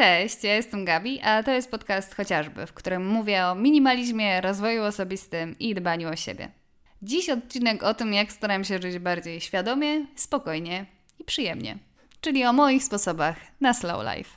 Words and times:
Cześć, 0.00 0.44
ja 0.44 0.54
jestem 0.54 0.84
Gabi, 0.84 1.20
a 1.20 1.42
to 1.42 1.50
jest 1.50 1.70
podcast 1.70 2.14
chociażby, 2.14 2.66
w 2.66 2.72
którym 2.72 3.06
mówię 3.06 3.46
o 3.46 3.54
minimalizmie, 3.54 4.40
rozwoju 4.40 4.82
osobistym 4.82 5.58
i 5.58 5.74
dbaniu 5.74 6.08
o 6.08 6.16
siebie. 6.16 6.48
Dziś 7.02 7.30
odcinek 7.30 7.82
o 7.82 7.94
tym, 7.94 8.12
jak 8.14 8.32
staram 8.32 8.64
się 8.64 8.78
żyć 8.82 8.98
bardziej 8.98 9.40
świadomie, 9.40 10.06
spokojnie 10.16 10.86
i 11.18 11.24
przyjemnie, 11.24 11.78
czyli 12.20 12.44
o 12.44 12.52
moich 12.52 12.84
sposobach 12.84 13.36
na 13.60 13.74
slow 13.74 14.16
life. 14.16 14.30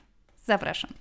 Zapraszam. 0.45 0.91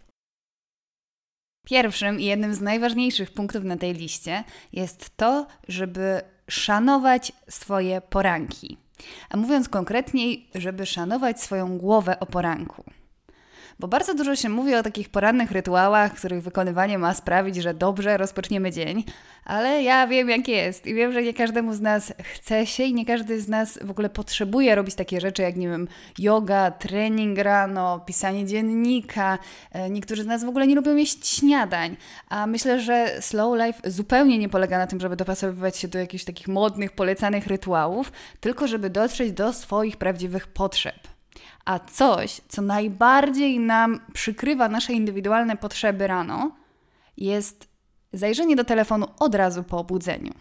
Pierwszym 1.66 2.20
i 2.20 2.24
jednym 2.24 2.54
z 2.54 2.60
najważniejszych 2.60 3.30
punktów 3.30 3.64
na 3.64 3.76
tej 3.76 3.94
liście 3.94 4.44
jest 4.72 5.16
to, 5.16 5.46
żeby 5.68 6.20
szanować 6.48 7.32
swoje 7.48 8.00
poranki. 8.00 8.76
A 9.30 9.36
mówiąc 9.36 9.68
konkretniej, 9.68 10.48
żeby 10.54 10.86
szanować 10.86 11.40
swoją 11.40 11.79
głowę 11.79 12.20
o 12.20 12.26
poranku. 12.26 12.84
Bo 13.79 13.89
bardzo 13.89 14.14
dużo 14.14 14.36
się 14.36 14.48
mówi 14.48 14.75
o 14.75 14.82
takich 14.82 15.09
porannych 15.09 15.50
rytuałach, 15.50 16.14
których 16.14 16.42
wykonywanie 16.42 16.98
ma 16.98 17.15
sprawić, 17.15 17.56
że 17.56 17.74
dobrze 17.74 18.16
rozpoczniemy 18.16 18.73
dzień, 18.73 19.05
ale 19.45 19.83
ja 19.83 20.06
wiem 20.06 20.29
jak 20.29 20.48
jest 20.48 20.87
i 20.87 20.95
wiem, 20.95 21.12
że 21.12 21.23
nie 21.23 21.34
każdemu 21.34 21.74
z 21.74 21.80
nas 21.80 22.12
chce 22.23 22.66
się 22.66 22.82
i 22.82 22.95
nie 22.95 23.06
każdy 23.06 23.41
z 23.41 23.48
nas 23.48 23.79
w 23.82 23.91
ogóle 23.91 24.09
potrzebuje 24.10 24.74
robić 24.74 24.95
takie 24.95 25.20
rzeczy 25.20 25.43
jak, 25.43 25.56
nie 25.56 25.69
wiem, 25.69 25.88
yoga, 26.19 26.70
trening 26.70 27.38
rano, 27.38 28.01
pisanie 28.06 28.46
dziennika. 28.46 29.38
E, 29.73 29.91
niektórzy 29.91 30.23
z 30.23 30.27
nas 30.27 30.45
w 30.45 30.48
ogóle 30.48 30.66
nie 30.66 30.74
lubią 30.74 30.96
jeść 30.96 31.29
śniadań, 31.29 31.96
a 32.29 32.46
myślę, 32.46 32.80
że 32.80 33.16
slow 33.20 33.59
life 33.59 33.91
zupełnie 33.91 34.38
nie 34.38 34.48
polega 34.48 34.79
na 34.79 34.87
tym, 34.87 35.01
żeby 35.01 35.16
dopasowywać 35.16 35.77
się 35.77 35.88
do 35.88 35.98
jakichś 35.98 36.24
takich 36.24 36.48
modnych, 36.48 36.93
polecanych 36.93 37.46
rytuałów, 37.46 38.12
tylko 38.41 38.66
żeby 38.66 38.91
dotrzeć 38.91 39.32
do 39.32 39.52
swoich 39.52 39.96
prawdziwych 39.96 40.46
potrzeb. 40.46 41.12
A 41.65 41.79
coś, 41.79 42.41
co 42.48 42.62
najbardziej 42.62 43.61
nam 43.61 44.01
przykrywa 44.12 44.69
nasze 44.69 44.93
indywidualne 44.93 45.57
potrzeby 45.57 46.07
rano, 46.07 46.51
jest 47.16 47.69
zajrzenie 48.12 48.57
do 48.57 48.65
telefonu 48.65 49.07
od 49.19 49.35
razu 49.35 49.63
po 49.63 49.79
obudzeniu. 49.79 50.32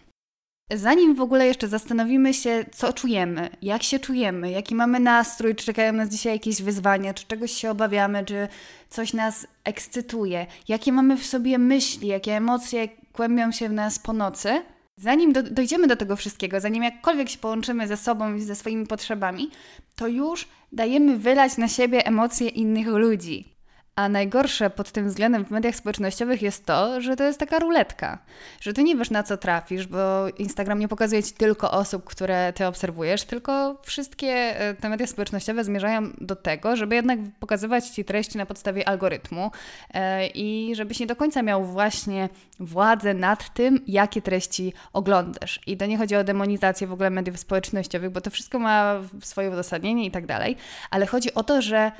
Zanim 0.74 1.14
w 1.14 1.20
ogóle 1.20 1.46
jeszcze 1.46 1.68
zastanowimy 1.68 2.34
się, 2.34 2.64
co 2.72 2.92
czujemy, 2.92 3.50
jak 3.62 3.82
się 3.82 3.98
czujemy, 3.98 4.50
jaki 4.50 4.74
mamy 4.74 5.00
nastrój, 5.00 5.54
czy 5.54 5.66
czekają 5.66 5.92
nas 5.92 6.08
dzisiaj 6.08 6.32
jakieś 6.32 6.62
wyzwania, 6.62 7.14
czy 7.14 7.26
czegoś 7.26 7.52
się 7.52 7.70
obawiamy, 7.70 8.24
czy 8.24 8.48
coś 8.88 9.12
nas 9.12 9.46
ekscytuje, 9.64 10.46
jakie 10.68 10.92
mamy 10.92 11.16
w 11.16 11.26
sobie 11.26 11.58
myśli, 11.58 12.08
jakie 12.08 12.36
emocje 12.36 12.88
kłębią 13.12 13.52
się 13.52 13.68
w 13.68 13.72
nas 13.72 13.98
po 13.98 14.12
nocy, 14.12 14.62
Zanim 14.96 15.32
do, 15.32 15.42
dojdziemy 15.42 15.86
do 15.86 15.96
tego 15.96 16.16
wszystkiego, 16.16 16.60
zanim 16.60 16.82
jakkolwiek 16.82 17.28
się 17.28 17.38
połączymy 17.38 17.88
ze 17.88 17.96
sobą 17.96 18.34
i 18.34 18.40
ze 18.40 18.54
swoimi 18.54 18.86
potrzebami, 18.86 19.50
to 19.96 20.08
już 20.08 20.48
dajemy 20.72 21.18
wylać 21.18 21.56
na 21.56 21.68
siebie 21.68 22.06
emocje 22.06 22.48
innych 22.48 22.86
ludzi. 22.86 23.51
A 23.96 24.08
najgorsze 24.08 24.70
pod 24.70 24.92
tym 24.92 25.08
względem 25.08 25.44
w 25.44 25.50
mediach 25.50 25.76
społecznościowych 25.76 26.42
jest 26.42 26.66
to, 26.66 27.00
że 27.00 27.16
to 27.16 27.24
jest 27.24 27.38
taka 27.38 27.58
ruletka, 27.58 28.18
że 28.60 28.72
ty 28.72 28.82
nie 28.82 28.96
wiesz 28.96 29.10
na 29.10 29.22
co 29.22 29.36
trafisz, 29.36 29.86
bo 29.86 30.28
Instagram 30.38 30.78
nie 30.78 30.88
pokazuje 30.88 31.22
ci 31.22 31.32
tylko 31.32 31.70
osób, 31.70 32.04
które 32.04 32.52
ty 32.52 32.66
obserwujesz, 32.66 33.24
tylko 33.24 33.76
wszystkie 33.82 34.28
e, 34.28 34.74
te 34.74 34.88
media 34.88 35.06
społecznościowe 35.06 35.64
zmierzają 35.64 36.02
do 36.20 36.36
tego, 36.36 36.76
żeby 36.76 36.94
jednak 36.94 37.18
pokazywać 37.40 37.88
ci 37.88 38.04
treści 38.04 38.38
na 38.38 38.46
podstawie 38.46 38.88
algorytmu 38.88 39.50
e, 39.94 40.26
i 40.26 40.74
żebyś 40.74 41.00
nie 41.00 41.06
do 41.06 41.16
końca 41.16 41.42
miał 41.42 41.64
właśnie 41.64 42.28
władzę 42.60 43.14
nad 43.14 43.54
tym, 43.54 43.80
jakie 43.86 44.22
treści 44.22 44.72
oglądasz. 44.92 45.60
I 45.66 45.76
to 45.76 45.86
nie 45.86 45.98
chodzi 45.98 46.16
o 46.16 46.24
demonizację 46.24 46.86
w 46.86 46.92
ogóle 46.92 47.10
mediów 47.10 47.38
społecznościowych, 47.38 48.10
bo 48.10 48.20
to 48.20 48.30
wszystko 48.30 48.58
ma 48.58 49.00
swoje 49.22 49.50
uzasadnienie 49.50 50.06
i 50.06 50.10
tak 50.10 50.26
dalej, 50.26 50.56
ale 50.90 51.06
chodzi 51.06 51.34
o 51.34 51.42
to, 51.42 51.62
że 51.62 51.92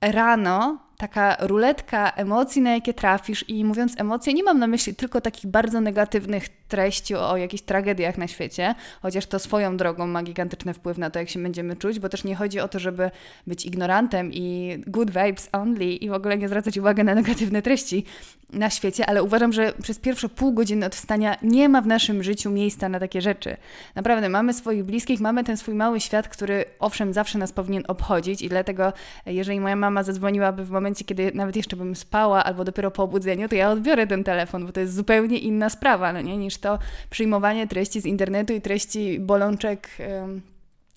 rano 0.00 0.87
taka 0.98 1.36
ruletka 1.40 2.10
emocji, 2.10 2.62
na 2.62 2.70
jakie 2.70 2.94
trafisz 2.94 3.44
i 3.48 3.64
mówiąc 3.64 4.00
emocje, 4.00 4.34
nie 4.34 4.42
mam 4.42 4.58
na 4.58 4.66
myśli 4.66 4.94
tylko 4.94 5.20
takich 5.20 5.50
bardzo 5.50 5.80
negatywnych 5.80 6.48
treści 6.68 7.14
o, 7.14 7.36
jakichś 7.36 7.62
tragediach 7.62 8.18
na 8.18 8.28
świecie, 8.28 8.74
chociaż 9.02 9.26
to 9.26 9.38
swoją 9.38 9.76
drogą 9.76 10.06
ma 10.06 10.22
gigantyczny 10.22 10.74
wpływ 10.74 10.98
na 10.98 11.10
to, 11.10 11.18
jak 11.18 11.28
się 11.28 11.42
będziemy 11.42 11.76
czuć, 11.76 11.98
bo 11.98 12.08
też 12.08 12.24
nie 12.24 12.36
chodzi 12.36 12.60
o 12.60 12.68
to, 12.68 12.78
żeby 12.78 13.10
być 13.46 13.66
ignorantem 13.66 14.32
i 14.32 14.78
good 14.86 15.10
vibes 15.10 15.48
only 15.52 15.84
i 15.84 16.08
w 16.08 16.12
ogóle 16.12 16.38
nie 16.38 16.48
zwracać 16.48 16.78
uwagi 16.78 17.04
na 17.04 17.14
negatywne 17.14 17.62
treści 17.62 18.04
na 18.52 18.70
świecie, 18.70 19.06
ale 19.06 19.22
uważam, 19.22 19.52
że 19.52 19.72
przez 19.82 19.98
pierwsze 19.98 20.28
pół 20.28 20.52
godziny 20.52 20.86
od 20.86 20.94
wstania 20.94 21.36
nie 21.42 21.68
ma 21.68 21.80
w 21.80 21.86
naszym 21.86 22.22
życiu 22.22 22.50
miejsca 22.50 22.88
na 22.88 23.00
takie 23.00 23.22
rzeczy. 23.22 23.56
Naprawdę, 23.94 24.28
mamy 24.28 24.54
swoich 24.54 24.84
bliskich, 24.84 25.20
mamy 25.20 25.44
ten 25.44 25.56
swój 25.56 25.74
mały 25.74 26.00
świat, 26.00 26.28
który 26.28 26.64
owszem 26.78 27.12
zawsze 27.12 27.38
nas 27.38 27.52
powinien 27.52 27.84
obchodzić 27.88 28.42
i 28.42 28.48
dlatego, 28.48 28.92
jeżeli 29.26 29.60
moja 29.60 29.76
mama 29.76 30.02
zadzwoniłaby 30.02 30.64
w 30.64 30.70
momencie, 30.70 30.88
momencie, 30.88 31.04
kiedy 31.04 31.32
nawet 31.34 31.56
jeszcze 31.56 31.76
bym 31.76 31.96
spała 31.96 32.44
albo 32.44 32.64
dopiero 32.64 32.90
po 32.90 33.02
obudzeniu, 33.02 33.48
to 33.48 33.54
ja 33.54 33.70
odbiorę 33.70 34.06
ten 34.06 34.24
telefon, 34.24 34.66
bo 34.66 34.72
to 34.72 34.80
jest 34.80 34.94
zupełnie 34.94 35.38
inna 35.38 35.70
sprawa, 35.70 36.12
no 36.12 36.20
nie, 36.20 36.36
niż 36.36 36.57
to 36.58 36.78
przyjmowanie 37.10 37.66
treści 37.66 38.00
z 38.00 38.06
internetu 38.06 38.52
i 38.52 38.60
treści 38.60 39.20
bolączek 39.20 39.88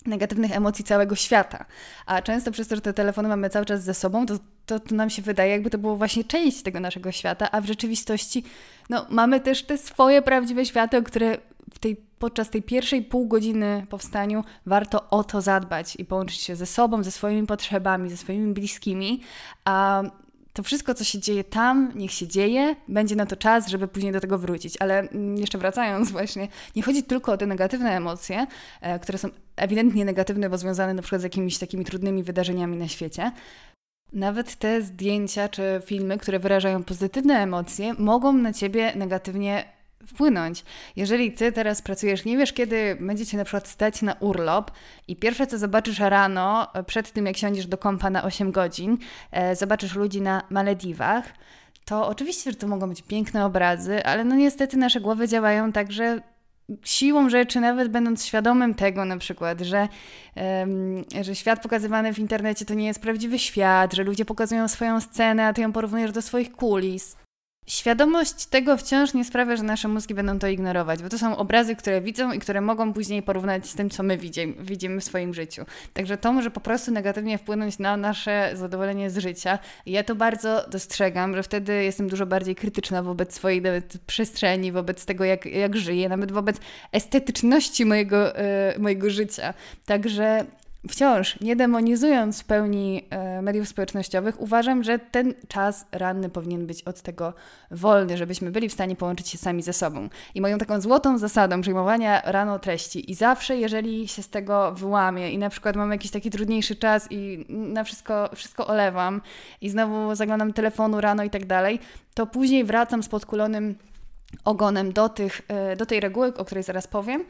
negatywnych 0.06 0.56
emocji 0.56 0.84
całego 0.84 1.16
świata. 1.16 1.64
A 2.06 2.22
często 2.22 2.50
przez 2.50 2.68
to, 2.68 2.74
że 2.74 2.80
te 2.80 2.92
telefony 2.92 3.28
mamy 3.28 3.50
cały 3.50 3.66
czas 3.66 3.84
ze 3.84 3.94
sobą, 3.94 4.26
to, 4.26 4.38
to, 4.66 4.80
to, 4.80 4.94
nam 4.94 5.10
się 5.10 5.22
wydaje, 5.22 5.52
jakby 5.52 5.70
to 5.70 5.78
było 5.78 5.96
właśnie 5.96 6.24
część 6.24 6.62
tego 6.62 6.80
naszego 6.80 7.12
świata, 7.12 7.50
a 7.50 7.60
w 7.60 7.66
rzeczywistości 7.66 8.44
no, 8.90 9.06
mamy 9.10 9.40
też 9.40 9.62
te 9.62 9.78
swoje 9.78 10.22
prawdziwe 10.22 10.66
światy, 10.66 11.02
które 11.02 11.38
w 11.74 11.78
tej, 11.78 11.96
podczas 12.18 12.50
tej 12.50 12.62
pierwszej 12.62 13.02
pół 13.02 13.26
godziny 13.26 13.86
powstaniu 13.88 14.44
warto 14.66 15.10
o 15.10 15.24
to 15.24 15.40
zadbać 15.40 15.96
i 15.96 16.04
połączyć 16.04 16.40
się 16.40 16.56
ze 16.56 16.66
sobą, 16.66 17.02
ze 17.02 17.10
swoimi 17.10 17.46
potrzebami, 17.46 18.10
ze 18.10 18.16
swoimi 18.16 18.54
bliskimi, 18.54 19.20
a 19.64 20.02
to 20.52 20.62
wszystko, 20.62 20.94
co 20.94 21.04
się 21.04 21.18
dzieje 21.18 21.44
tam, 21.44 21.92
niech 21.94 22.12
się 22.12 22.26
dzieje, 22.26 22.76
będzie 22.88 23.16
na 23.16 23.26
to 23.26 23.36
czas, 23.36 23.68
żeby 23.68 23.88
później 23.88 24.12
do 24.12 24.20
tego 24.20 24.38
wrócić. 24.38 24.76
Ale 24.80 24.98
mm, 24.98 25.36
jeszcze 25.36 25.58
wracając 25.58 26.10
właśnie, 26.12 26.48
nie 26.76 26.82
chodzi 26.82 27.02
tylko 27.02 27.32
o 27.32 27.36
te 27.36 27.46
negatywne 27.46 27.90
emocje, 27.90 28.46
e, 28.80 28.98
które 28.98 29.18
są 29.18 29.28
ewidentnie 29.56 30.04
negatywne, 30.04 30.50
bo 30.50 30.58
związane 30.58 30.94
na 30.94 31.02
przykład 31.02 31.20
z 31.20 31.24
jakimiś 31.24 31.58
takimi 31.58 31.84
trudnymi 31.84 32.22
wydarzeniami 32.22 32.76
na 32.76 32.88
świecie. 32.88 33.32
Nawet 34.12 34.56
te 34.56 34.82
zdjęcia 34.82 35.48
czy 35.48 35.82
filmy, 35.84 36.18
które 36.18 36.38
wyrażają 36.38 36.84
pozytywne 36.84 37.34
emocje, 37.34 37.94
mogą 37.94 38.32
na 38.32 38.52
ciebie 38.52 38.92
negatywnie 38.96 39.64
wpłynąć. 40.06 40.64
Jeżeli 40.96 41.32
ty 41.32 41.52
teraz 41.52 41.82
pracujesz, 41.82 42.24
nie 42.24 42.38
wiesz 42.38 42.52
kiedy 42.52 42.96
będziecie 43.00 43.36
na 43.36 43.44
przykład 43.44 43.68
stać 43.68 44.02
na 44.02 44.12
urlop 44.12 44.70
i 45.08 45.16
pierwsze 45.16 45.46
co 45.46 45.58
zobaczysz 45.58 45.98
rano, 45.98 46.68
przed 46.86 47.12
tym 47.12 47.26
jak 47.26 47.36
siądziesz 47.36 47.66
do 47.66 47.78
kąpa 47.78 48.10
na 48.10 48.24
8 48.24 48.50
godzin, 48.52 48.98
e, 49.30 49.56
zobaczysz 49.56 49.94
ludzi 49.94 50.20
na 50.20 50.42
Malediwach, 50.50 51.24
to 51.84 52.08
oczywiście, 52.08 52.50
że 52.50 52.56
to 52.56 52.68
mogą 52.68 52.88
być 52.88 53.02
piękne 53.02 53.44
obrazy, 53.44 54.04
ale 54.04 54.24
no 54.24 54.34
niestety 54.34 54.76
nasze 54.76 55.00
głowy 55.00 55.28
działają 55.28 55.72
tak, 55.72 55.92
że 55.92 56.20
siłą 56.84 57.28
rzeczy, 57.28 57.60
nawet 57.60 57.88
będąc 57.88 58.26
świadomym 58.26 58.74
tego 58.74 59.04
na 59.04 59.16
przykład, 59.16 59.60
że, 59.60 59.88
um, 60.36 61.04
że 61.22 61.34
świat 61.34 61.62
pokazywany 61.62 62.14
w 62.14 62.18
internecie 62.18 62.64
to 62.64 62.74
nie 62.74 62.86
jest 62.86 63.02
prawdziwy 63.02 63.38
świat, 63.38 63.94
że 63.94 64.02
ludzie 64.02 64.24
pokazują 64.24 64.68
swoją 64.68 65.00
scenę, 65.00 65.46
a 65.46 65.52
ty 65.52 65.60
ją 65.60 65.72
porównujesz 65.72 66.12
do 66.12 66.22
swoich 66.22 66.52
kulis, 66.52 67.16
Świadomość 67.66 68.46
tego 68.46 68.76
wciąż 68.76 69.14
nie 69.14 69.24
sprawia, 69.24 69.56
że 69.56 69.62
nasze 69.62 69.88
mózgi 69.88 70.14
będą 70.14 70.38
to 70.38 70.48
ignorować, 70.48 71.02
bo 71.02 71.08
to 71.08 71.18
są 71.18 71.36
obrazy, 71.36 71.76
które 71.76 72.00
widzą 72.00 72.32
i 72.32 72.38
które 72.38 72.60
mogą 72.60 72.92
później 72.92 73.22
porównać 73.22 73.66
z 73.66 73.74
tym, 73.74 73.90
co 73.90 74.02
my 74.02 74.18
widzimy, 74.58 75.00
w 75.00 75.04
swoim 75.04 75.34
życiu. 75.34 75.64
Także 75.92 76.16
to 76.16 76.32
może 76.32 76.50
po 76.50 76.60
prostu 76.60 76.90
negatywnie 76.90 77.38
wpłynąć 77.38 77.78
na 77.78 77.96
nasze 77.96 78.50
zadowolenie 78.54 79.10
z 79.10 79.18
życia. 79.18 79.58
Ja 79.86 80.04
to 80.04 80.14
bardzo 80.14 80.64
dostrzegam, 80.68 81.36
że 81.36 81.42
wtedy 81.42 81.84
jestem 81.84 82.08
dużo 82.08 82.26
bardziej 82.26 82.54
krytyczna 82.54 83.02
wobec 83.02 83.34
swojej 83.34 83.62
nawet 83.62 83.98
przestrzeni, 84.06 84.72
wobec 84.72 85.06
tego, 85.06 85.24
jak, 85.24 85.46
jak 85.46 85.76
żyję, 85.76 86.08
nawet 86.08 86.32
wobec 86.32 86.56
estetyczności 86.92 87.84
mojego, 87.84 88.26
yy, 88.26 88.32
mojego 88.78 89.10
życia. 89.10 89.54
Także 89.86 90.46
Wciąż, 90.88 91.40
nie 91.40 91.56
demonizując 91.56 92.42
w 92.42 92.44
pełni 92.44 93.04
e, 93.10 93.42
mediów 93.42 93.68
społecznościowych, 93.68 94.40
uważam, 94.40 94.82
że 94.82 94.98
ten 94.98 95.34
czas 95.48 95.86
ranny 95.92 96.28
powinien 96.28 96.66
być 96.66 96.82
od 96.82 97.02
tego 97.02 97.34
wolny, 97.70 98.16
żebyśmy 98.16 98.50
byli 98.50 98.68
w 98.68 98.72
stanie 98.72 98.96
połączyć 98.96 99.28
się 99.28 99.38
sami 99.38 99.62
ze 99.62 99.72
sobą. 99.72 100.08
I 100.34 100.40
moją 100.40 100.58
taką 100.58 100.80
złotą 100.80 101.18
zasadą 101.18 101.60
przyjmowania 101.60 102.20
rano 102.24 102.58
treści 102.58 103.10
i 103.10 103.14
zawsze, 103.14 103.56
jeżeli 103.56 104.08
się 104.08 104.22
z 104.22 104.28
tego 104.28 104.72
wyłamię 104.72 105.32
i 105.32 105.38
na 105.38 105.50
przykład 105.50 105.76
mam 105.76 105.92
jakiś 105.92 106.10
taki 106.10 106.30
trudniejszy 106.30 106.76
czas 106.76 107.06
i 107.10 107.46
na 107.48 107.84
wszystko, 107.84 108.30
wszystko 108.34 108.66
olewam 108.66 109.20
i 109.60 109.70
znowu 109.70 110.14
zaglądam 110.14 110.52
telefonu 110.52 111.00
rano 111.00 111.24
i 111.24 111.30
tak 111.30 111.46
dalej, 111.46 111.78
to 112.14 112.26
później 112.26 112.64
wracam 112.64 113.02
z 113.02 113.08
podkulonym 113.08 113.74
ogonem 114.44 114.92
do, 114.92 115.08
tych, 115.08 115.42
e, 115.48 115.76
do 115.76 115.86
tej 115.86 116.00
reguły, 116.00 116.34
o 116.36 116.44
której 116.44 116.64
zaraz 116.64 116.86
powiem, 116.86 117.24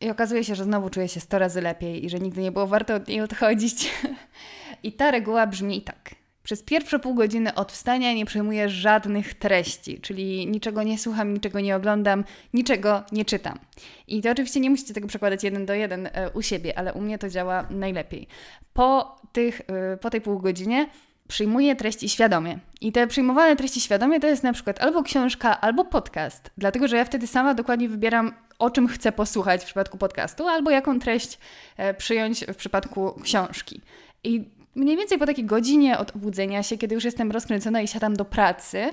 i 0.00 0.10
okazuje 0.10 0.44
się, 0.44 0.54
że 0.54 0.64
znowu 0.64 0.90
czuję 0.90 1.08
się 1.08 1.20
100 1.20 1.38
razy 1.38 1.60
lepiej 1.60 2.04
i 2.04 2.10
że 2.10 2.18
nigdy 2.18 2.42
nie 2.42 2.52
było 2.52 2.66
warto 2.66 2.94
od 2.94 3.08
niej 3.08 3.20
odchodzić. 3.20 3.90
I 4.82 4.92
ta 4.92 5.10
reguła 5.10 5.46
brzmi 5.46 5.82
tak. 5.82 6.14
Przez 6.42 6.62
pierwsze 6.62 6.98
pół 6.98 7.14
godziny 7.14 7.54
od 7.54 7.72
wstania 7.72 8.12
nie 8.12 8.26
przyjmuję 8.26 8.68
żadnych 8.68 9.34
treści, 9.34 10.00
czyli 10.00 10.46
niczego 10.46 10.82
nie 10.82 10.98
słucham, 10.98 11.34
niczego 11.34 11.60
nie 11.60 11.76
oglądam, 11.76 12.24
niczego 12.54 13.02
nie 13.12 13.24
czytam. 13.24 13.58
I 14.06 14.22
to 14.22 14.30
oczywiście 14.30 14.60
nie 14.60 14.70
musicie 14.70 14.94
tego 14.94 15.08
przekładać 15.08 15.44
jeden 15.44 15.66
do 15.66 15.74
jeden 15.74 16.06
e, 16.06 16.30
u 16.30 16.42
siebie, 16.42 16.78
ale 16.78 16.92
u 16.92 17.00
mnie 17.00 17.18
to 17.18 17.28
działa 17.28 17.66
najlepiej. 17.70 18.28
Po, 18.72 19.16
tych, 19.32 19.60
e, 19.60 19.96
po 19.96 20.10
tej 20.10 20.20
pół 20.20 20.38
godzinie 20.38 20.86
przyjmuję 21.28 21.76
treści 21.76 22.08
świadomie. 22.08 22.58
I 22.80 22.92
te 22.92 23.06
przyjmowane 23.06 23.56
treści 23.56 23.80
świadomie 23.80 24.20
to 24.20 24.26
jest 24.26 24.42
na 24.42 24.52
przykład 24.52 24.80
albo 24.82 25.02
książka, 25.02 25.60
albo 25.60 25.84
podcast. 25.84 26.50
Dlatego, 26.58 26.88
że 26.88 26.96
ja 26.96 27.04
wtedy 27.04 27.26
sama 27.26 27.54
dokładnie 27.54 27.88
wybieram, 27.88 28.32
o 28.58 28.70
czym 28.70 28.88
chcę 28.88 29.12
posłuchać 29.12 29.62
w 29.62 29.64
przypadku 29.64 29.98
podcastu, 29.98 30.48
albo 30.48 30.70
jaką 30.70 30.98
treść 30.98 31.38
e, 31.76 31.94
przyjąć 31.94 32.44
w 32.44 32.56
przypadku 32.56 33.20
książki. 33.22 33.80
I 34.24 34.44
mniej 34.74 34.96
więcej 34.96 35.18
po 35.18 35.26
takiej 35.26 35.44
godzinie 35.44 35.98
od 35.98 36.16
obudzenia 36.16 36.62
się, 36.62 36.78
kiedy 36.78 36.94
już 36.94 37.04
jestem 37.04 37.32
rozkręcona 37.32 37.80
i 37.80 37.88
siadam 37.88 38.16
do 38.16 38.24
pracy, 38.24 38.90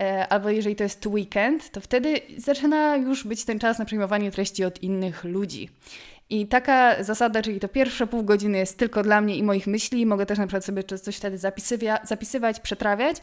e, 0.00 0.28
albo 0.28 0.50
jeżeli 0.50 0.76
to 0.76 0.82
jest 0.82 1.06
weekend, 1.06 1.70
to 1.70 1.80
wtedy 1.80 2.20
zaczyna 2.36 2.96
już 2.96 3.24
być 3.24 3.44
ten 3.44 3.58
czas 3.58 3.78
na 3.78 3.84
przyjmowanie 3.84 4.30
treści 4.30 4.64
od 4.64 4.82
innych 4.82 5.24
ludzi. 5.24 5.68
I 6.30 6.46
taka 6.46 7.04
zasada, 7.04 7.42
czyli 7.42 7.60
to 7.60 7.68
pierwsze 7.68 8.06
pół 8.06 8.22
godziny 8.22 8.58
jest 8.58 8.78
tylko 8.78 9.02
dla 9.02 9.20
mnie 9.20 9.36
i 9.36 9.42
moich 9.42 9.66
myśli. 9.66 10.06
Mogę 10.06 10.26
też 10.26 10.38
na 10.38 10.46
przykład 10.46 10.64
sobie 10.64 10.84
coś 10.84 11.16
wtedy 11.16 11.38
zapisywać, 12.04 12.60
przetrawiać. 12.62 13.16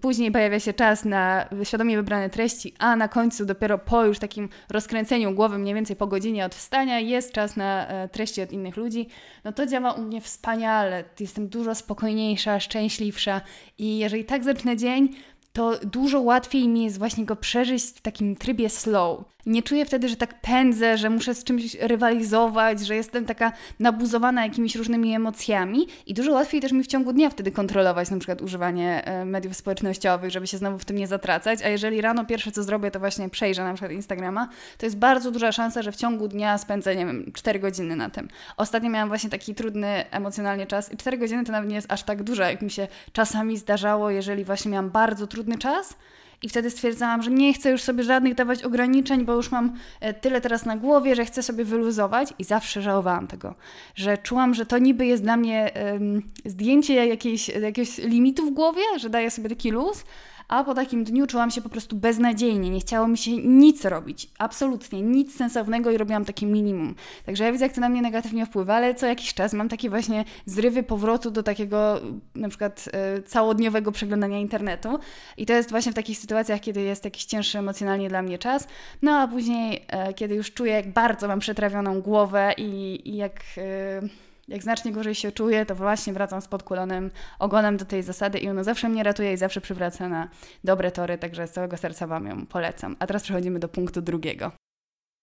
Później 0.00 0.32
pojawia 0.32 0.60
się 0.60 0.72
czas 0.72 1.04
na 1.04 1.48
świadomie 1.64 1.96
wybrane 1.96 2.30
treści, 2.30 2.74
a 2.78 2.96
na 2.96 3.08
końcu 3.08 3.44
dopiero 3.44 3.78
po 3.78 4.04
już 4.04 4.18
takim 4.18 4.48
rozkręceniu 4.70 5.34
głowy, 5.34 5.58
mniej 5.58 5.74
więcej 5.74 5.96
po 5.96 6.06
godzinie 6.06 6.44
od 6.44 6.54
wstania, 6.54 7.00
jest 7.00 7.32
czas 7.32 7.56
na 7.56 7.88
e, 7.88 8.08
treści 8.08 8.42
od 8.42 8.52
innych 8.52 8.76
ludzi. 8.76 9.08
No 9.44 9.52
to 9.52 9.66
działa 9.66 9.92
u 9.92 10.02
mnie 10.02 10.20
wspaniale. 10.20 11.04
Jestem 11.20 11.48
dużo 11.48 11.74
spokojniejsza, 11.74 12.60
szczęśliwsza 12.60 13.40
i 13.78 13.98
jeżeli 13.98 14.24
tak 14.24 14.44
zacznę 14.44 14.76
dzień, 14.76 15.08
to 15.52 15.78
dużo 15.82 16.20
łatwiej 16.20 16.68
mi 16.68 16.84
jest 16.84 16.98
właśnie 16.98 17.24
go 17.24 17.36
przeżyć 17.36 17.82
w 17.82 18.00
takim 18.00 18.36
trybie 18.36 18.70
slow. 18.70 19.24
Nie 19.46 19.62
czuję 19.62 19.84
wtedy, 19.84 20.08
że 20.08 20.16
tak 20.16 20.40
pędzę, 20.40 20.98
że 20.98 21.10
muszę 21.10 21.34
z 21.34 21.44
czymś 21.44 21.74
rywalizować, 21.74 22.80
że 22.80 22.96
jestem 22.96 23.26
taka 23.26 23.52
nabuzowana 23.78 24.42
jakimiś 24.42 24.76
różnymi 24.76 25.14
emocjami 25.14 25.86
i 26.06 26.14
dużo 26.14 26.32
łatwiej 26.32 26.60
też 26.60 26.72
mi 26.72 26.82
w 26.82 26.86
ciągu 26.86 27.12
dnia 27.12 27.30
wtedy 27.30 27.52
kontrolować 27.52 28.10
na 28.10 28.18
przykład 28.18 28.42
używanie 28.42 29.04
e, 29.04 29.24
mediów 29.24 29.56
społecznościowych, 29.56 30.30
żeby 30.30 30.46
się 30.46 30.58
znowu 30.58 30.78
w 30.78 30.84
tym 30.84 30.98
nie 30.98 31.06
zatracać, 31.06 31.62
a 31.62 31.68
jeżeli 31.68 32.00
rano 32.00 32.24
pierwsze 32.24 32.52
co 32.52 32.62
zrobię, 32.62 32.90
to 32.90 32.98
właśnie 32.98 33.28
przejrzę 33.28 33.64
na 33.64 33.74
przykład 33.74 33.92
Instagrama, 33.92 34.48
to 34.78 34.86
jest 34.86 34.98
bardzo 34.98 35.30
duża 35.30 35.52
szansa, 35.52 35.82
że 35.82 35.92
w 35.92 35.96
ciągu 35.96 36.28
dnia 36.28 36.58
spędzę, 36.58 36.96
nie 36.96 37.06
wiem, 37.06 37.32
4 37.34 37.58
godziny 37.58 37.96
na 37.96 38.10
tym. 38.10 38.28
Ostatnio 38.56 38.90
miałam 38.90 39.08
właśnie 39.08 39.30
taki 39.30 39.54
trudny 39.54 40.10
emocjonalnie 40.10 40.66
czas 40.66 40.92
i 40.92 40.96
4 40.96 41.18
godziny 41.18 41.44
to 41.44 41.52
nawet 41.52 41.68
nie 41.68 41.76
jest 41.76 41.92
aż 41.92 42.02
tak 42.02 42.22
dużo, 42.22 42.42
jak 42.42 42.62
mi 42.62 42.70
się 42.70 42.88
czasami 43.12 43.56
zdarzało, 43.56 44.10
jeżeli 44.10 44.44
właśnie 44.44 44.70
miałam 44.70 44.90
bardzo 44.90 45.26
trudny 45.26 45.41
czas, 45.58 45.94
i 46.42 46.48
wtedy 46.48 46.70
stwierdzałam, 46.70 47.22
że 47.22 47.30
nie 47.30 47.54
chcę 47.54 47.70
już 47.70 47.82
sobie 47.82 48.04
żadnych 48.04 48.34
dawać 48.34 48.62
ograniczeń, 48.62 49.24
bo 49.24 49.34
już 49.34 49.50
mam 49.50 49.76
e, 50.00 50.14
tyle 50.14 50.40
teraz 50.40 50.64
na 50.66 50.76
głowie, 50.76 51.14
że 51.16 51.24
chcę 51.24 51.42
sobie 51.42 51.64
wyluzować. 51.64 52.34
I 52.38 52.44
zawsze 52.44 52.82
żałowałam 52.82 53.26
tego, 53.26 53.54
że 53.94 54.18
czułam, 54.18 54.54
że 54.54 54.66
to 54.66 54.78
niby 54.78 55.06
jest 55.06 55.22
dla 55.22 55.36
mnie 55.36 55.70
um, 55.92 56.22
zdjęcie 56.44 57.06
jakiejś, 57.06 57.48
jakiegoś 57.48 57.98
limitu 57.98 58.46
w 58.46 58.50
głowie, 58.50 58.82
że 58.96 59.10
daję 59.10 59.30
sobie 59.30 59.48
taki 59.48 59.70
luz, 59.70 60.04
a 60.52 60.64
po 60.64 60.74
takim 60.74 61.04
dniu 61.04 61.26
czułam 61.26 61.50
się 61.50 61.62
po 61.62 61.68
prostu 61.68 61.96
beznadziejnie, 61.96 62.70
nie 62.70 62.80
chciało 62.80 63.08
mi 63.08 63.18
się 63.18 63.36
nic 63.36 63.84
robić, 63.84 64.30
absolutnie 64.38 65.02
nic 65.02 65.36
sensownego 65.36 65.90
i 65.90 65.96
robiłam 65.96 66.24
takie 66.24 66.46
minimum. 66.46 66.94
Także 67.26 67.44
ja 67.44 67.52
widzę, 67.52 67.64
jak 67.64 67.74
to 67.74 67.80
na 67.80 67.88
mnie 67.88 68.02
negatywnie 68.02 68.46
wpływa, 68.46 68.74
ale 68.74 68.94
co 68.94 69.06
jakiś 69.06 69.34
czas 69.34 69.52
mam 69.52 69.68
takie 69.68 69.90
właśnie 69.90 70.24
zrywy 70.46 70.82
powrotu 70.82 71.30
do 71.30 71.42
takiego 71.42 72.00
na 72.34 72.48
przykład 72.48 72.88
e, 72.92 73.22
całodniowego 73.22 73.92
przeglądania 73.92 74.38
internetu 74.38 74.98
i 75.36 75.46
to 75.46 75.52
jest 75.52 75.70
właśnie 75.70 75.92
w 75.92 75.94
takich 75.94 76.18
sytuacjach, 76.18 76.60
kiedy 76.60 76.80
jest 76.80 77.04
jakiś 77.04 77.24
cięższy 77.24 77.58
emocjonalnie 77.58 78.08
dla 78.08 78.22
mnie 78.22 78.38
czas, 78.38 78.68
no 79.02 79.12
a 79.12 79.28
później, 79.28 79.84
e, 79.88 80.14
kiedy 80.14 80.34
już 80.34 80.52
czuję, 80.52 80.72
jak 80.72 80.92
bardzo 80.92 81.28
mam 81.28 81.38
przetrawioną 81.38 82.00
głowę 82.00 82.54
i, 82.56 83.00
i 83.04 83.16
jak... 83.16 83.40
E, 83.58 84.21
jak 84.48 84.62
znacznie 84.62 84.92
gorzej 84.92 85.14
się 85.14 85.32
czuję, 85.32 85.66
to 85.66 85.74
właśnie 85.74 86.12
wracam 86.12 86.42
z 86.42 86.48
podkulonym 86.48 87.10
ogonem 87.38 87.76
do 87.76 87.84
tej 87.84 88.02
zasady 88.02 88.38
i 88.38 88.48
ona 88.48 88.64
zawsze 88.64 88.88
mnie 88.88 89.02
ratuje 89.02 89.32
i 89.32 89.36
zawsze 89.36 89.60
przywraca 89.60 90.08
na 90.08 90.28
dobre 90.64 90.90
tory, 90.90 91.18
także 91.18 91.46
z 91.46 91.52
całego 91.52 91.76
serca 91.76 92.06
Wam 92.06 92.26
ją 92.26 92.46
polecam. 92.46 92.96
A 92.98 93.06
teraz 93.06 93.22
przechodzimy 93.22 93.58
do 93.58 93.68
punktu 93.68 94.02
drugiego. 94.02 94.52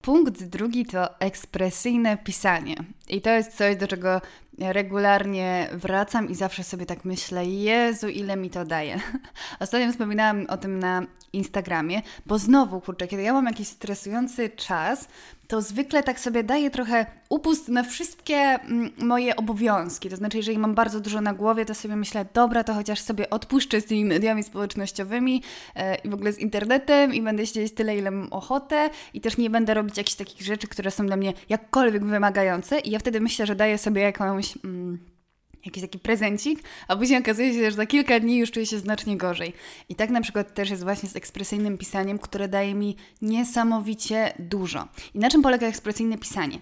Punkt 0.02 0.44
drugi 0.44 0.86
to 0.86 1.20
ekspresyjne 1.20 2.18
pisanie. 2.18 2.76
I 3.10 3.22
to 3.22 3.30
jest 3.30 3.58
coś, 3.58 3.76
do 3.76 3.88
czego 3.88 4.22
regularnie 4.60 5.70
wracam 5.74 6.30
i 6.30 6.36
zawsze 6.36 6.64
sobie 6.64 6.86
tak 6.86 7.06
myślę, 7.06 7.46
Jezu, 7.46 8.08
ile 8.08 8.38
mi 8.38 8.50
to 8.50 8.66
daje. 8.66 9.00
Ostatnio 9.60 9.92
wspominałam 9.92 10.46
o 10.50 10.58
tym 10.58 10.80
na 10.80 11.02
Instagramie, 11.34 12.02
bo 12.26 12.40
znowu, 12.40 12.82
kurczę, 12.82 13.08
kiedy 13.08 13.24
ja 13.24 13.34
mam 13.34 13.46
jakiś 13.46 13.68
stresujący 13.68 14.50
czas, 14.50 15.08
to 15.50 15.62
zwykle 15.62 16.04
tak 16.04 16.20
sobie 16.20 16.44
daję 16.44 16.72
trochę 16.72 17.06
upust 17.30 17.68
na 17.68 17.84
wszystkie 17.84 18.36
mm, 18.36 18.92
moje 18.98 19.36
obowiązki. 19.36 20.10
To 20.10 20.16
znaczy, 20.16 20.38
jeżeli 20.38 20.58
mam 20.58 20.76
bardzo 20.76 21.00
dużo 21.00 21.22
na 21.22 21.34
głowie, 21.34 21.66
to 21.66 21.76
sobie 21.76 21.96
myślę, 21.96 22.26
dobra, 22.34 22.64
to 22.64 22.74
chociaż 22.74 23.02
sobie 23.02 23.30
odpuszczę 23.30 23.82
z 23.82 23.86
tymi 23.86 24.06
mediami 24.06 24.44
społecznościowymi 24.44 25.44
e, 25.76 25.96
i 25.96 26.10
w 26.10 26.14
ogóle 26.14 26.34
z 26.34 26.40
internetem 26.40 27.14
i 27.14 27.22
będę 27.22 27.46
siedzieć 27.46 27.74
tyle, 27.74 27.98
ile 27.98 28.12
mam 28.12 28.34
ochotę 28.34 28.90
i 29.14 29.22
też 29.22 29.38
nie 29.38 29.50
będę 29.50 29.74
robić 29.74 29.98
jakichś 29.98 30.16
takich 30.16 30.42
rzeczy, 30.42 30.68
które 30.68 30.92
są 30.92 31.06
dla 31.06 31.16
mnie 31.16 31.34
jakkolwiek 31.50 32.06
wymagające 32.06 32.80
i 32.80 32.92
ja 32.92 33.00
wtedy 33.00 33.22
myślę, 33.22 33.46
że 33.46 33.56
daję 33.56 33.78
sobie 33.78 34.02
jakąś... 34.02 34.49
Mm, 34.64 35.00
jakiś 35.66 35.84
taki 35.84 36.00
prezencik, 36.00 36.64
a 36.88 36.96
później 36.96 37.20
okazuje 37.20 37.54
się, 37.54 37.72
że 37.72 37.78
za 37.78 37.86
kilka 37.86 38.20
dni 38.20 38.38
już 38.38 38.52
czuję 38.52 38.66
się 38.66 38.80
znacznie 38.80 39.18
gorzej. 39.18 39.54
I 39.90 39.96
tak 39.96 40.10
na 40.10 40.22
przykład 40.22 40.54
też 40.54 40.70
jest 40.70 40.84
właśnie 40.84 41.10
z 41.10 41.16
ekspresyjnym 41.16 41.78
pisaniem, 41.78 42.20
które 42.20 42.48
daje 42.48 42.76
mi 42.76 42.96
niesamowicie 43.22 44.34
dużo. 44.40 44.88
I 45.14 45.20
na 45.20 45.30
czym 45.30 45.42
polega 45.42 45.68
ekspresyjne 45.68 46.18
pisanie? 46.18 46.60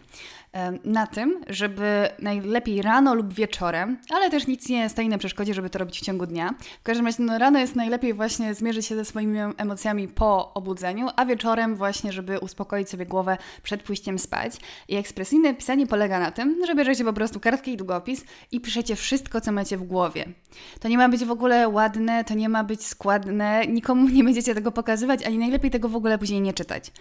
Na 0.84 1.08
tym, 1.08 1.42
żeby 1.48 2.10
najlepiej 2.20 2.82
rano 2.82 3.14
lub 3.14 3.34
wieczorem, 3.34 3.98
ale 4.10 4.30
też 4.30 4.48
nic 4.48 4.70
nie 4.70 4.90
stoi 4.90 5.10
na 5.10 5.18
przeszkodzie, 5.18 5.54
żeby 5.54 5.70
to 5.70 5.80
robić 5.80 6.00
w 6.00 6.06
ciągu 6.06 6.26
dnia. 6.26 6.54
W 6.80 6.84
każdym 6.84 7.06
razie 7.06 7.24
no, 7.24 7.38
rano 7.38 7.60
jest 7.60 7.76
najlepiej 7.76 8.14
właśnie 8.14 8.54
zmierzyć 8.54 8.86
się 8.86 8.96
ze 8.96 9.06
swoimi 9.06 9.40
emocjami 9.58 10.08
po 10.08 10.54
obudzeniu, 10.54 11.08
a 11.16 11.26
wieczorem 11.26 11.76
właśnie, 11.76 12.12
żeby 12.12 12.40
uspokoić 12.40 12.90
sobie 12.90 13.06
głowę 13.06 13.38
przed 13.64 13.84
pójściem 13.84 14.20
spać. 14.20 14.54
I 14.88 14.96
ekspresyjne 14.96 15.54
pisanie 15.54 15.88
polega 15.88 16.20
na 16.20 16.32
tym, 16.32 16.66
że 16.68 16.76
bierzecie 16.76 17.04
po 17.04 17.14
prostu 17.14 17.40
kartkę 17.40 17.72
i 17.72 17.78
długopis 17.78 18.26
i 18.52 18.62
piszecie 18.62 18.96
wszystko, 18.96 19.42
co 19.42 19.52
macie 19.52 19.78
w 19.78 19.84
głowie. 19.84 20.26
To 20.80 20.88
nie 20.88 20.98
ma 20.98 21.10
być 21.10 21.26
w 21.26 21.32
ogóle 21.32 21.70
ładne, 21.70 22.24
to 22.24 22.34
nie 22.34 22.50
ma 22.50 22.64
być 22.64 22.86
składne, 22.86 23.68
nikomu 23.68 24.10
nie 24.18 24.24
będziecie 24.24 24.56
tego 24.56 24.72
pokazywać, 24.72 25.24
ani 25.26 25.38
najlepiej 25.38 25.72
tego 25.72 25.90
w 25.90 25.96
ogóle 25.96 26.18
później 26.18 26.42
nie 26.42 26.54
czytać 26.54 26.92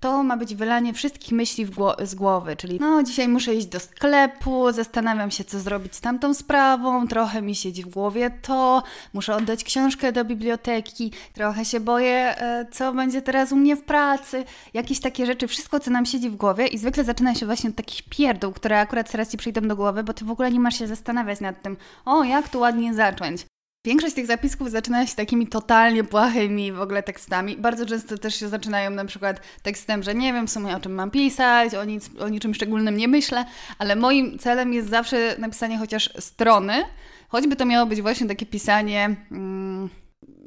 to 0.00 0.22
ma 0.22 0.36
być 0.36 0.54
wylanie 0.54 0.92
wszystkich 0.92 1.32
myśli 1.32 1.66
gło 1.66 1.96
z 2.02 2.14
głowy, 2.14 2.56
czyli 2.56 2.78
no 2.80 3.02
dzisiaj 3.02 3.28
muszę 3.28 3.54
iść 3.54 3.66
do 3.66 3.80
sklepu, 3.80 4.72
zastanawiam 4.72 5.30
się 5.30 5.44
co 5.44 5.60
zrobić 5.60 5.96
z 5.96 6.00
tamtą 6.00 6.34
sprawą, 6.34 7.08
trochę 7.08 7.42
mi 7.42 7.54
siedzi 7.54 7.82
w 7.82 7.88
głowie 7.88 8.30
to, 8.42 8.82
muszę 9.12 9.36
oddać 9.36 9.64
książkę 9.64 10.12
do 10.12 10.24
biblioteki, 10.24 11.12
trochę 11.32 11.64
się 11.64 11.80
boję 11.80 12.40
e, 12.40 12.66
co 12.70 12.92
będzie 12.92 13.22
teraz 13.22 13.52
u 13.52 13.56
mnie 13.56 13.76
w 13.76 13.82
pracy, 13.82 14.44
jakieś 14.74 15.00
takie 15.00 15.26
rzeczy, 15.26 15.48
wszystko 15.48 15.80
co 15.80 15.90
nam 15.90 16.06
siedzi 16.06 16.30
w 16.30 16.36
głowie 16.36 16.66
i 16.66 16.78
zwykle 16.78 17.04
zaczyna 17.04 17.34
się 17.34 17.46
właśnie 17.46 17.70
od 17.70 17.76
takich 17.76 18.02
pierdół, 18.02 18.52
które 18.52 18.80
akurat 18.80 19.10
teraz 19.10 19.30
Ci 19.30 19.36
przyjdą 19.36 19.60
do 19.60 19.76
głowy, 19.76 20.04
bo 20.04 20.12
Ty 20.12 20.24
w 20.24 20.30
ogóle 20.30 20.50
nie 20.50 20.60
masz 20.60 20.78
się 20.78 20.86
zastanawiać 20.86 21.40
nad 21.40 21.62
tym, 21.62 21.76
o 22.04 22.24
jak 22.24 22.48
tu 22.48 22.60
ładnie 22.60 22.94
zacząć. 22.94 23.57
Większość 23.84 24.14
tych 24.14 24.26
zapisków 24.26 24.70
zaczyna 24.70 25.06
się 25.06 25.16
takimi 25.16 25.46
totalnie 25.46 26.04
płachymi 26.04 26.72
w 26.72 26.80
ogóle 26.80 27.02
tekstami. 27.02 27.56
Bardzo 27.56 27.86
często 27.86 28.18
też 28.18 28.34
się 28.34 28.48
zaczynają 28.48 28.90
na 28.90 29.04
przykład 29.04 29.40
tekstem, 29.62 30.02
że 30.02 30.14
nie 30.14 30.32
wiem 30.32 30.46
w 30.46 30.50
sumie 30.50 30.76
o 30.76 30.80
czym 30.80 30.94
mam 30.94 31.10
pisać, 31.10 31.74
o, 31.74 31.84
nic, 31.84 32.10
o 32.18 32.28
niczym 32.28 32.54
szczególnym 32.54 32.96
nie 32.96 33.08
myślę, 33.08 33.44
ale 33.78 33.96
moim 33.96 34.38
celem 34.38 34.72
jest 34.72 34.88
zawsze 34.88 35.36
napisanie 35.38 35.78
chociaż 35.78 36.10
strony, 36.18 36.84
choćby 37.28 37.56
to 37.56 37.64
miało 37.64 37.86
być 37.86 38.02
właśnie 38.02 38.26
takie 38.26 38.46
pisanie. 38.46 39.16
Mm, 39.30 39.88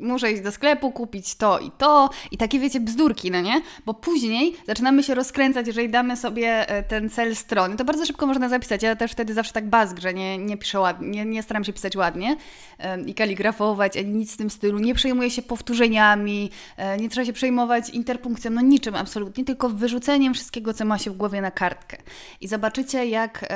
muszę 0.01 0.31
iść 0.31 0.41
do 0.41 0.51
sklepu, 0.51 0.91
kupić 0.91 1.36
to 1.36 1.60
i 1.60 1.72
to 1.77 2.10
i 2.31 2.38
takie 2.38 2.60
wiecie 2.60 2.79
bzdurki, 2.79 3.31
no 3.31 3.41
nie? 3.41 3.62
Bo 3.86 3.93
później 3.93 4.55
zaczynamy 4.67 5.03
się 5.03 5.15
rozkręcać, 5.15 5.67
jeżeli 5.67 5.89
damy 5.89 6.17
sobie 6.17 6.70
e, 6.70 6.84
ten 6.84 7.10
cel 7.10 7.36
strony, 7.36 7.75
to 7.75 7.86
bardzo 7.86 8.05
szybko 8.05 8.27
można 8.27 8.50
zapisać. 8.50 8.84
Ja 8.84 8.96
też 8.96 9.12
wtedy 9.12 9.34
zawsze 9.34 9.53
tak 9.53 9.70
bazg, 9.70 10.00
że 10.00 10.13
nie, 10.13 10.38
nie 10.38 10.58
piszę 10.58 10.79
ładnie, 10.79 11.25
nie, 11.25 11.43
staram 11.43 11.63
się 11.63 11.74
pisać 11.74 11.96
ładnie 11.96 12.38
i 13.05 13.13
kaligrafować, 13.13 13.98
ani 13.98 14.13
nic 14.13 14.34
w 14.34 14.38
tym 14.38 14.50
stylu. 14.50 14.79
Nie 14.79 14.96
przejmuję 14.96 15.29
się 15.31 15.41
powtórzeniami, 15.41 16.50
e, 16.77 16.98
nie 16.98 17.10
trzeba 17.10 17.25
się 17.25 17.34
przejmować 17.34 17.89
interpunkcją, 17.89 18.51
no 18.51 18.62
niczym 18.62 18.96
absolutnie, 18.96 19.46
tylko 19.46 19.70
wyrzuceniem 19.70 20.34
wszystkiego, 20.34 20.74
co 20.74 20.86
ma 20.86 20.98
się 20.98 21.12
w 21.12 21.17
głowie 21.17 21.41
na 21.41 21.51
kartkę. 21.51 21.98
I 22.41 22.48
zobaczycie, 22.48 23.05
jak, 23.05 23.53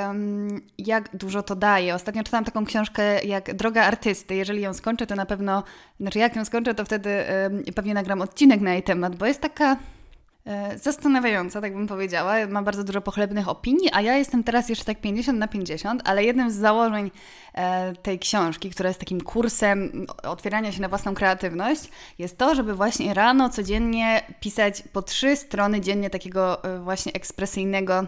jak 0.77 1.17
dużo 1.17 1.43
to 1.43 1.55
daje. 1.55 1.95
Ostatnio 1.95 2.23
czytałam 2.23 2.45
taką 2.45 2.65
książkę 2.65 3.23
jak 3.23 3.53
Droga 3.53 3.83
Artysty. 3.83 4.35
Jeżeli 4.35 4.61
ją 4.61 4.73
skończę, 4.73 5.07
to 5.07 5.15
na 5.15 5.25
pewno, 5.25 5.63
znaczy 5.99 6.19
jak 6.19 6.34
ją 6.35 6.45
skończę, 6.45 6.75
to 6.75 6.85
wtedy 6.85 7.25
pewnie 7.75 7.93
nagram 7.93 8.21
odcinek 8.21 8.61
na 8.61 8.73
jej 8.73 8.83
temat, 8.83 9.15
bo 9.15 9.25
jest 9.25 9.41
taka 9.41 9.77
e, 10.45 10.77
zastanawiająca, 10.77 11.61
tak 11.61 11.73
bym 11.73 11.87
powiedziała. 11.87 12.47
Ma 12.47 12.61
bardzo 12.61 12.83
dużo 12.83 13.01
pochlebnych 13.01 13.49
opinii, 13.49 13.89
a 13.93 14.01
ja 14.01 14.17
jestem 14.17 14.43
teraz 14.43 14.69
jeszcze 14.69 14.85
tak 14.85 15.01
50 15.01 15.39
na 15.39 15.47
50, 15.47 16.01
ale 16.05 16.23
jednym 16.23 16.51
z 16.51 16.55
założeń 16.55 17.11
e, 17.53 17.93
tej 17.93 18.19
książki, 18.19 18.69
która 18.69 18.89
jest 18.89 18.99
takim 18.99 19.21
kursem 19.21 20.05
otwierania 20.23 20.71
się 20.71 20.81
na 20.81 20.89
własną 20.89 21.13
kreatywność, 21.13 21.89
jest 22.19 22.37
to, 22.37 22.55
żeby 22.55 22.75
właśnie 22.75 23.13
rano 23.13 23.49
codziennie 23.49 24.21
pisać 24.39 24.83
po 24.93 25.01
trzy 25.01 25.35
strony 25.35 25.81
dziennie 25.81 26.09
takiego 26.09 26.63
e, 26.63 26.79
właśnie 26.79 27.13
ekspresyjnego 27.13 28.05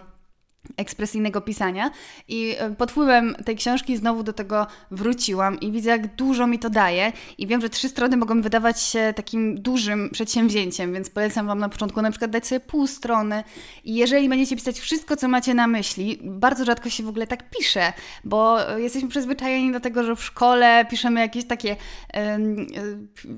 ekspresyjnego 0.78 1.42
pisania. 1.42 1.92
I 2.28 2.56
e, 2.60 2.72
pod 2.72 2.92
wpływem 2.92 3.36
tej 3.46 3.56
książki 3.56 3.98
znowu 3.98 4.24
do 4.24 4.34
tego 4.34 4.68
wróciłam 4.92 5.60
i 5.60 5.72
widzę, 5.72 5.90
jak 5.90 6.16
dużo 6.16 6.48
mi 6.48 6.60
to 6.60 6.70
daje. 6.70 7.12
I 7.38 7.48
wiem, 7.48 7.62
że 7.62 7.70
trzy 7.70 7.90
strony 7.90 8.18
mogą 8.18 8.42
wydawać 8.42 8.82
się 8.82 9.14
takim 9.16 9.62
dużym 9.62 10.10
przedsięwzięciem, 10.10 10.94
więc 10.94 11.10
polecam 11.10 11.48
Wam 11.48 11.60
na 11.60 11.70
początku 11.70 12.02
na 12.02 12.12
przykład 12.12 12.32
dać 12.32 12.48
sobie 12.48 12.60
pół 12.60 12.88
strony. 12.88 13.44
I 13.84 13.96
jeżeli 13.96 14.30
będziecie 14.30 14.56
pisać 14.56 14.80
wszystko, 14.80 15.16
co 15.16 15.28
macie 15.28 15.54
na 15.54 15.68
myśli, 15.68 16.20
bardzo 16.24 16.66
rzadko 16.66 16.90
się 16.90 17.04
w 17.04 17.08
ogóle 17.08 17.28
tak 17.28 17.50
pisze, 17.50 17.94
bo 18.24 18.58
jesteśmy 18.78 19.10
przyzwyczajeni 19.10 19.72
do 19.72 19.80
tego, 19.80 20.04
że 20.04 20.16
w 20.16 20.24
szkole 20.24 20.86
piszemy 20.90 21.20
jakieś 21.20 21.46
takie 21.46 21.76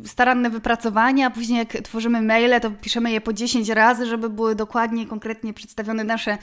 staranne 0.06 0.50
wypracowania, 0.50 1.28
a 1.28 1.30
później 1.30 1.60
jak 1.60 1.84
tworzymy 1.84 2.22
maile, 2.22 2.62
to 2.62 2.72
piszemy 2.72 3.12
je 3.12 3.22
po 3.22 3.34
10 3.34 3.70
razy, 3.70 4.06
żeby 4.06 4.30
były 4.30 4.56
dokładnie, 4.56 5.08
konkretnie 5.08 5.54
przedstawione 5.54 6.04
nasze, 6.04 6.38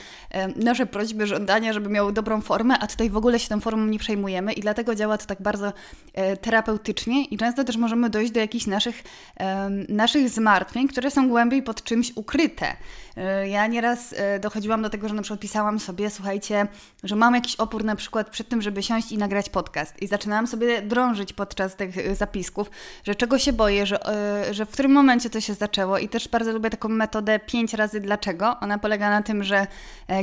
nasze 0.57 0.76
prośby, 0.85 1.27
żądania, 1.27 1.73
żeby 1.73 1.89
miały 1.89 2.13
dobrą 2.13 2.41
formę, 2.41 2.79
a 2.79 2.87
tutaj 2.87 3.11
w 3.11 3.17
ogóle 3.17 3.39
się 3.39 3.49
tą 3.49 3.61
formą 3.61 3.87
nie 3.87 3.99
przejmujemy 3.99 4.53
i 4.53 4.61
dlatego 4.61 4.95
działa 4.95 5.19
to 5.19 5.27
tak 5.27 5.43
bardzo 5.43 5.73
e, 6.15 6.37
terapeutycznie 6.37 7.25
i 7.25 7.37
często 7.37 7.65
też 7.65 7.77
możemy 7.77 8.11
dojść 8.11 8.33
do 8.33 8.41
jakichś 8.41 8.67
naszych, 8.67 9.03
e, 9.41 9.71
naszych 9.89 10.31
zmartwień, 10.31 10.89
które 10.89 11.11
są 11.11 11.29
głębiej 11.29 11.63
pod 11.63 11.83
czymś 11.83 12.13
ukryte. 12.15 12.77
E, 13.17 13.49
ja 13.49 13.67
nieraz 13.67 14.15
e, 14.17 14.39
dochodziłam 14.39 14.83
do 14.83 14.91
tego, 14.91 15.09
że 15.09 15.15
na 15.15 15.23
przykład 15.23 15.41
pisałam 15.41 15.81
sobie, 15.81 16.11
słuchajcie, 16.11 16.67
że 17.05 17.17
mam 17.17 17.35
jakiś 17.35 17.57
opór 17.57 17.85
na 17.85 17.97
przykład 17.97 18.31
przed 18.31 18.49
tym, 18.49 18.63
żeby 18.63 18.83
siąść 18.83 19.13
i 19.13 19.19
nagrać 19.19 19.51
podcast 19.51 20.03
i 20.03 20.07
zaczynałam 20.07 20.47
sobie 20.47 20.83
drążyć 20.83 21.33
podczas 21.33 21.77
tych 21.77 21.99
e, 21.99 22.15
zapisków, 22.15 22.71
że 23.05 23.15
czego 23.15 23.39
się 23.39 23.53
boję, 23.53 23.87
że, 23.87 24.07
e, 24.07 24.55
że 24.55 24.67
w 24.67 24.71
którym 24.71 24.93
momencie 24.93 25.31
to 25.31 25.41
się 25.41 25.55
zaczęło 25.55 25.99
i 25.99 26.09
też 26.09 26.29
bardzo 26.29 26.53
lubię 26.53 26.71
taką 26.71 26.89
metodę 26.89 27.39
pięć 27.39 27.75
razy 27.75 28.01
dlaczego. 28.01 28.57
Ona 28.61 28.79
polega 28.79 29.11
na 29.11 29.23
tym, 29.23 29.45
że 29.45 29.67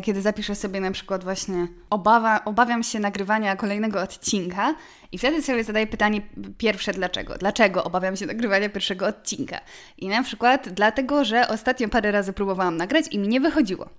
kiedy 0.04 0.22
zapiszę 0.22 0.43
piszę 0.44 0.56
sobie 0.56 0.80
na 0.80 0.92
przykład 0.92 1.24
właśnie 1.24 1.68
obawa, 1.90 2.46
obawiam 2.46 2.84
się 2.84 3.00
nagrywania 3.00 3.56
kolejnego 3.56 4.02
odcinka 4.02 4.76
i 5.12 5.18
wtedy 5.18 5.42
sobie 5.42 5.64
zadaję 5.64 5.88
pytanie 5.88 6.22
pierwsze 6.58 6.94
dlaczego. 6.94 7.38
Dlaczego 7.38 7.84
obawiam 7.84 8.16
się 8.16 8.26
nagrywania 8.26 8.70
pierwszego 8.70 9.08
odcinka? 9.08 9.60
I 9.98 10.08
na 10.08 10.24
przykład 10.24 10.70
dlatego, 10.70 11.26
że 11.26 11.48
ostatnio 11.48 11.90
parę 11.90 12.12
razy 12.12 12.34
próbowałam 12.34 12.78
nagrać 12.78 13.06
i 13.12 13.20
mi 13.20 13.28
nie 13.28 13.40
wychodziło. 13.40 13.90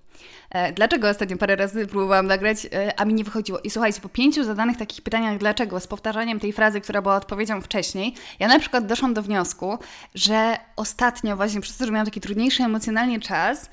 E, 0.51 0.73
dlaczego 0.73 1.09
ostatnio 1.09 1.37
parę 1.37 1.57
razy 1.57 1.87
próbowałam 1.87 2.27
nagrać, 2.27 2.67
e, 2.67 3.01
a 3.01 3.05
mi 3.05 3.15
nie 3.15 3.25
wychodziło? 3.25 3.59
I 3.61 3.71
słuchajcie, 3.71 4.01
po 4.01 4.09
pięciu 4.09 4.45
zadanych 4.45 4.77
takich 4.77 5.03
pytaniach 5.03 5.39
dlaczego, 5.39 5.81
z 5.81 5.87
powtarzaniem 5.87 6.41
tej 6.41 6.53
frazy, 6.53 6.81
która 6.81 7.03
była 7.03 7.17
odpowiedzią 7.17 7.61
wcześniej, 7.61 8.15
ja 8.39 8.49
na 8.49 8.59
przykład 8.59 8.87
doszłam 8.87 9.15
do 9.15 9.23
wniosku, 9.23 9.79
że 10.15 10.57
ostatnio 10.77 11.37
właśnie 11.37 11.61
przez 11.61 11.77
to, 11.77 11.87
że 11.87 11.93
miałam 11.93 12.07
taki 12.07 12.21
trudniejszy 12.21 12.63
emocjonalnie 12.63 13.21
czas, 13.21 13.71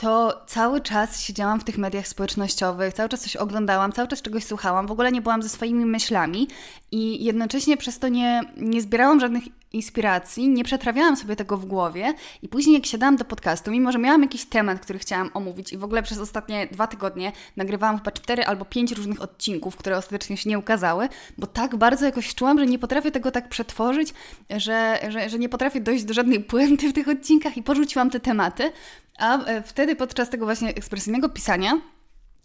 to 0.00 0.42
cały 0.46 0.80
czas 0.80 1.20
siedziałam 1.20 1.60
w 1.60 1.64
tych 1.64 1.78
mediach 1.78 2.08
społecznościowych, 2.08 2.94
cały 2.94 3.08
czas 3.08 3.20
coś 3.20 3.36
oglądałam, 3.36 3.92
cały 3.92 4.08
czas 4.08 4.22
czegoś 4.22 4.44
słuchałam, 4.44 4.86
w 4.86 4.90
ogóle 4.90 5.12
nie 5.12 5.22
byłam 5.22 5.42
ze 5.42 5.48
swoimi 5.48 5.84
myślami 5.86 6.48
i 6.90 7.24
jednocześnie 7.24 7.76
przez 7.76 7.98
to 7.98 8.08
nie, 8.08 8.40
nie 8.56 8.82
zbierałam 8.82 9.20
żadnych 9.20 9.44
inspiracji, 9.72 10.48
nie 10.48 10.64
przetrawiałam 10.64 11.16
sobie 11.16 11.36
tego 11.36 11.56
w 11.56 11.66
głowie 11.66 12.14
i 12.42 12.48
później 12.48 12.74
jak 12.74 12.86
siadałam 12.86 13.16
do 13.16 13.24
podcastu, 13.24 13.70
mimo 13.70 13.92
że 13.92 13.98
miałam 13.98 14.22
jakiś 14.22 14.44
temat, 14.44 14.80
który 14.80 14.98
chciałam 14.98 15.30
omówić 15.34 15.72
i 15.72 15.78
w 15.78 15.84
ogóle 15.84 16.02
przez 16.02 16.18
ostatnie 16.18 16.66
dwa 16.66 16.86
tygodnie 16.86 17.32
nagrywałam 17.56 17.98
chyba 17.98 18.10
cztery 18.10 18.44
albo 18.44 18.64
pięć 18.64 18.92
różnych 18.92 19.22
odcinków, 19.22 19.76
które 19.76 19.96
ostatecznie 19.96 20.36
się 20.36 20.50
nie 20.50 20.58
ukazały, 20.58 21.08
bo 21.38 21.46
tak 21.46 21.76
bardzo 21.76 22.06
jakoś 22.06 22.34
czułam, 22.34 22.58
że 22.58 22.66
nie 22.66 22.78
potrafię 22.78 23.10
tego 23.10 23.30
tak 23.30 23.48
przetworzyć, 23.48 24.14
że, 24.50 24.98
że, 25.08 25.30
że 25.30 25.38
nie 25.38 25.48
potrafię 25.48 25.80
dojść 25.80 26.04
do 26.04 26.14
żadnej 26.14 26.40
puenty 26.40 26.88
w 26.88 26.92
tych 26.92 27.08
odcinkach 27.08 27.56
i 27.56 27.62
porzuciłam 27.62 28.10
te 28.10 28.20
tematy, 28.20 28.72
a 29.18 29.44
e, 29.44 29.62
wtedy 29.62 29.96
podczas 29.96 30.30
tego 30.30 30.44
właśnie 30.44 30.68
ekspresyjnego 30.68 31.28
pisania 31.28 31.80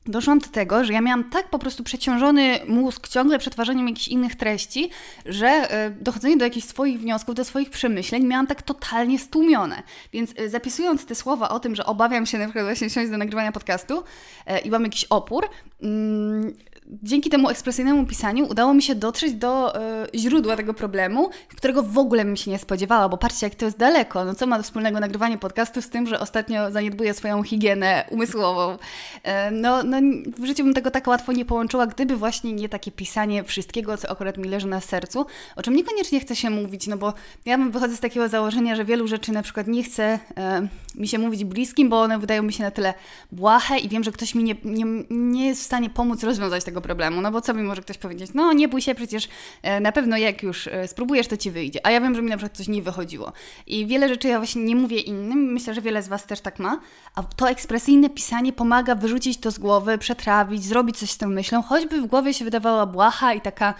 doszłam 0.05 0.39
do 0.39 0.47
tego, 0.47 0.83
że 0.83 0.93
ja 0.93 1.01
miałam 1.01 1.29
tak 1.29 1.49
po 1.49 1.59
prostu 1.59 1.83
przeciążony 1.83 2.59
mózg 2.67 3.07
ciągle 3.07 3.39
przetwarzaniem 3.39 3.87
jakichś 3.87 4.07
innych 4.07 4.35
treści, 4.35 4.89
że 5.25 5.47
e, 5.47 5.89
dochodzenie 5.89 6.37
do 6.37 6.45
jakichś 6.45 6.67
swoich 6.67 6.99
wniosków, 6.99 7.35
do 7.35 7.45
swoich 7.45 7.69
przemyśleń 7.69 8.23
miałam 8.23 8.47
tak 8.47 8.61
totalnie 8.61 9.19
stłumione. 9.19 9.83
Więc 10.13 10.33
e, 10.37 10.49
zapisując 10.49 11.05
te 11.05 11.15
słowa 11.15 11.49
o 11.49 11.59
tym, 11.59 11.75
że 11.75 11.85
obawiam 11.85 12.25
się 12.25 12.37
na 12.37 12.45
przykład 12.45 12.65
właśnie 12.65 12.89
siąść 12.89 13.11
do 13.11 13.17
nagrywania 13.17 13.51
podcastu 13.51 14.03
i 14.65 14.69
mam 14.69 14.83
jakiś 14.83 15.05
opór, 15.05 15.49
mm, 15.81 16.53
dzięki 16.87 17.29
temu 17.29 17.49
ekspresyjnemu 17.49 18.05
pisaniu 18.05 18.45
udało 18.45 18.73
mi 18.73 18.81
się 18.81 18.95
dotrzeć 18.95 19.33
do 19.33 19.75
y, 19.75 20.19
źródła 20.19 20.55
tego 20.55 20.73
problemu, 20.73 21.29
którego 21.55 21.83
w 21.83 21.97
ogóle 21.97 22.25
bym 22.25 22.35
się 22.35 22.51
nie 22.51 22.59
spodziewała, 22.59 23.09
bo 23.09 23.17
patrzcie, 23.17 23.45
jak 23.45 23.55
to 23.55 23.65
jest 23.65 23.77
daleko. 23.77 24.25
No 24.25 24.35
co 24.35 24.47
ma 24.47 24.61
wspólnego 24.61 24.99
nagrywanie 24.99 25.37
podcastu 25.37 25.81
z 25.81 25.89
tym, 25.89 26.07
że 26.07 26.19
ostatnio 26.19 26.71
zaniedbuję 26.71 27.13
swoją 27.13 27.43
higienę 27.43 28.05
umysłową? 28.09 28.73
Y, 28.73 28.77
no, 29.51 29.83
no, 29.83 29.97
w 30.37 30.45
życiu 30.45 30.63
bym 30.63 30.73
tego 30.73 30.91
tak 30.91 31.07
łatwo 31.07 31.31
nie 31.31 31.45
połączyła, 31.45 31.87
gdyby 31.87 32.15
właśnie 32.15 32.53
nie 32.53 32.69
takie 32.69 32.91
pisanie 32.91 33.43
wszystkiego, 33.43 33.97
co 33.97 34.11
akurat 34.11 34.37
mi 34.37 34.49
leży 34.49 34.67
na 34.67 34.81
sercu, 34.81 35.25
o 35.55 35.63
czym 35.63 35.75
niekoniecznie 35.75 36.19
chce 36.19 36.35
się 36.35 36.49
mówić, 36.49 36.87
no 36.87 36.97
bo 36.97 37.13
ja 37.45 37.57
wychodzę 37.57 37.95
z 37.95 37.99
takiego 37.99 38.29
założenia, 38.29 38.75
że 38.75 38.85
wielu 38.85 39.07
rzeczy 39.07 39.31
na 39.31 39.41
przykład 39.41 39.67
nie 39.67 39.83
chce 39.83 40.19
y, 40.95 40.99
mi 40.99 41.07
się 41.07 41.19
mówić 41.19 41.43
bliskim, 41.43 41.89
bo 41.89 42.01
one 42.01 42.19
wydają 42.19 42.43
mi 42.43 42.53
się 42.53 42.63
na 42.63 42.71
tyle 42.71 42.93
błahe 43.31 43.77
i 43.79 43.89
wiem, 43.89 44.03
że 44.03 44.11
ktoś 44.11 44.35
mi 44.35 44.43
nie, 44.43 44.55
nie, 44.63 44.85
nie 45.09 45.47
jest 45.47 45.61
w 45.61 45.65
stanie 45.65 45.89
pomóc 45.89 46.23
rozwiązać 46.23 46.63
tego 46.63 46.74
tego 46.75 46.81
problemu, 46.81 47.21
no 47.21 47.31
bo 47.31 47.41
co 47.41 47.53
mi 47.53 47.63
może 47.63 47.81
ktoś 47.81 47.97
powiedzieć? 47.97 48.31
No 48.33 48.53
nie 48.53 48.67
bój 48.67 48.81
się, 48.81 48.95
przecież 48.95 49.27
e, 49.61 49.79
na 49.79 49.91
pewno 49.91 50.17
jak 50.17 50.43
już 50.43 50.67
e, 50.67 50.87
spróbujesz, 50.87 51.27
to 51.27 51.37
ci 51.37 51.51
wyjdzie. 51.51 51.79
A 51.83 51.91
ja 51.91 52.01
wiem, 52.01 52.15
że 52.15 52.21
mi 52.21 52.29
na 52.29 52.37
przykład 52.37 52.57
coś 52.57 52.67
nie 52.67 52.81
wychodziło. 52.81 53.33
I 53.67 53.85
wiele 53.85 54.09
rzeczy 54.09 54.27
ja 54.27 54.37
właśnie 54.37 54.63
nie 54.63 54.75
mówię 54.75 54.99
innym, 54.99 55.39
myślę, 55.53 55.73
że 55.73 55.81
wiele 55.81 56.03
z 56.03 56.07
Was 56.07 56.25
też 56.25 56.41
tak 56.41 56.59
ma, 56.59 56.79
a 57.15 57.23
to 57.23 57.49
ekspresyjne 57.49 58.09
pisanie 58.09 58.53
pomaga 58.53 58.95
wyrzucić 58.95 59.37
to 59.37 59.51
z 59.51 59.59
głowy, 59.59 59.97
przetrawić, 59.97 60.63
zrobić 60.63 60.97
coś 60.97 61.11
z 61.11 61.17
tą 61.17 61.27
myślą, 61.27 61.61
choćby 61.61 62.01
w 62.01 62.05
głowie 62.05 62.33
się 62.33 62.45
wydawała 62.45 62.85
błaha 62.85 63.33
i 63.33 63.41
taka, 63.41 63.73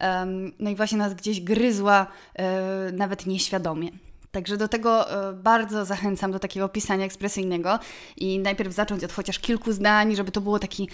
um, 0.00 0.52
no 0.58 0.70
i 0.70 0.76
właśnie 0.76 0.98
nas 0.98 1.14
gdzieś 1.14 1.40
gryzła, 1.40 2.06
um, 2.06 2.96
nawet 2.96 3.26
nieświadomie. 3.26 4.11
Także 4.32 4.56
do 4.56 4.68
tego 4.68 5.10
e, 5.28 5.32
bardzo 5.32 5.84
zachęcam 5.84 6.32
do 6.32 6.38
takiego 6.38 6.68
pisania 6.68 7.04
ekspresyjnego 7.04 7.78
i 8.16 8.38
najpierw 8.38 8.74
zacząć 8.74 9.04
od 9.04 9.12
chociaż 9.12 9.38
kilku 9.38 9.72
zdań, 9.72 10.16
żeby 10.16 10.32
to 10.32 10.40
było 10.40 10.58
taki 10.58 10.88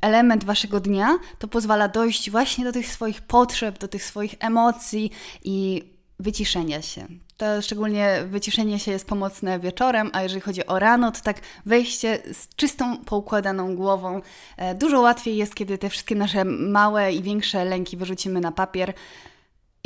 element 0.00 0.44
waszego 0.44 0.80
dnia. 0.80 1.18
To 1.38 1.48
pozwala 1.48 1.88
dojść 1.88 2.30
właśnie 2.30 2.64
do 2.64 2.72
tych 2.72 2.86
swoich 2.86 3.22
potrzeb, 3.22 3.78
do 3.78 3.88
tych 3.88 4.04
swoich 4.04 4.34
emocji 4.40 5.10
i 5.44 5.82
wyciszenia 6.20 6.82
się. 6.82 7.06
To 7.36 7.62
szczególnie 7.62 8.24
wyciszenie 8.26 8.78
się 8.78 8.92
jest 8.92 9.06
pomocne 9.06 9.58
wieczorem, 9.58 10.10
a 10.12 10.22
jeżeli 10.22 10.40
chodzi 10.40 10.66
o 10.66 10.78
rano, 10.78 11.12
to 11.12 11.20
tak 11.20 11.40
wejście 11.66 12.18
z 12.32 12.48
czystą, 12.56 13.04
poukładaną 13.04 13.76
głową. 13.76 14.20
E, 14.56 14.74
dużo 14.74 15.00
łatwiej 15.00 15.36
jest, 15.36 15.54
kiedy 15.54 15.78
te 15.78 15.88
wszystkie 15.88 16.14
nasze 16.14 16.44
małe 16.44 17.12
i 17.12 17.22
większe 17.22 17.64
lęki 17.64 17.96
wyrzucimy 17.96 18.40
na 18.40 18.52
papier. 18.52 18.92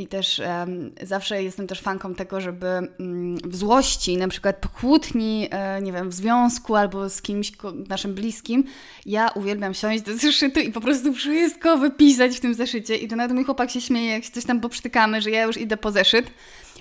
I 0.00 0.07
też 0.07 0.38
um, 0.38 0.90
zawsze 1.02 1.42
jestem 1.42 1.66
też 1.66 1.80
fanką 1.80 2.14
tego, 2.14 2.40
żeby 2.40 2.66
um, 2.66 3.37
w 3.37 3.57
złości, 3.57 4.16
na 4.16 4.28
przykład 4.28 4.57
po 4.57 4.69
kłótni, 4.69 5.49
e, 5.50 5.83
nie 5.83 5.92
wiem, 5.92 6.11
w 6.11 6.14
związku 6.14 6.76
albo 6.76 7.11
z 7.11 7.23
kimś 7.23 7.52
naszym 7.88 8.14
bliskim, 8.14 8.64
ja 9.07 9.28
uwielbiam 9.28 9.75
siąść 9.75 10.02
do 10.02 10.16
zeszytu 10.16 10.61
i 10.61 10.73
po 10.73 10.80
prostu 10.80 11.12
wszystko 11.12 11.78
wypisać 11.78 12.37
w 12.37 12.40
tym 12.40 12.54
zeszycie. 12.54 12.97
I 12.97 13.09
to 13.09 13.16
nawet 13.16 13.35
mój 13.35 13.45
chłopak 13.45 13.71
się 13.71 13.80
śmieje, 13.80 14.11
jak 14.11 14.25
się 14.25 14.30
coś 14.30 14.45
tam 14.45 14.61
poprztykamy, 14.61 15.23
że 15.23 15.30
ja 15.30 15.42
już 15.42 15.57
idę 15.57 15.76
po 15.76 15.90
zeszyt 15.90 16.30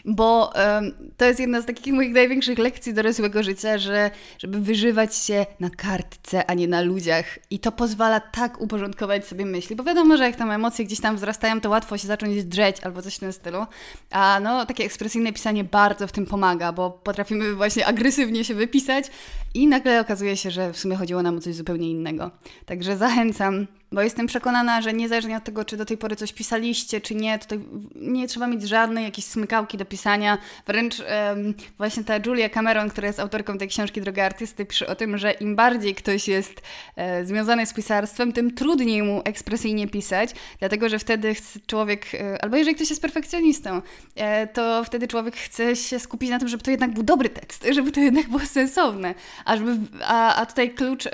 bo 0.06 0.53
um, 0.56 0.91
to 1.18 1.25
jest 1.25 1.39
jedna 1.39 1.62
z 1.62 1.65
takich 1.65 1.94
moich 1.94 2.13
największych 2.13 2.60
lekcji 2.60 2.94
dorosłego 2.94 3.44
życia, 3.44 3.77
że 3.77 4.12
żeby 4.39 4.60
wyżywać 4.60 5.15
się 5.15 5.46
na 5.60 5.70
kartce, 5.70 6.46
a 6.46 6.53
nie 6.53 6.68
na 6.68 6.82
ludziach. 6.82 7.39
I 7.50 7.60
to 7.60 7.72
pozwala 7.72 8.20
tak 8.20 8.62
uporządkować 8.62 9.27
sobie 9.27 9.46
myśli, 9.46 9.75
bo 9.75 9.84
wiadomo, 9.84 10.18
że 10.18 10.24
jak 10.24 10.36
tam 10.36 10.51
emocje 10.51 10.86
gdzieś 10.86 11.01
tam 11.01 11.15
wzrastają, 11.15 11.62
to 11.62 11.70
łatwo 11.70 11.98
się 11.98 12.08
zacząć 12.08 12.44
drzeć 12.44 12.79
albo 12.84 13.01
coś 13.01 13.15
w 13.15 13.20
tym 13.20 13.34
stylu. 13.34 13.65
A 14.12 14.39
no, 14.44 14.65
takie 14.65 14.84
ekspresyjne 14.84 15.34
pisanie 15.34 15.63
bardzo 15.63 16.08
w 16.08 16.12
tym 16.12 16.25
pomaga, 16.25 16.72
bo 16.72 16.89
potrafimy 16.89 17.56
właśnie 17.56 17.86
agresywnie 17.86 18.46
się 18.46 18.53
wypisać 18.53 19.06
i 19.53 19.68
nagle 19.68 20.01
okazuje 20.01 20.38
się, 20.38 20.51
że 20.51 20.74
w 20.74 20.77
sumie 20.77 20.96
chodziło 20.96 21.24
nam 21.24 21.38
o 21.38 21.41
coś 21.41 21.56
zupełnie 21.56 21.89
innego. 21.89 22.32
Także 22.65 22.98
zachęcam 22.98 23.68
bo 23.91 24.01
jestem 24.01 24.27
przekonana, 24.27 24.81
że 24.81 24.93
niezależnie 24.93 25.38
od 25.38 25.43
tego, 25.43 25.65
czy 25.65 25.77
do 25.77 25.86
tej 25.86 25.98
pory 25.98 26.15
coś 26.15 26.34
pisaliście, 26.34 27.01
czy 27.01 27.15
nie, 27.15 27.39
tutaj 27.39 27.60
nie 27.96 28.27
trzeba 28.27 28.48
mieć 28.48 28.62
żadnej 28.63 29.03
jakiejś 29.03 29.25
smykałki 29.25 29.77
do 29.77 29.86
pisania. 29.86 30.38
Wręcz 30.67 31.00
um, 31.00 31.53
właśnie 31.77 32.03
ta 32.03 32.13
Julia 32.25 32.50
Cameron, 32.50 32.89
która 32.89 33.08
jest 33.08 33.19
autorką 33.19 33.58
tej 33.58 33.67
książki 33.67 34.01
Droga 34.01 34.25
Artysty, 34.25 34.65
pisze 34.65 34.88
o 34.88 34.96
tym, 34.96 35.17
że 35.17 35.31
im 35.31 35.55
bardziej 35.55 35.96
ktoś 35.96 36.27
jest 36.27 36.62
e, 36.96 37.25
związany 37.25 37.65
z 37.65 37.74
pisarstwem, 37.74 38.34
tym 38.34 38.55
trudniej 38.55 39.03
mu 39.03 39.22
ekspresyjnie 39.25 39.88
pisać, 39.88 40.29
dlatego 40.60 40.89
że 40.89 41.00
wtedy 41.00 41.36
człowiek, 41.67 42.15
e, 42.15 42.41
albo 42.43 42.58
jeżeli 42.58 42.75
ktoś 42.75 42.89
jest 42.89 43.01
perfekcjonistą, 43.01 43.81
e, 44.15 44.48
to 44.48 44.84
wtedy 44.84 45.08
człowiek 45.08 45.36
chce 45.36 45.75
się 45.75 46.00
skupić 46.00 46.29
na 46.29 46.39
tym, 46.39 46.48
żeby 46.48 46.63
to 46.63 46.72
jednak 46.72 46.93
był 46.93 47.03
dobry 47.03 47.29
tekst, 47.29 47.67
żeby 47.75 47.91
to 47.91 48.00
jednak 48.00 48.27
było 48.27 48.39
sensowne. 48.39 49.15
A, 49.46 49.58
żeby, 49.58 49.77
a, 50.03 50.36
a 50.36 50.46
tutaj 50.46 50.74
klucz 50.74 51.08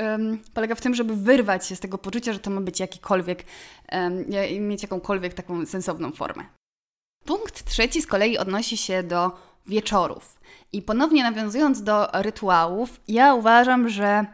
polega 0.54 0.76
w 0.76 0.82
tym, 0.82 0.96
żeby 0.96 1.16
wyrwać 1.16 1.68
się 1.68 1.76
z 1.76 1.80
tego 1.80 1.98
poczucia, 1.98 2.34
że 2.34 2.40
to 2.40 2.50
ma 2.50 2.62
być 2.66 2.80
jakikolwiek, 2.80 3.44
mieć 4.60 4.84
jakąkolwiek 4.84 5.34
taką 5.34 5.66
sensowną 5.66 6.12
formę. 6.12 6.44
Punkt 7.26 7.66
trzeci 7.66 8.02
z 8.02 8.08
kolei 8.08 8.38
odnosi 8.38 8.78
się 8.78 9.04
do 9.04 9.32
wieczorów. 9.68 10.40
I 10.74 10.82
ponownie 10.82 11.24
nawiązując 11.24 11.84
do 11.84 12.08
rytuałów, 12.14 13.00
ja 13.08 13.34
uważam, 13.34 13.90
że 13.90 14.26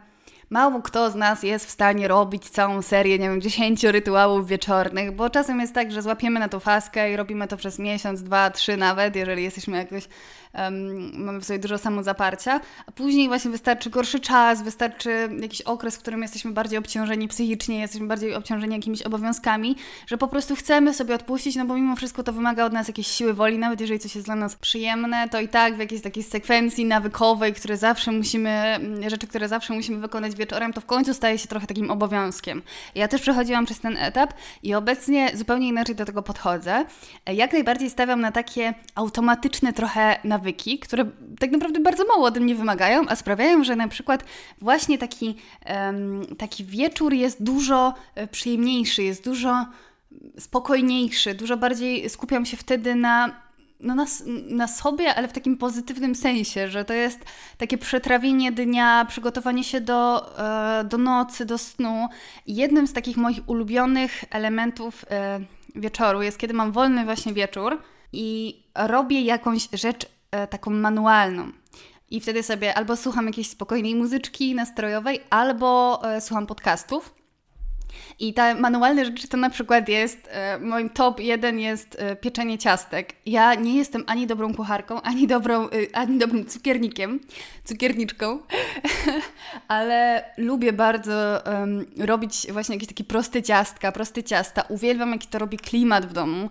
mało 0.50 0.82
kto 0.82 1.12
z 1.12 1.16
nas 1.16 1.44
jest 1.44 1.66
w 1.66 1.72
stanie 1.72 2.08
robić 2.08 2.50
całą 2.50 2.82
serię, 2.82 3.20
nie 3.20 3.30
wiem, 3.30 3.42
10 3.42 3.84
rytuałów 3.84 4.48
wieczornych, 4.48 5.16
bo 5.16 5.30
czasem 5.30 5.60
jest 5.60 5.74
tak, 5.74 5.92
że 5.92 6.02
złapiemy 6.02 6.40
na 6.40 6.50
to 6.50 6.60
faskę 6.60 7.14
i 7.14 7.16
robimy 7.16 7.48
to 7.48 7.58
przez 7.58 7.80
miesiąc, 7.80 8.24
dwa, 8.24 8.50
trzy 8.50 8.78
nawet, 8.78 9.16
jeżeli 9.16 9.44
jesteśmy 9.44 9.78
jakoś 9.78 10.08
um, 10.54 11.24
mamy 11.24 11.40
w 11.40 11.46
sobie 11.46 11.60
dużo 11.60 11.78
samozaparcia, 11.78 12.62
a 12.88 12.92
później 12.92 13.28
właśnie 13.28 13.52
wystarczy 13.52 13.90
gorszy 13.90 14.20
czas, 14.20 14.64
wystarczy 14.64 15.30
jakiś 15.40 15.62
okres, 15.62 15.96
w 15.96 16.00
którym 16.00 16.22
jesteśmy 16.22 16.52
bardziej 16.52 16.80
obciążeni 16.80 17.28
psychicznie, 17.28 17.80
jesteśmy 17.80 18.08
bardziej 18.08 18.36
obciążeni 18.36 18.76
jakimiś 18.76 19.02
obowiązkami, 19.02 19.76
że 20.08 20.18
po 20.18 20.28
prostu 20.28 20.56
chcemy 20.56 20.94
sobie 20.94 21.16
odpuścić, 21.16 21.56
no 21.56 21.66
bo 21.66 21.76
mimo 21.76 21.96
wszystko 21.96 22.24
to 22.24 22.34
wymaga 22.34 22.66
od 22.66 22.74
nas 22.74 22.88
jakiejś 22.88 23.08
siły 23.08 23.34
woli, 23.34 23.58
nawet 23.58 23.82
jeżeli 23.82 24.00
coś 24.00 24.16
jest 24.16 24.28
dla 24.28 24.36
nas 24.36 24.56
przyjemne, 24.56 25.30
to 25.30 25.40
i 25.40 25.48
tak 25.48 25.76
w 25.76 25.80
jakiejś 25.80 26.02
takiej 26.02 26.24
sekwencji 26.24 26.86
nawykowej, 26.86 27.54
które 27.54 27.78
zawsze 27.78 28.12
musimy, 28.12 28.50
mm, 28.50 29.10
rzeczy, 29.10 29.28
które 29.28 29.48
zawsze 29.48 29.74
musimy 29.74 29.98
wykonać 29.98 30.36
wieczorem, 30.36 30.74
to 30.74 30.82
w 30.82 30.86
końcu 30.86 31.14
staje 31.14 31.38
się 31.38 31.48
trochę 31.48 31.68
takim 31.68 31.92
obowiązkiem. 31.92 32.62
Ja 32.96 33.08
też 33.08 33.22
przechodziłam 33.22 33.66
przez 33.66 33.80
ten 33.80 33.98
etap 33.98 34.34
i 34.64 34.76
obecnie 34.76 35.32
zupełnie 35.34 35.68
inaczej 35.68 35.96
do 35.96 36.06
tego 36.06 36.22
podchodzę. 36.22 36.86
Jak 37.34 37.54
najbardziej 37.54 37.90
stawiam 37.90 38.22
na 38.22 38.32
takie 38.32 38.74
automatyczne 38.96 39.74
trochę 39.74 40.18
nawyki, 40.24 40.41
nawyki, 40.42 40.80
które 40.80 41.06
tak 41.40 41.52
naprawdę 41.52 41.80
bardzo 41.80 42.06
mało 42.06 42.26
ode 42.26 42.40
mnie 42.40 42.56
wymagają, 42.56 43.04
a 43.08 43.16
sprawiają, 43.16 43.64
że 43.64 43.76
na 43.76 43.88
przykład 43.88 44.24
właśnie 44.62 44.98
taki, 44.98 45.36
taki 46.38 46.66
wieczór 46.66 47.14
jest 47.14 47.44
dużo 47.44 47.94
e, 48.16 48.28
przyjemniejszy, 48.28 49.04
jest 49.04 49.24
dużo 49.24 49.66
spokojniejszy, 50.40 51.34
dużo 51.34 51.58
bardziej 51.58 52.10
skupiam 52.10 52.46
się 52.46 52.58
wtedy 52.58 52.96
na 52.96 53.42
no 53.84 53.96
na, 53.96 54.06
na 54.50 54.68
sobie, 54.68 55.16
ale 55.16 55.28
w 55.28 55.34
takim 55.34 55.58
pozytywnym 55.58 56.16
sensie, 56.16 56.68
że 56.68 56.86
to 56.86 56.94
jest 56.94 57.20
takie 57.58 57.78
przetrawienie 57.78 58.52
dnia, 58.52 59.06
przygotowanie 59.10 59.64
się 59.64 59.82
do, 59.82 60.32
e, 60.40 60.84
do 60.84 60.98
nocy, 60.98 61.46
do 61.46 61.58
snu. 61.58 62.10
Jednym 62.48 62.88
z 62.88 62.94
takich 62.94 63.18
moich 63.18 63.50
ulubionych 63.50 64.24
elementów 64.32 65.06
e, 65.10 65.40
wieczoru 65.76 66.22
jest, 66.22 66.38
kiedy 66.38 66.54
mam 66.54 66.72
wolny 66.72 67.06
właśnie 67.06 67.34
wieczór 67.34 67.78
i 68.14 68.58
robię 68.76 69.22
jakąś 69.22 69.68
rzecz 69.74 70.06
taką 70.50 70.72
manualną. 70.72 71.52
I 72.10 72.22
wtedy 72.22 72.44
sobie 72.44 72.74
albo 72.74 72.98
słucham 72.98 73.28
jakiejś 73.28 73.50
spokojnej 73.50 73.96
muzyczki 73.96 74.56
nastrojowej, 74.56 75.24
albo 75.30 76.02
e, 76.04 76.22
słucham 76.22 76.48
podcastów. 76.48 77.16
I 78.22 78.34
te 78.34 78.56
manualne 78.56 79.06
rzeczy 79.06 79.28
to 79.28 79.38
na 79.38 79.50
przykład 79.50 79.90
jest, 79.90 80.30
e, 80.32 80.60
moim 80.60 80.90
top 80.90 81.20
jeden 81.20 81.60
jest 81.60 81.98
e, 82.00 82.16
pieczenie 82.16 82.58
ciastek. 82.58 83.14
Ja 83.26 83.56
nie 83.56 83.78
jestem 83.78 84.04
ani 84.08 84.28
dobrą 84.28 84.54
kucharką, 84.54 85.02
ani, 85.02 85.28
dobrą, 85.28 85.70
e, 85.70 85.70
ani 85.94 86.20
dobrym 86.20 86.46
cukiernikiem, 86.46 87.20
cukierniczką, 87.64 88.40
ale 89.68 90.26
lubię 90.38 90.74
bardzo 90.74 91.44
robić 92.00 92.48
właśnie 92.52 92.76
jakieś 92.76 92.88
takie 92.88 93.04
proste 93.04 93.44
ciastka, 93.44 93.92
proste 93.92 94.24
ciasta. 94.24 94.62
Uwielbiam, 94.70 95.12
jaki 95.12 95.28
to 95.28 95.40
robi 95.40 95.58
klimat 95.58 96.06
w 96.06 96.14
domu, 96.14 96.50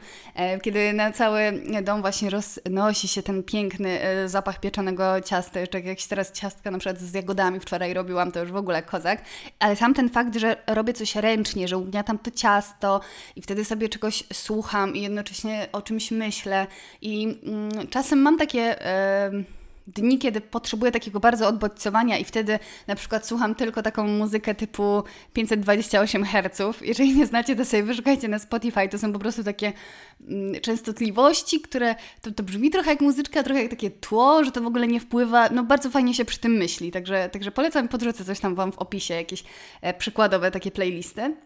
kiedy 0.63 0.93
na 0.93 1.13
cały 1.13 1.63
dom 1.83 2.01
właśnie 2.01 2.31
roznosi 2.31 3.09
się 3.09 3.23
ten 3.23 3.43
piękny 3.43 4.01
zapach 4.27 4.61
pieczonego 4.61 5.21
ciasta, 5.21 5.61
jeszcze 5.61 5.81
jakieś 5.81 6.07
teraz 6.07 6.33
ciastka 6.33 6.71
na 6.71 6.79
przykład 6.79 6.99
z 6.99 7.15
jagodami 7.15 7.61
wczoraj 7.61 7.95
robiłam, 7.95 8.33
to 8.33 8.41
już 8.41 8.53
w 8.53 8.57
ogóle 8.57 8.83
kozak, 8.83 9.23
ale 9.59 9.77
sam 9.77 9.95
ten 9.95 10.09
fakt, 10.09 10.37
że 10.37 10.57
robię 10.67 10.93
coś 10.93 11.15
ręcznie, 11.15 11.60
że 11.69 11.79
ugniatam 11.79 12.19
to 12.19 12.31
ciasto 12.31 13.01
i 13.37 13.43
wtedy 13.43 13.65
sobie 13.65 13.89
czegoś 13.89 14.25
słucham 14.33 14.97
i 14.97 15.03
jednocześnie 15.03 15.69
o 15.73 15.83
czymś 15.83 16.11
myślę 16.11 16.67
i 17.03 17.39
mm, 17.45 17.89
czasem 17.89 18.19
mam 18.19 18.39
takie... 18.39 18.77
Dni, 19.87 20.19
kiedy 20.19 20.41
potrzebuję 20.41 20.93
takiego 20.93 21.21
bardzo 21.21 21.49
odbodźcowania 21.49 22.19
i 22.19 22.25
wtedy 22.25 22.59
na 22.87 22.95
przykład 22.95 23.27
słucham 23.27 23.55
tylko 23.55 23.83
taką 23.83 24.07
muzykę 24.07 24.55
typu 24.55 25.03
528 25.33 26.25
Hz. 26.25 26.81
Jeżeli 26.83 27.15
nie 27.15 27.27
znacie, 27.27 27.57
to 27.57 27.65
sobie 27.65 27.83
wyszukajcie 27.83 28.29
na 28.29 28.39
Spotify. 28.39 28.89
To 28.89 28.99
są 28.99 29.13
po 29.13 29.19
prostu 29.19 29.45
takie 29.45 29.73
mm, 30.29 30.61
częstotliwości, 30.61 31.61
które 31.61 31.95
to, 32.23 32.31
to 32.31 32.43
brzmi 32.43 32.71
trochę 32.71 32.91
jak 32.91 33.01
muzyczka, 33.01 33.43
trochę 33.43 33.63
jak 33.63 33.71
takie 33.71 33.91
tło, 33.91 34.45
że 34.45 34.53
to 34.53 34.61
w 34.61 34.67
ogóle 34.67 34.87
nie 34.87 35.01
wpływa. 35.01 35.49
No 35.49 35.65
bardzo 35.65 35.91
fajnie 35.91 36.15
się 36.15 36.25
przy 36.25 36.39
tym 36.39 36.53
myśli. 36.53 36.91
Także, 36.91 37.29
także 37.33 37.51
polecam, 37.51 37.89
podrzucę 37.89 38.25
coś 38.25 38.41
tam 38.41 38.55
Wam 38.55 38.73
w 38.73 38.79
opisie, 38.79 39.15
jakieś 39.15 39.45
e, 39.83 39.95
przykładowe 39.95 40.51
takie 40.51 40.71
playlisty. 40.71 41.37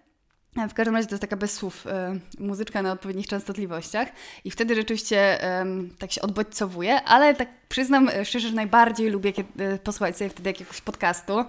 W 0.69 0.75
każdym 0.75 0.97
razie 0.97 1.09
to 1.09 1.15
jest 1.15 1.21
taka 1.21 1.37
bez 1.37 1.53
słów 1.53 1.87
e, 1.87 2.19
muzyczka 2.39 2.83
na 2.83 2.93
odpowiednich 2.93 3.27
częstotliwościach 3.27 4.09
i 4.45 4.51
wtedy 4.51 4.75
rzeczywiście 4.75 5.43
e, 5.43 5.67
tak 5.99 6.13
się 6.13 6.21
odbodźcowuje, 6.23 7.03
ale 7.03 7.35
tak 7.35 7.49
przyznam 7.69 8.09
e, 8.09 8.25
szczerze, 8.25 8.49
że 8.49 8.55
najbardziej 8.55 9.11
lubię 9.11 9.33
kiedy, 9.33 9.65
e, 9.65 9.79
posłuchać 9.79 10.17
sobie 10.17 10.31
wtedy 10.31 10.51
jakiegoś 10.51 10.81
podcastu 10.81 11.45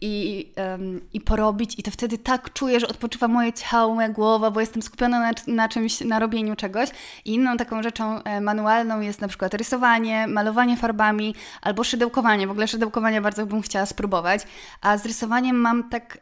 i, 0.00 0.46
um, 0.56 1.00
i 1.12 1.20
porobić 1.20 1.78
i 1.78 1.82
to 1.82 1.90
wtedy 1.90 2.18
tak 2.18 2.52
czuję, 2.52 2.80
że 2.80 2.88
odpoczywa 2.88 3.28
moje 3.28 3.52
ciało, 3.52 3.94
moja 3.94 4.08
głowa, 4.08 4.50
bo 4.50 4.60
jestem 4.60 4.82
skupiona 4.82 5.20
na, 5.20 5.32
na 5.46 5.68
czymś, 5.68 6.00
na 6.00 6.18
robieniu 6.18 6.56
czegoś. 6.56 6.88
I 7.24 7.34
inną 7.34 7.56
taką 7.56 7.82
rzeczą 7.82 8.22
e, 8.22 8.40
manualną 8.40 9.00
jest 9.00 9.20
na 9.20 9.28
przykład 9.28 9.54
rysowanie, 9.54 10.26
malowanie 10.26 10.76
farbami 10.76 11.34
albo 11.62 11.84
szydełkowanie. 11.84 12.46
W 12.46 12.50
ogóle 12.50 12.68
szydełkowanie 12.68 13.20
bardzo 13.20 13.46
bym 13.46 13.62
chciała 13.62 13.86
spróbować, 13.86 14.42
a 14.80 14.98
z 14.98 15.06
rysowaniem 15.06 15.56
mam 15.56 15.88
tak... 15.88 16.18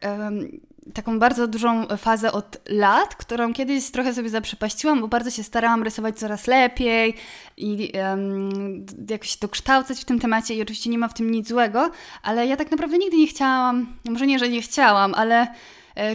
Taką 0.93 1.19
bardzo 1.19 1.47
dużą 1.47 1.87
fazę 1.87 2.31
od 2.31 2.57
lat, 2.69 3.15
którą 3.15 3.53
kiedyś 3.53 3.91
trochę 3.91 4.13
sobie 4.13 4.29
zaprzepaściłam, 4.29 5.01
bo 5.01 5.07
bardzo 5.07 5.31
się 5.31 5.43
starałam 5.43 5.83
rysować 5.83 6.19
coraz 6.19 6.47
lepiej 6.47 7.15
i 7.57 7.91
um, 7.95 8.85
jakoś 9.09 9.37
dokształcać 9.37 10.01
w 10.01 10.05
tym 10.05 10.19
temacie 10.19 10.55
i 10.55 10.61
oczywiście 10.61 10.89
nie 10.89 10.97
ma 10.97 11.07
w 11.07 11.13
tym 11.13 11.31
nic 11.31 11.47
złego, 11.47 11.91
ale 12.23 12.47
ja 12.47 12.57
tak 12.57 12.71
naprawdę 12.71 12.97
nigdy 12.97 13.17
nie 13.17 13.27
chciałam, 13.27 13.97
może 14.09 14.27
nie, 14.27 14.39
że 14.39 14.49
nie 14.49 14.61
chciałam, 14.61 15.13
ale 15.13 15.47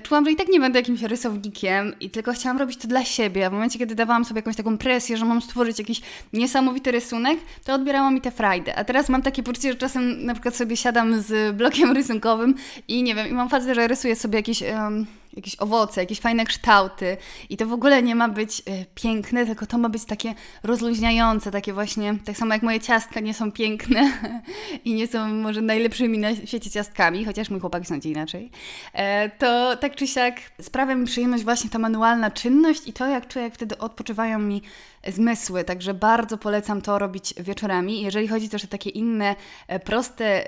czułam, 0.02 0.24
że 0.24 0.32
i 0.32 0.36
tak 0.36 0.48
nie 0.48 0.60
będę 0.60 0.78
jakimś 0.78 1.02
rysownikiem 1.02 1.94
i 2.00 2.10
tylko 2.10 2.32
chciałam 2.32 2.58
robić 2.58 2.78
to 2.78 2.88
dla 2.88 3.04
siebie. 3.04 3.50
W 3.50 3.52
momencie, 3.52 3.78
kiedy 3.78 3.94
dawałam 3.94 4.24
sobie 4.24 4.38
jakąś 4.38 4.56
taką 4.56 4.78
presję, 4.78 5.16
że 5.16 5.24
mam 5.24 5.42
stworzyć 5.42 5.78
jakiś 5.78 6.00
niesamowity 6.32 6.92
rysunek, 6.92 7.38
to 7.64 7.74
odbierało 7.74 8.10
mi 8.10 8.20
tę 8.20 8.30
frajdę. 8.30 8.76
A 8.76 8.84
teraz 8.84 9.08
mam 9.08 9.22
takie 9.22 9.42
poczucie, 9.42 9.72
że 9.72 9.78
czasem 9.78 10.24
na 10.24 10.32
przykład 10.34 10.56
sobie 10.56 10.76
siadam 10.76 11.20
z 11.20 11.56
blokiem 11.56 11.92
rysunkowym 11.92 12.54
i 12.88 13.02
nie 13.02 13.14
wiem, 13.14 13.28
i 13.28 13.32
mam 13.32 13.48
fazę, 13.48 13.74
że 13.74 13.88
rysuję 13.88 14.16
sobie 14.16 14.38
jakieś... 14.38 14.62
Um, 14.62 15.06
jakieś 15.36 15.56
owoce, 15.58 16.00
jakieś 16.00 16.20
fajne 16.20 16.44
kształty 16.44 17.16
i 17.50 17.56
to 17.56 17.66
w 17.66 17.72
ogóle 17.72 18.02
nie 18.02 18.14
ma 18.14 18.28
być 18.28 18.60
y, 18.60 18.86
piękne, 18.94 19.46
tylko 19.46 19.66
to 19.66 19.78
ma 19.78 19.88
być 19.88 20.04
takie 20.04 20.34
rozluźniające, 20.62 21.50
takie 21.50 21.72
właśnie, 21.72 22.14
tak 22.24 22.36
samo 22.36 22.54
jak 22.54 22.62
moje 22.62 22.80
ciastka 22.80 23.20
nie 23.20 23.34
są 23.34 23.52
piękne 23.52 24.12
i 24.84 24.94
nie 24.94 25.06
są 25.06 25.28
może 25.28 25.60
najlepszymi 25.60 26.18
na 26.18 26.36
świecie 26.36 26.70
ciastkami, 26.70 27.24
chociaż 27.24 27.50
mój 27.50 27.60
chłopak 27.60 27.86
sądzi 27.86 28.10
inaczej, 28.10 28.50
e, 28.92 29.28
to 29.28 29.76
tak 29.76 29.96
czy 29.96 30.06
siak 30.06 30.40
sprawia 30.60 30.94
mi 30.94 31.06
przyjemność 31.06 31.44
właśnie 31.44 31.70
ta 31.70 31.78
manualna 31.78 32.30
czynność 32.30 32.88
i 32.88 32.92
to, 32.92 33.06
jak 33.06 33.28
czuję, 33.28 33.44
jak 33.44 33.54
wtedy 33.54 33.78
odpoczywają 33.78 34.38
mi 34.38 34.62
zmysły, 35.12 35.64
także 35.64 35.94
bardzo 35.94 36.38
polecam 36.38 36.82
to 36.82 36.98
robić 36.98 37.34
wieczorami. 37.38 38.02
Jeżeli 38.02 38.28
chodzi 38.28 38.48
też 38.48 38.64
o 38.64 38.68
takie 38.68 38.90
inne, 38.90 39.36
e, 39.68 39.80
proste, 39.80 40.44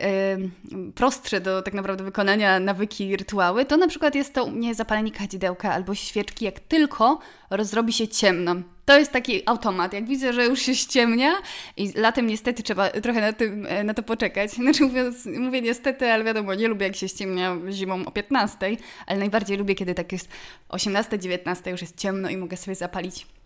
prostsze 0.95 1.41
do 1.41 1.63
tak 1.63 1.75
naprawdę 1.75 2.05
wykonania 2.05 2.61
nawyki, 2.61 3.17
rytuały, 3.17 3.65
to 3.65 3.77
na 3.77 3.89
przykład 3.89 4.15
jest 4.15 4.35
to 4.35 4.45
u 4.45 4.51
mnie 4.51 4.75
zapalenie 4.75 5.11
kadzidełka 5.11 5.73
albo 5.73 5.95
świeczki, 5.95 6.45
jak 6.45 6.61
tylko 6.61 7.19
rozrobi 7.51 7.93
się 7.93 8.09
ciemno. 8.09 8.55
To 8.85 8.99
jest 8.99 9.13
taki 9.13 9.43
automat. 9.49 9.93
Jak 9.93 10.07
widzę, 10.07 10.33
że 10.33 10.45
już 10.45 10.61
się 10.61 10.75
ściemnia 10.75 11.33
i 11.77 11.93
latem 11.93 12.27
niestety 12.27 12.63
trzeba 12.63 12.89
trochę 12.91 13.21
na, 13.21 13.33
tym, 13.33 13.67
e, 13.67 13.85
na 13.85 13.95
to 13.95 14.03
poczekać. 14.03 14.51
Znaczy 14.63 14.85
mówiąc, 14.85 15.27
mówię 15.27 15.63
niestety, 15.63 16.13
ale 16.13 16.25
wiadomo, 16.25 16.55
nie 16.55 16.69
lubię 16.69 16.87
jak 16.87 16.97
się 16.97 17.09
ściemnia 17.09 17.57
zimą 17.71 18.07
o 18.07 18.11
15, 18.11 18.77
ale 19.07 19.19
najbardziej 19.19 19.57
lubię, 19.57 19.75
kiedy 19.75 19.95
tak 19.95 20.13
jest 20.13 20.29
18-19, 20.69 21.71
już 21.71 21.81
jest 21.81 21.97
ciemno 21.97 22.29
i 22.29 22.37
mogę 22.37 22.57
sobie 22.57 22.75
zapalić 22.75 23.27
E, 23.27 23.46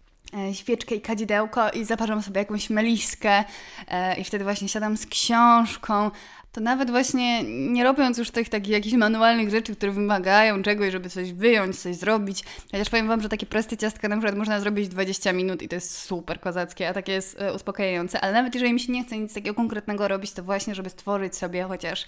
świeczkę 0.52 0.94
i 0.94 1.00
kadzidełko 1.00 1.70
i 1.70 1.84
zaparzam 1.84 2.22
sobie 2.22 2.38
jakąś 2.38 2.70
meliskę 2.70 3.44
e, 3.88 4.20
i 4.20 4.24
wtedy 4.24 4.44
właśnie 4.44 4.68
siadam 4.68 4.96
z 4.96 5.06
książką. 5.06 6.10
To 6.52 6.60
nawet 6.60 6.90
właśnie 6.90 7.42
nie 7.44 7.84
robiąc 7.84 8.18
już 8.18 8.30
tych 8.30 8.48
takich 8.48 8.72
jakichś 8.72 8.96
manualnych 8.96 9.50
rzeczy, 9.50 9.76
które 9.76 9.92
wymagają 9.92 10.62
czegoś, 10.62 10.92
żeby 10.92 11.08
coś 11.08 11.32
wyjąć, 11.32 11.78
coś 11.78 11.96
zrobić. 11.96 12.44
Chociaż 12.70 12.90
powiem 12.90 13.08
Wam, 13.08 13.20
że 13.20 13.28
takie 13.28 13.46
proste 13.46 13.76
ciastka 13.76 14.08
na 14.08 14.16
przykład 14.16 14.36
można 14.36 14.60
zrobić 14.60 14.88
20 14.88 15.32
minut 15.32 15.62
i 15.62 15.68
to 15.68 15.74
jest 15.74 15.98
super 15.98 16.40
kozackie, 16.40 16.88
a 16.88 16.92
takie 16.94 17.12
jest 17.12 17.40
e, 17.40 17.54
uspokajające. 17.54 18.20
Ale 18.20 18.32
nawet 18.32 18.54
jeżeli 18.54 18.72
mi 18.72 18.80
się 18.80 18.92
nie 18.92 19.04
chce 19.04 19.18
nic 19.18 19.34
takiego 19.34 19.54
konkretnego 19.54 20.08
robić, 20.08 20.32
to 20.32 20.42
właśnie, 20.42 20.74
żeby 20.74 20.90
stworzyć 20.90 21.36
sobie 21.36 21.64
chociaż, 21.64 22.06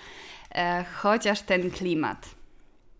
e, 0.54 0.84
chociaż 0.84 1.42
ten 1.42 1.70
klimat. 1.70 2.41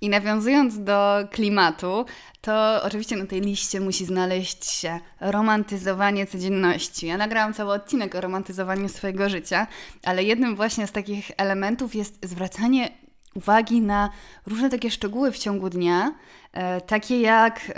I 0.02 0.08
nawiązując 0.08 0.84
do 0.84 1.14
klimatu, 1.30 2.04
to 2.40 2.82
oczywiście 2.82 3.16
na 3.16 3.26
tej 3.26 3.40
liście 3.40 3.80
musi 3.80 4.04
znaleźć 4.04 4.64
się 4.64 5.00
romantyzowanie 5.20 6.26
codzienności. 6.26 7.06
Ja 7.06 7.16
nagrałam 7.16 7.54
cały 7.54 7.72
odcinek 7.72 8.14
o 8.14 8.20
romantyzowaniu 8.20 8.88
swojego 8.88 9.28
życia, 9.28 9.66
ale 10.04 10.24
jednym 10.24 10.56
właśnie 10.56 10.86
z 10.86 10.92
takich 10.92 11.30
elementów 11.36 11.94
jest 11.94 12.26
zwracanie 12.26 12.90
uwagi 13.34 13.80
na 13.80 14.10
różne 14.46 14.70
takie 14.70 14.90
szczegóły 14.90 15.32
w 15.32 15.38
ciągu 15.38 15.70
dnia, 15.70 16.14
e, 16.52 16.80
takie 16.80 17.20
jak 17.20 17.72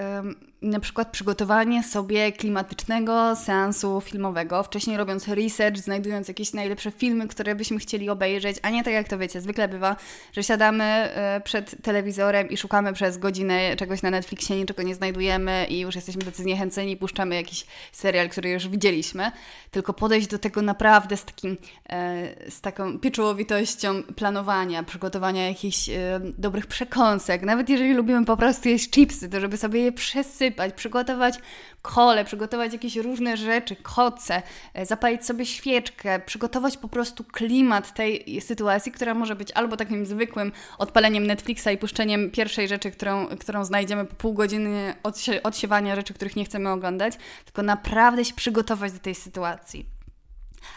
na 0.64 0.80
przykład 0.80 1.10
przygotowanie 1.10 1.82
sobie 1.82 2.32
klimatycznego 2.32 3.36
seansu 3.36 4.00
filmowego, 4.00 4.62
wcześniej 4.62 4.96
robiąc 4.96 5.28
research, 5.28 5.76
znajdując 5.78 6.28
jakieś 6.28 6.52
najlepsze 6.52 6.90
filmy, 6.90 7.28
które 7.28 7.54
byśmy 7.54 7.78
chcieli 7.78 8.10
obejrzeć, 8.10 8.56
a 8.62 8.70
nie 8.70 8.84
tak 8.84 8.94
jak 8.94 9.08
to 9.08 9.18
wiecie, 9.18 9.40
zwykle 9.40 9.68
bywa, 9.68 9.96
że 10.32 10.42
siadamy 10.42 10.84
e, 10.84 11.40
przed 11.44 11.82
telewizorem 11.82 12.48
i 12.48 12.56
szukamy 12.56 12.92
przez 12.92 13.18
godzinę 13.18 13.76
czegoś 13.76 14.02
na 14.02 14.10
Netflixie, 14.10 14.56
niczego 14.56 14.82
nie 14.82 14.94
znajdujemy 14.94 15.66
i 15.68 15.80
już 15.80 15.94
jesteśmy 15.94 16.22
tacy 16.22 16.42
zniechęceni 16.42 16.96
puszczamy 16.96 17.34
jakiś 17.34 17.66
serial, 17.92 18.28
który 18.28 18.50
już 18.50 18.68
widzieliśmy, 18.68 19.30
tylko 19.70 19.92
podejść 19.92 20.26
do 20.26 20.38
tego 20.38 20.62
naprawdę 20.62 21.16
z, 21.16 21.24
takim, 21.24 21.56
e, 21.88 22.50
z 22.50 22.60
taką 22.60 22.98
pieczołowitością 22.98 24.02
planowania, 24.02 24.82
przygotowania 24.82 25.48
jakichś 25.48 25.88
e, 25.88 26.20
dobrych 26.38 26.66
przekąsek, 26.66 27.42
nawet 27.42 27.68
jeżeli 27.68 27.94
lubimy 27.94 28.24
po 28.24 28.36
prostu 28.36 28.68
jeść 28.68 28.90
chipsy, 28.90 29.28
to 29.28 29.40
żeby 29.40 29.56
sobie 29.56 29.80
je 29.80 29.92
przesypać, 29.92 30.53
przygotować 30.76 31.34
kole, 31.82 32.24
przygotować 32.24 32.72
jakieś 32.72 32.96
różne 32.96 33.36
rzeczy, 33.36 33.76
koce, 33.76 34.42
e, 34.74 34.86
zapalić 34.86 35.26
sobie 35.26 35.46
świeczkę, 35.46 36.20
przygotować 36.20 36.76
po 36.76 36.88
prostu 36.88 37.24
klimat 37.24 37.94
tej 37.94 38.40
sytuacji, 38.40 38.92
która 38.92 39.14
może 39.14 39.36
być 39.36 39.52
albo 39.52 39.76
takim 39.76 40.06
zwykłym 40.06 40.52
odpaleniem 40.78 41.26
Netflixa 41.26 41.68
i 41.72 41.78
puszczeniem 41.78 42.30
pierwszej 42.30 42.68
rzeczy, 42.68 42.90
którą, 42.90 43.26
którą 43.26 43.64
znajdziemy 43.64 44.04
po 44.04 44.14
pół 44.14 44.34
godziny 44.34 44.94
odsie 45.02 45.42
odsiewania 45.42 45.96
rzeczy, 45.96 46.14
których 46.14 46.36
nie 46.36 46.44
chcemy 46.44 46.70
oglądać, 46.70 47.14
tylko 47.44 47.62
naprawdę 47.62 48.24
się 48.24 48.34
przygotować 48.34 48.92
do 48.92 48.98
tej 48.98 49.14
sytuacji. 49.14 49.93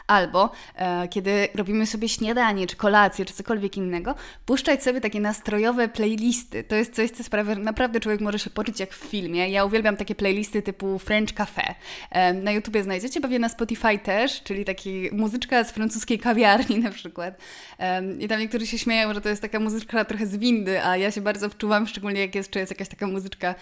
Albo 0.08 0.52
e, 0.76 1.08
kiedy 1.08 1.48
robimy 1.56 1.86
sobie 1.86 2.10
śniadanie, 2.10 2.68
czy 2.68 2.76
kolację, 2.76 3.26
czy 3.26 3.34
cokolwiek 3.34 3.78
innego, 3.78 4.16
puszczać 4.46 4.84
sobie 4.84 5.02
takie 5.02 5.20
nastrojowe 5.20 5.88
playlisty. 5.88 6.64
To 6.64 6.76
jest 6.76 6.96
coś, 6.96 7.12
co 7.12 7.24
sprawia, 7.24 7.56
że 7.56 7.62
naprawdę 7.62 8.00
człowiek 8.00 8.22
może 8.22 8.40
się 8.40 8.50
poczuć 8.50 8.80
jak 8.80 8.94
w 8.94 9.06
filmie. 9.06 9.50
Ja 9.50 9.66
uwielbiam 9.66 9.98
takie 9.98 10.16
playlisty 10.16 10.62
typu 10.62 11.00
French 11.00 11.34
Cafe. 11.34 11.76
E, 12.12 12.34
na 12.34 12.52
YouTubie 12.52 12.84
znajdziecie, 12.84 13.22
pewnie 13.22 13.40
na 13.40 13.50
Spotify 13.50 14.00
też, 14.00 14.44
czyli 14.44 14.66
taki 14.66 15.10
muzyczka 15.12 15.64
z 15.64 15.72
francuskiej 15.72 16.20
kawiarni 16.20 16.80
na 16.80 16.92
przykład. 16.92 17.38
E, 17.80 18.04
I 18.20 18.28
tam 18.28 18.40
niektórzy 18.40 18.68
się 18.68 18.78
śmieją, 18.78 19.14
że 19.14 19.22
to 19.22 19.30
jest 19.30 19.42
taka 19.42 19.60
muzyczka 19.60 20.06
trochę 20.06 20.28
z 20.28 20.38
windy, 20.38 20.84
a 20.84 20.98
ja 20.98 21.12
się 21.12 21.22
bardzo 21.22 21.50
wczuwam, 21.50 21.88
szczególnie 21.88 22.22
jak 22.22 22.36
jest, 22.36 22.52
czy 22.52 22.60
jest 22.60 22.72
jakaś 22.72 22.88
taka 22.88 23.08
muzyczka 23.08 23.56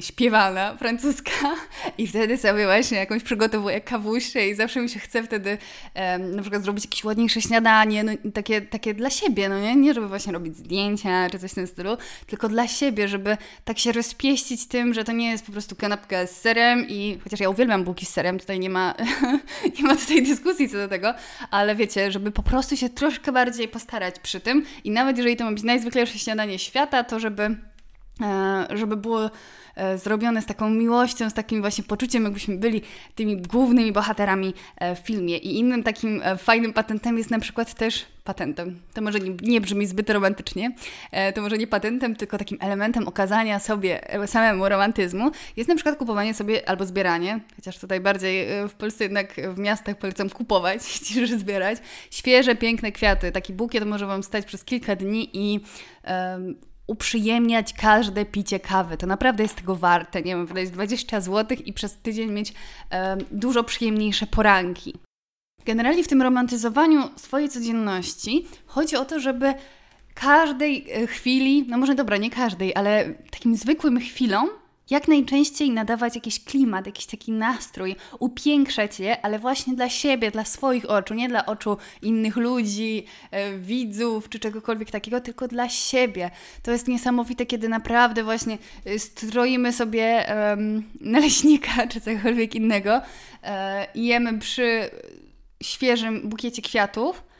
śpiewana, 0.00 0.76
francuska. 0.76 1.30
I 1.98 2.06
wtedy 2.06 2.36
sobie 2.36 2.64
właśnie 2.64 2.98
jakąś 2.98 3.22
przygotowuję 3.22 3.80
kawusię 3.80 4.48
i 4.48 4.54
zawsze 4.54 4.80
mi 4.84 4.90
się 4.90 5.00
chce 5.00 5.22
wtedy 5.22 5.58
um, 5.94 6.36
na 6.36 6.42
przykład 6.42 6.62
zrobić 6.62 6.84
jakieś 6.84 7.04
ładniejsze 7.04 7.40
śniadanie, 7.40 8.04
no, 8.04 8.12
takie, 8.34 8.60
takie 8.62 8.94
dla 8.94 9.10
siebie, 9.10 9.48
no 9.48 9.60
nie? 9.60 9.76
Nie 9.76 9.94
żeby 9.94 10.08
właśnie 10.08 10.32
robić 10.32 10.56
zdjęcia 10.56 11.30
czy 11.30 11.38
coś 11.38 11.50
w 11.50 11.54
tym 11.54 11.66
stylu, 11.66 11.96
tylko 12.26 12.48
dla 12.48 12.68
siebie, 12.68 13.08
żeby 13.08 13.36
tak 13.64 13.78
się 13.78 13.92
rozpieścić 13.92 14.66
tym, 14.66 14.94
że 14.94 15.04
to 15.04 15.12
nie 15.12 15.30
jest 15.30 15.46
po 15.46 15.52
prostu 15.52 15.76
kanapka 15.76 16.26
z 16.26 16.40
serem 16.40 16.88
i 16.88 17.18
chociaż 17.24 17.40
ja 17.40 17.48
uwielbiam 17.48 17.84
bułki 17.84 18.06
z 18.06 18.08
serem, 18.08 18.38
tutaj 18.38 18.60
nie 18.60 18.70
ma, 18.70 18.94
nie 19.78 19.84
ma 19.84 19.96
tutaj 19.96 20.22
dyskusji 20.22 20.68
co 20.68 20.76
do 20.76 20.88
tego, 20.88 21.14
ale 21.50 21.74
wiecie, 21.74 22.12
żeby 22.12 22.30
po 22.30 22.42
prostu 22.42 22.76
się 22.76 22.88
troszkę 22.88 23.32
bardziej 23.32 23.68
postarać 23.68 24.18
przy 24.18 24.40
tym 24.40 24.64
i 24.84 24.90
nawet 24.90 25.16
jeżeli 25.16 25.36
to 25.36 25.44
ma 25.44 25.52
być 25.52 25.62
najzwyklejsze 25.62 26.18
śniadanie 26.18 26.58
świata, 26.58 27.04
to 27.04 27.20
żeby, 27.20 27.56
e, 28.20 28.66
żeby 28.70 28.96
było 28.96 29.30
zrobione 29.96 30.42
z 30.42 30.46
taką 30.46 30.70
miłością, 30.70 31.30
z 31.30 31.34
takim 31.34 31.60
właśnie 31.60 31.84
poczuciem, 31.84 32.24
jakbyśmy 32.24 32.56
byli 32.56 32.82
tymi 33.14 33.36
głównymi 33.36 33.92
bohaterami 33.92 34.54
e, 34.76 34.96
w 34.96 34.98
filmie. 34.98 35.38
I 35.38 35.58
innym 35.58 35.82
takim 35.82 36.20
e, 36.24 36.36
fajnym 36.36 36.72
patentem 36.72 37.18
jest 37.18 37.30
na 37.30 37.38
przykład 37.38 37.74
też 37.74 38.06
patentem. 38.24 38.80
To 38.94 39.02
może 39.02 39.20
nie, 39.20 39.30
nie 39.42 39.60
brzmi 39.60 39.86
zbyt 39.86 40.10
romantycznie, 40.10 40.72
to 41.34 41.42
może 41.42 41.58
nie 41.58 41.66
patentem, 41.66 42.16
tylko 42.16 42.38
takim 42.38 42.58
elementem 42.60 43.08
okazania 43.08 43.58
sobie 43.58 44.00
samemu 44.26 44.68
romantyzmu 44.68 45.30
jest 45.56 45.68
na 45.68 45.74
przykład 45.74 45.96
kupowanie 45.96 46.34
sobie 46.34 46.68
albo 46.68 46.86
zbieranie, 46.86 47.40
chociaż 47.56 47.78
tutaj 47.78 48.00
bardziej 48.00 48.46
w 48.68 48.72
Polsce 48.72 49.04
jednak 49.04 49.34
w 49.54 49.58
miastach 49.58 49.98
polecam 49.98 50.30
kupować 50.30 50.80
niż 51.16 51.30
zbierać, 51.30 51.78
świeże, 52.10 52.54
piękne 52.54 52.92
kwiaty. 52.92 53.32
Taki 53.32 53.52
bukiet 53.52 53.84
może 53.84 54.06
Wam 54.06 54.22
stać 54.22 54.46
przez 54.46 54.64
kilka 54.64 54.96
dni 54.96 55.30
i 55.32 55.60
um, 56.08 56.54
uprzyjemniać 56.86 57.72
każde 57.72 58.24
picie 58.24 58.60
kawy. 58.60 58.96
To 58.96 59.06
naprawdę 59.06 59.42
jest 59.42 59.56
tego 59.56 59.76
warte. 59.76 60.22
Nie 60.22 60.36
wiem, 60.36 60.46
wydać 60.46 60.70
20 60.70 61.20
zł 61.20 61.58
i 61.64 61.72
przez 61.72 61.96
tydzień 61.96 62.30
mieć 62.30 62.54
e, 62.90 63.16
dużo 63.30 63.64
przyjemniejsze 63.64 64.26
poranki. 64.26 64.94
Generalnie 65.64 66.04
w 66.04 66.08
tym 66.08 66.22
romantyzowaniu 66.22 67.02
swojej 67.16 67.48
codzienności 67.48 68.46
chodzi 68.66 68.96
o 68.96 69.04
to, 69.04 69.20
żeby 69.20 69.54
każdej 70.14 70.86
e, 70.90 71.06
chwili, 71.06 71.64
no 71.68 71.78
może 71.78 71.94
dobra, 71.94 72.16
nie 72.16 72.30
każdej, 72.30 72.74
ale 72.74 73.14
takim 73.30 73.56
zwykłym 73.56 74.00
chwilom 74.00 74.48
jak 74.90 75.08
najczęściej 75.08 75.70
nadawać 75.70 76.14
jakiś 76.14 76.44
klimat, 76.44 76.86
jakiś 76.86 77.06
taki 77.06 77.32
nastrój, 77.32 77.96
upiększać 78.18 79.00
je, 79.00 79.24
ale 79.24 79.38
właśnie 79.38 79.74
dla 79.74 79.88
siebie, 79.88 80.30
dla 80.30 80.44
swoich 80.44 80.90
oczu, 80.90 81.14
nie 81.14 81.28
dla 81.28 81.46
oczu 81.46 81.76
innych 82.02 82.36
ludzi, 82.36 83.06
e, 83.30 83.58
widzów 83.58 84.28
czy 84.28 84.38
czegokolwiek 84.38 84.90
takiego, 84.90 85.20
tylko 85.20 85.48
dla 85.48 85.68
siebie. 85.68 86.30
To 86.62 86.70
jest 86.70 86.88
niesamowite, 86.88 87.46
kiedy 87.46 87.68
naprawdę 87.68 88.24
właśnie 88.24 88.58
e, 88.84 88.98
stroimy 88.98 89.72
sobie 89.72 90.26
naleśnika 91.00 91.86
czy 91.90 92.00
cokolwiek 92.00 92.54
innego 92.54 93.00
e, 93.42 93.86
jemy 93.94 94.38
przy 94.38 94.90
świeżym 95.62 96.28
bukiecie 96.28 96.62
kwiatów 96.62 97.33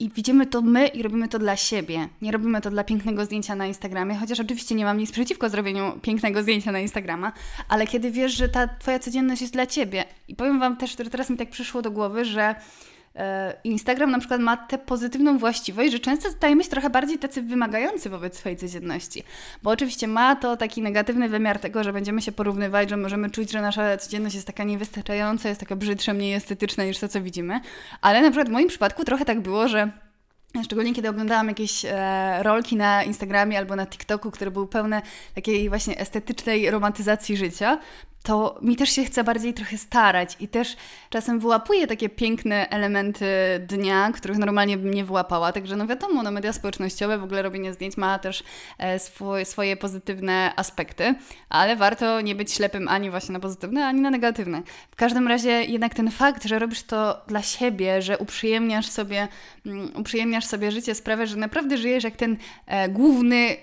i 0.00 0.10
widzimy 0.10 0.46
to 0.46 0.62
my 0.62 0.86
i 0.86 1.02
robimy 1.02 1.28
to 1.28 1.38
dla 1.38 1.56
siebie. 1.56 2.08
Nie 2.22 2.32
robimy 2.32 2.60
to 2.60 2.70
dla 2.70 2.84
pięknego 2.84 3.24
zdjęcia 3.24 3.54
na 3.54 3.66
Instagramie, 3.66 4.14
chociaż 4.14 4.40
oczywiście 4.40 4.74
nie 4.74 4.84
mam 4.84 4.98
nic 4.98 5.12
przeciwko 5.12 5.48
zrobieniu 5.48 5.92
pięknego 6.02 6.42
zdjęcia 6.42 6.72
na 6.72 6.80
Instagrama, 6.80 7.32
ale 7.68 7.86
kiedy 7.86 8.10
wiesz, 8.10 8.32
że 8.32 8.48
ta 8.48 8.68
Twoja 8.68 8.98
codzienność 8.98 9.40
jest 9.40 9.52
dla 9.52 9.66
Ciebie. 9.66 10.04
I 10.28 10.34
powiem 10.34 10.60
Wam 10.60 10.76
też, 10.76 10.96
że 10.98 11.10
teraz 11.10 11.30
mi 11.30 11.36
tak 11.36 11.50
przyszło 11.50 11.82
do 11.82 11.90
głowy, 11.90 12.24
że 12.24 12.54
Instagram 13.64 14.10
na 14.10 14.18
przykład 14.18 14.40
ma 14.40 14.56
tę 14.56 14.78
pozytywną 14.78 15.38
właściwość, 15.38 15.92
że 15.92 15.98
często 15.98 16.30
stajemy 16.30 16.64
się 16.64 16.70
trochę 16.70 16.90
bardziej 16.90 17.18
tacy 17.18 17.42
wymagający 17.42 18.10
wobec 18.10 18.38
swojej 18.38 18.58
codzienności. 18.58 19.22
Bo 19.62 19.70
oczywiście 19.70 20.08
ma 20.08 20.36
to 20.36 20.56
taki 20.56 20.82
negatywny 20.82 21.28
wymiar 21.28 21.58
tego, 21.58 21.84
że 21.84 21.92
będziemy 21.92 22.22
się 22.22 22.32
porównywać, 22.32 22.90
że 22.90 22.96
możemy 22.96 23.30
czuć, 23.30 23.50
że 23.50 23.62
nasza 23.62 23.96
codzienność 23.96 24.34
jest 24.34 24.46
taka 24.46 24.64
niewystarczająca, 24.64 25.48
jest 25.48 25.60
taka 25.60 25.76
brzydsza, 25.76 26.14
mniej 26.14 26.34
estetyczna 26.34 26.84
niż 26.84 26.98
to, 26.98 27.08
co 27.08 27.20
widzimy. 27.20 27.60
Ale 28.00 28.22
na 28.22 28.30
przykład 28.30 28.48
w 28.48 28.52
moim 28.52 28.68
przypadku 28.68 29.04
trochę 29.04 29.24
tak 29.24 29.40
było, 29.40 29.68
że 29.68 29.90
Szczególnie 30.64 30.94
kiedy 30.94 31.08
oglądałam 31.08 31.48
jakieś 31.48 31.84
e, 31.84 32.42
rolki 32.42 32.76
na 32.76 33.04
Instagramie 33.04 33.58
albo 33.58 33.76
na 33.76 33.86
TikToku, 33.86 34.30
które 34.30 34.50
były 34.50 34.66
pełne 34.66 35.02
takiej 35.34 35.68
właśnie 35.68 35.98
estetycznej 35.98 36.70
romantyzacji 36.70 37.36
życia, 37.36 37.78
to 38.28 38.58
mi 38.62 38.76
też 38.76 38.90
się 38.90 39.04
chce 39.04 39.24
bardziej 39.24 39.54
trochę 39.54 39.78
starać 39.78 40.36
i 40.40 40.48
też 40.48 40.76
czasem 41.10 41.40
wyłapuję 41.40 41.86
takie 41.86 42.08
piękne 42.08 42.68
elementy 42.68 43.26
dnia, 43.68 44.12
których 44.12 44.38
normalnie 44.38 44.76
bym 44.76 44.94
nie 44.94 45.04
wyłapała. 45.04 45.52
Także 45.52 45.76
no 45.76 45.86
wiadomo, 45.86 46.22
no 46.22 46.30
media 46.30 46.52
społecznościowe, 46.52 47.18
w 47.18 47.24
ogóle 47.24 47.42
robienie 47.42 47.72
zdjęć 47.72 47.96
ma 47.96 48.18
też 48.18 48.44
e, 48.78 48.98
swój, 48.98 49.44
swoje 49.44 49.76
pozytywne 49.76 50.52
aspekty, 50.56 51.14
ale 51.48 51.76
warto 51.76 52.20
nie 52.20 52.34
być 52.34 52.52
ślepym 52.52 52.88
ani 52.88 53.10
właśnie 53.10 53.32
na 53.32 53.40
pozytywne, 53.40 53.86
ani 53.86 54.00
na 54.00 54.10
negatywne. 54.10 54.62
W 54.90 54.96
każdym 54.96 55.28
razie 55.28 55.50
jednak 55.50 55.94
ten 55.94 56.10
fakt, 56.10 56.44
że 56.44 56.58
robisz 56.58 56.82
to 56.82 57.20
dla 57.26 57.42
siebie, 57.42 58.02
że 58.02 58.18
uprzyjemniasz 58.18 58.86
sobie, 58.86 59.28
um, 59.66 59.90
uprzyjemniasz 59.96 60.44
sobie 60.44 60.70
życie 60.70 60.94
sprawia, 60.94 61.26
że 61.26 61.36
naprawdę 61.36 61.78
żyjesz 61.78 62.04
jak 62.04 62.16
ten 62.16 62.36
e, 62.66 62.88
główny 62.88 63.56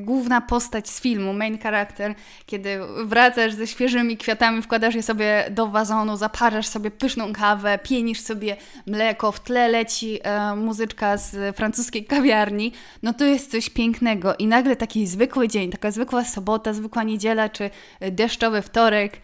główna 0.00 0.40
postać 0.40 0.88
z 0.88 1.00
filmu, 1.00 1.32
main 1.32 1.58
character, 1.58 2.14
kiedy 2.46 2.78
wracasz 3.04 3.52
ze 3.52 3.66
świeżymi 3.66 4.16
kwiatami, 4.16 4.62
wkładasz 4.62 4.94
je 4.94 5.02
sobie 5.02 5.44
do 5.50 5.66
wazonu, 5.66 6.16
zaparzasz 6.16 6.66
sobie 6.66 6.90
pyszną 6.90 7.32
kawę, 7.32 7.78
pienisz 7.82 8.20
sobie 8.20 8.56
mleko, 8.86 9.32
w 9.32 9.40
tle 9.40 9.68
leci 9.68 10.20
e, 10.22 10.56
muzyczka 10.56 11.16
z 11.16 11.56
francuskiej 11.56 12.04
kawiarni, 12.04 12.72
no 13.02 13.12
to 13.12 13.24
jest 13.24 13.50
coś 13.50 13.70
pięknego. 13.70 14.34
I 14.36 14.46
nagle 14.46 14.76
taki 14.76 15.06
zwykły 15.06 15.48
dzień, 15.48 15.70
taka 15.70 15.90
zwykła 15.90 16.24
sobota, 16.24 16.72
zwykła 16.72 17.02
niedziela 17.02 17.48
czy 17.48 17.70
deszczowy 18.00 18.62
wtorek, 18.62 19.20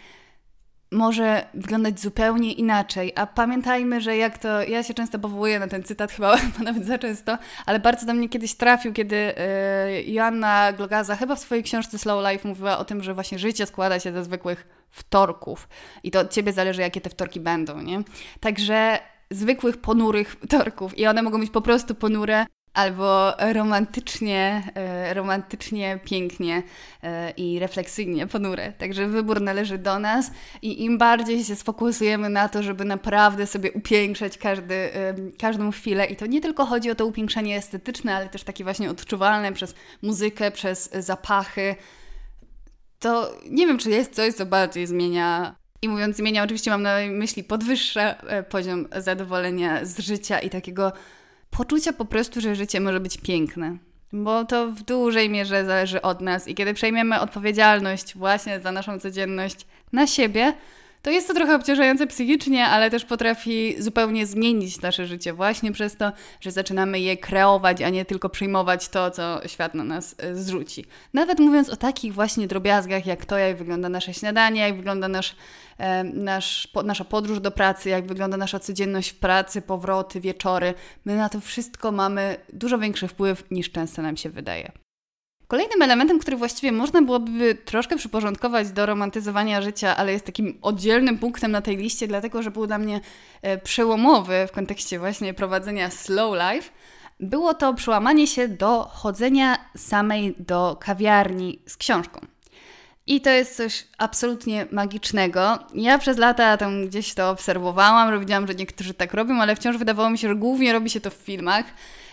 może 0.92 1.46
wyglądać 1.54 2.00
zupełnie 2.00 2.52
inaczej. 2.52 3.12
A 3.16 3.26
pamiętajmy, 3.26 4.00
że 4.00 4.16
jak 4.16 4.38
to, 4.38 4.62
ja 4.62 4.82
się 4.82 4.94
często 4.94 5.18
powołuję 5.18 5.58
na 5.58 5.68
ten 5.68 5.82
cytat, 5.82 6.12
chyba 6.16 6.36
nawet 6.64 6.86
za 6.86 6.98
często, 6.98 7.38
ale 7.66 7.80
bardzo 7.80 8.06
do 8.06 8.14
mnie 8.14 8.28
kiedyś 8.28 8.54
trafił, 8.54 8.92
kiedy 8.92 9.16
yy, 9.16 10.02
Joanna 10.02 10.72
Glogaza 10.72 11.16
chyba 11.16 11.36
w 11.36 11.40
swojej 11.40 11.64
książce 11.64 11.98
Slow 11.98 12.32
Life 12.32 12.48
mówiła 12.48 12.78
o 12.78 12.84
tym, 12.84 13.02
że 13.02 13.14
właśnie 13.14 13.38
życie 13.38 13.66
składa 13.66 14.00
się 14.00 14.12
ze 14.12 14.24
zwykłych 14.24 14.68
wtorków 14.90 15.68
i 16.02 16.10
to 16.10 16.20
od 16.20 16.32
Ciebie 16.32 16.52
zależy, 16.52 16.80
jakie 16.82 17.00
te 17.00 17.10
wtorki 17.10 17.40
będą, 17.40 17.80
nie? 17.80 18.02
Także 18.40 18.98
zwykłych, 19.30 19.76
ponurych 19.76 20.36
wtorków 20.46 20.98
i 20.98 21.06
one 21.06 21.22
mogą 21.22 21.40
być 21.40 21.50
po 21.50 21.60
prostu 21.60 21.94
ponure, 21.94 22.46
albo 22.74 23.32
romantycznie, 23.52 24.62
e, 24.74 25.14
romantycznie, 25.14 25.98
pięknie 26.04 26.62
e, 27.02 27.30
i 27.30 27.58
refleksyjnie 27.58 28.26
ponure. 28.26 28.72
Także 28.72 29.08
wybór 29.08 29.40
należy 29.40 29.78
do 29.78 29.98
nas 29.98 30.30
i 30.62 30.84
im 30.84 30.98
bardziej 30.98 31.44
się 31.44 31.56
sfokusujemy 31.56 32.28
na 32.28 32.48
to, 32.48 32.62
żeby 32.62 32.84
naprawdę 32.84 33.46
sobie 33.46 33.72
upiększać 33.72 34.38
każdy, 34.38 34.90
każdą 35.38 35.70
chwilę 35.70 36.06
i 36.06 36.16
to 36.16 36.26
nie 36.26 36.40
tylko 36.40 36.66
chodzi 36.66 36.90
o 36.90 36.94
to 36.94 37.06
upiększanie 37.06 37.56
estetyczne, 37.56 38.16
ale 38.16 38.28
też 38.28 38.42
takie 38.42 38.64
właśnie 38.64 38.90
odczuwalne 38.90 39.52
przez 39.52 39.74
muzykę, 40.02 40.50
przez 40.50 40.90
zapachy, 40.92 41.76
to 43.00 43.34
nie 43.50 43.66
wiem, 43.66 43.78
czy 43.78 43.90
jest 43.90 44.14
coś, 44.14 44.34
co 44.34 44.46
bardziej 44.46 44.86
zmienia. 44.86 45.54
I 45.82 45.88
mówiąc 45.88 46.16
zmienia, 46.16 46.44
oczywiście 46.44 46.70
mam 46.70 46.82
na 46.82 46.96
myśli 47.10 47.44
podwyższa 47.44 48.02
e, 48.02 48.42
poziom 48.42 48.88
zadowolenia 48.96 49.84
z 49.84 49.98
życia 49.98 50.38
i 50.38 50.50
takiego 50.50 50.92
poczucia 51.50 51.92
po 51.92 52.04
prostu, 52.04 52.40
że 52.40 52.56
życie 52.56 52.80
może 52.80 53.00
być 53.00 53.18
piękne. 53.18 53.76
Bo 54.12 54.44
to 54.44 54.72
w 54.72 54.82
dużej 54.82 55.30
mierze 55.30 55.64
zależy 55.64 56.02
od 56.02 56.20
nas 56.20 56.48
i 56.48 56.54
kiedy 56.54 56.74
przejmiemy 56.74 57.20
odpowiedzialność 57.20 58.16
właśnie 58.16 58.60
za 58.60 58.72
naszą 58.72 59.00
codzienność 59.00 59.66
na 59.92 60.06
siebie, 60.06 60.52
to 61.02 61.10
jest 61.10 61.28
to 61.28 61.34
trochę 61.34 61.54
obciążające 61.54 62.06
psychicznie, 62.06 62.66
ale 62.66 62.90
też 62.90 63.04
potrafi 63.04 63.82
zupełnie 63.82 64.26
zmienić 64.26 64.80
nasze 64.80 65.06
życie 65.06 65.32
właśnie 65.32 65.72
przez 65.72 65.96
to, 65.96 66.12
że 66.40 66.50
zaczynamy 66.50 67.00
je 67.00 67.16
kreować, 67.16 67.82
a 67.82 67.88
nie 67.88 68.04
tylko 68.04 68.28
przyjmować 68.28 68.88
to, 68.88 69.10
co 69.10 69.48
świat 69.48 69.74
na 69.74 69.84
nas 69.84 70.14
e, 70.18 70.36
zrzuci. 70.36 70.84
Nawet 71.14 71.38
mówiąc 71.38 71.68
o 71.68 71.76
takich 71.76 72.14
właśnie 72.14 72.46
drobiazgach, 72.46 73.06
jak 73.06 73.24
to, 73.24 73.38
jak 73.38 73.56
wygląda 73.56 73.88
nasze 73.88 74.14
śniadanie, 74.14 74.60
jak 74.60 74.76
wygląda 74.76 75.08
nasz, 75.08 75.36
e, 75.78 76.04
nasz, 76.04 76.66
po, 76.66 76.82
nasza 76.82 77.04
podróż 77.04 77.40
do 77.40 77.50
pracy, 77.50 77.88
jak 77.88 78.06
wygląda 78.06 78.36
nasza 78.36 78.58
codzienność 78.58 79.10
w 79.10 79.18
pracy, 79.18 79.62
powroty, 79.62 80.20
wieczory, 80.20 80.74
my 81.04 81.16
na 81.16 81.28
to 81.28 81.40
wszystko 81.40 81.92
mamy 81.92 82.36
dużo 82.52 82.78
większy 82.78 83.08
wpływ 83.08 83.44
niż 83.50 83.72
często 83.72 84.02
nam 84.02 84.16
się 84.16 84.30
wydaje. 84.30 84.72
Kolejnym 85.50 85.82
elementem, 85.82 86.18
który 86.18 86.36
właściwie 86.36 86.72
można 86.72 87.02
byłoby 87.02 87.54
troszkę 87.54 87.96
przyporządkować 87.96 88.70
do 88.70 88.86
romantyzowania 88.86 89.62
życia, 89.62 89.96
ale 89.96 90.12
jest 90.12 90.24
takim 90.24 90.58
oddzielnym 90.62 91.18
punktem 91.18 91.52
na 91.52 91.62
tej 91.62 91.76
liście, 91.76 92.08
dlatego 92.08 92.42
że 92.42 92.50
był 92.50 92.66
dla 92.66 92.78
mnie 92.78 93.00
e, 93.42 93.58
przełomowy 93.58 94.46
w 94.48 94.52
kontekście 94.52 94.98
właśnie 94.98 95.34
prowadzenia 95.34 95.90
slow 95.90 96.34
life, 96.34 96.70
było 97.20 97.54
to 97.54 97.74
przełamanie 97.74 98.26
się 98.26 98.48
do 98.48 98.82
chodzenia 98.82 99.56
samej 99.76 100.34
do 100.38 100.76
kawiarni 100.80 101.58
z 101.66 101.76
książką. 101.76 102.20
I 103.06 103.20
to 103.20 103.30
jest 103.30 103.56
coś 103.56 103.86
absolutnie 103.98 104.66
magicznego. 104.72 105.58
Ja 105.74 105.98
przez 105.98 106.18
lata 106.18 106.56
tam 106.56 106.86
gdzieś 106.86 107.14
to 107.14 107.30
obserwowałam, 107.30 108.20
widziałam, 108.20 108.46
że 108.46 108.54
niektórzy 108.54 108.94
tak 108.94 109.14
robią, 109.14 109.40
ale 109.40 109.56
wciąż 109.56 109.76
wydawało 109.76 110.10
mi 110.10 110.18
się, 110.18 110.28
że 110.28 110.34
głównie 110.34 110.72
robi 110.72 110.90
się 110.90 111.00
to 111.00 111.10
w 111.10 111.14
filmach. 111.14 111.64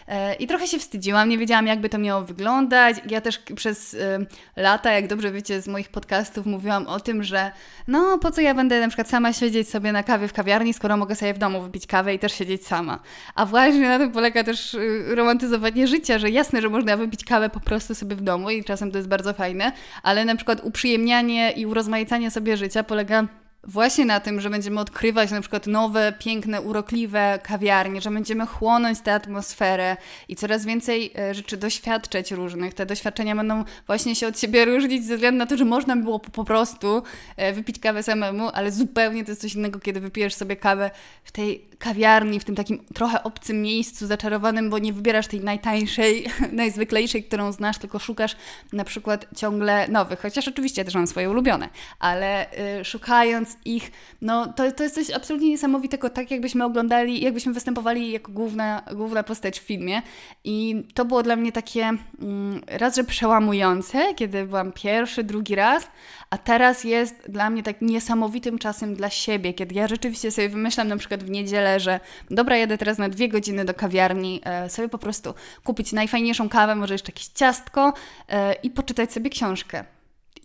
E, 0.08 0.34
I 0.34 0.48
trochę 0.48 0.68
się 0.68 0.80
wstydziłam, 0.80 1.30
nie 1.30 1.38
wiedziałam, 1.38 1.68
jakby 1.68 1.90
to 1.90 1.98
miało 1.98 2.22
wyglądać. 2.22 2.98
Ja 3.10 3.22
też 3.22 3.40
przez 3.56 3.94
e, 3.94 4.20
lata, 4.56 4.92
jak 4.92 5.08
dobrze 5.08 5.32
wiecie 5.32 5.62
z 5.62 5.68
moich 5.68 5.90
podcastów, 5.90 6.46
mówiłam 6.46 6.88
o 6.88 7.00
tym, 7.00 7.24
że 7.24 7.52
no 7.88 8.18
po 8.18 8.32
co 8.32 8.42
ja 8.42 8.54
będę 8.54 8.82
na 8.82 8.88
przykład 8.88 9.10
sama 9.10 9.34
siedzieć 9.34 9.70
sobie 9.70 9.92
na 9.92 10.04
kawie 10.04 10.28
w 10.28 10.34
kawiarni, 10.34 10.74
skoro 10.74 10.98
mogę 10.98 11.16
sobie 11.16 11.34
w 11.34 11.38
domu 11.38 11.62
wypić 11.62 11.88
kawę 11.88 12.14
i 12.14 12.20
też 12.20 12.34
siedzieć 12.34 12.68
sama. 12.68 13.00
A 13.36 13.46
właśnie 13.46 13.90
na 13.90 14.00
tym 14.00 14.12
polega 14.12 14.44
też 14.44 14.76
e, 14.76 15.16
romantyzowanie 15.16 15.88
życia, 15.88 16.20
że 16.20 16.30
jasne, 16.30 16.62
że 16.62 16.70
można 16.70 16.98
wypić 16.98 17.26
kawę 17.26 17.50
po 17.50 17.60
prostu 17.60 17.96
sobie 17.96 18.16
w 18.16 18.22
domu 18.22 18.50
i 18.50 18.64
czasem 18.64 18.92
to 18.92 18.98
jest 18.98 19.10
bardzo 19.10 19.34
fajne, 19.34 19.72
ale 20.04 20.26
na 20.26 20.36
przykład 20.36 20.64
uprzyjemnianie 20.64 21.52
i 21.52 21.66
urozmaicanie 21.66 22.32
sobie 22.32 22.58
życia 22.58 22.84
polega 22.84 23.28
właśnie 23.68 24.06
na 24.06 24.20
tym, 24.20 24.42
że 24.42 24.50
będziemy 24.50 24.80
odkrywać 24.80 25.32
na 25.32 25.42
przykład 25.42 25.68
nowe, 25.68 26.14
piękne, 26.20 26.62
urokliwe 26.62 27.40
kawiarnie, 27.44 28.02
że 28.02 28.12
będziemy 28.12 28.46
chłonąć 28.46 29.02
tę 29.02 29.14
atmosferę 29.14 29.98
i 30.28 30.36
coraz 30.36 30.66
więcej 30.66 31.12
e, 31.18 31.34
rzeczy 31.34 31.58
doświadczać 31.58 32.32
różnych. 32.32 32.74
Te 32.74 32.86
doświadczenia 32.86 33.36
będą 33.36 33.64
właśnie 33.88 34.16
się 34.16 34.28
od 34.28 34.40
siebie 34.40 34.66
różnić 34.66 35.06
ze 35.06 35.16
względu 35.16 35.38
na 35.38 35.46
to, 35.46 35.58
że 35.58 35.66
można 35.66 35.96
było 35.96 36.20
po, 36.20 36.44
prostu 36.44 37.04
e, 37.38 37.54
wypić 37.54 37.80
kawę 37.80 38.04
samemu, 38.04 38.50
ale 38.54 38.72
zupełnie 38.72 39.26
to 39.26 39.32
jest 39.32 39.42
coś 39.42 39.56
innego, 39.56 39.80
kiedy 39.80 40.00
wypijesz 40.00 40.34
sobie 40.34 40.56
kawę 40.56 40.92
w 41.24 41.32
tej 41.32 41.77
kawiarni, 41.80 42.40
w 42.40 42.44
tym 42.44 42.56
takim 42.56 42.86
trochę 42.94 43.24
obcym 43.24 43.62
miejscu, 43.62 44.08
zaczarowanym, 44.08 44.70
bo 44.70 44.80
nie 44.80 44.94
wybierasz 44.94 45.28
tej 45.28 45.42
najtańszej, 45.42 46.26
najzwyklejszej, 46.52 47.24
którą 47.24 47.52
znasz, 47.52 47.78
tylko 47.78 48.00
szukasz 48.00 48.36
na 48.74 48.84
przykład 48.84 49.28
ciągle 49.36 49.88
nowych. 49.88 50.20
Chociaż 50.20 50.48
oczywiście 50.48 50.86
też 50.86 50.96
mam 50.96 51.08
swoje 51.08 51.30
ulubione, 51.30 51.70
ale 52.00 52.46
y, 52.80 52.86
szukając 52.86 53.58
ich, 53.66 53.92
no 54.22 54.54
to, 54.54 54.72
to 54.72 54.84
jest 54.84 54.96
coś 54.96 55.12
absolutnie 55.12 55.50
niesamowitego, 55.50 56.10
tak 56.10 56.32
jakbyśmy 56.32 56.66
oglądali, 56.66 57.22
jakbyśmy 57.22 57.54
występowali 57.54 58.12
jako 58.12 58.32
główna, 58.32 58.84
główna 58.96 59.24
postać 59.24 59.60
w 59.60 59.64
filmie. 59.64 60.02
I 60.44 60.84
to 60.94 61.06
było 61.06 61.24
dla 61.24 61.36
mnie 61.36 61.52
takie 61.52 61.84
mm, 62.22 62.62
raz, 62.68 62.96
że 62.96 63.04
przełamujące, 63.04 64.14
kiedy 64.16 64.46
byłam 64.46 64.72
pierwszy, 64.72 65.24
drugi 65.24 65.56
raz, 65.56 65.88
a 66.30 66.38
teraz 66.38 66.84
jest 66.84 67.16
dla 67.30 67.50
mnie 67.50 67.64
tak 67.64 67.82
niesamowitym 67.82 68.60
czasem 68.60 68.96
dla 68.96 69.10
siebie, 69.10 69.54
kiedy 69.54 69.76
ja 69.76 69.88
rzeczywiście 69.88 70.32
sobie 70.32 70.50
wymyślam 70.50 70.88
na 70.88 70.98
przykład 70.98 71.24
w 71.24 71.30
niedzielę, 71.30 71.67
że 71.78 72.00
dobra, 72.30 72.58
jadę 72.58 72.78
teraz 72.78 72.98
na 72.98 73.10
dwie 73.10 73.30
godziny 73.30 73.66
do 73.66 73.74
kawiarni, 73.74 74.42
e, 74.44 74.70
sobie 74.70 74.90
po 74.90 74.98
prostu 74.98 75.34
kupić 75.64 75.94
najfajniejszą 75.94 76.50
kawę, 76.50 76.76
może 76.76 76.94
jeszcze 76.94 77.12
jakieś 77.12 77.28
ciastko 77.28 77.94
e, 78.30 78.54
i 78.54 78.70
poczytać 78.70 79.14
sobie 79.14 79.30
książkę. 79.30 79.84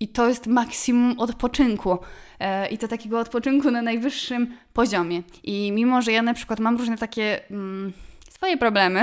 I 0.00 0.08
to 0.08 0.28
jest 0.28 0.46
maksimum 0.46 1.18
odpoczynku. 1.18 1.98
E, 2.40 2.68
I 2.68 2.78
to 2.78 2.88
takiego 2.88 3.20
odpoczynku 3.20 3.70
na 3.70 3.82
najwyższym 3.82 4.56
poziomie. 4.72 5.22
I 5.42 5.72
mimo, 5.72 6.02
że 6.02 6.12
ja 6.12 6.22
na 6.22 6.34
przykład 6.34 6.60
mam 6.60 6.76
różne 6.76 6.98
takie. 6.98 7.50
Mm, 7.50 7.92
swoje 8.42 8.56
problemy, 8.56 9.02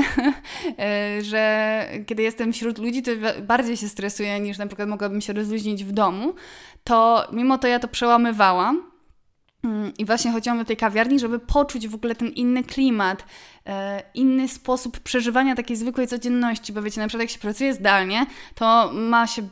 że 1.30 1.86
kiedy 2.06 2.24
jestem 2.24 2.54
wśród 2.54 2.78
ludzi, 2.78 3.02
to 3.02 3.12
bardziej 3.42 3.78
się 3.78 3.90
stresuję 3.90 4.40
niż 4.40 4.58
na 4.58 4.68
przykład 4.68 4.90
mogłabym 4.90 5.22
się 5.22 5.34
rozluźnić 5.34 5.84
w 5.84 5.92
domu, 5.92 6.34
to 6.84 7.28
mimo 7.34 7.58
to 7.58 7.68
ja 7.68 7.80
to 7.80 7.88
przełamywałam. 7.88 8.89
Mm, 9.64 9.92
I 9.98 10.06
właśnie 10.06 10.32
chodziłam 10.32 10.58
do 10.58 10.66
tej 10.66 10.78
kawiarni, 10.78 11.20
żeby 11.20 11.40
poczuć 11.40 11.88
w 11.88 11.96
ogóle 11.96 12.16
ten 12.16 12.28
inny 12.28 12.64
klimat, 12.64 13.26
e, 13.66 14.04
inny 14.14 14.48
sposób 14.48 15.00
przeżywania 15.00 15.56
takiej 15.56 15.76
zwykłej 15.76 16.08
codzienności, 16.08 16.74
bo 16.74 16.82
wiecie, 16.82 17.02
na 17.02 17.08
przykład 17.08 17.22
jak 17.22 17.32
się 17.32 17.40
pracuje 17.40 17.74
zdalnie, 17.74 18.26
to 18.56 18.92
ma 18.94 19.28
się 19.28 19.50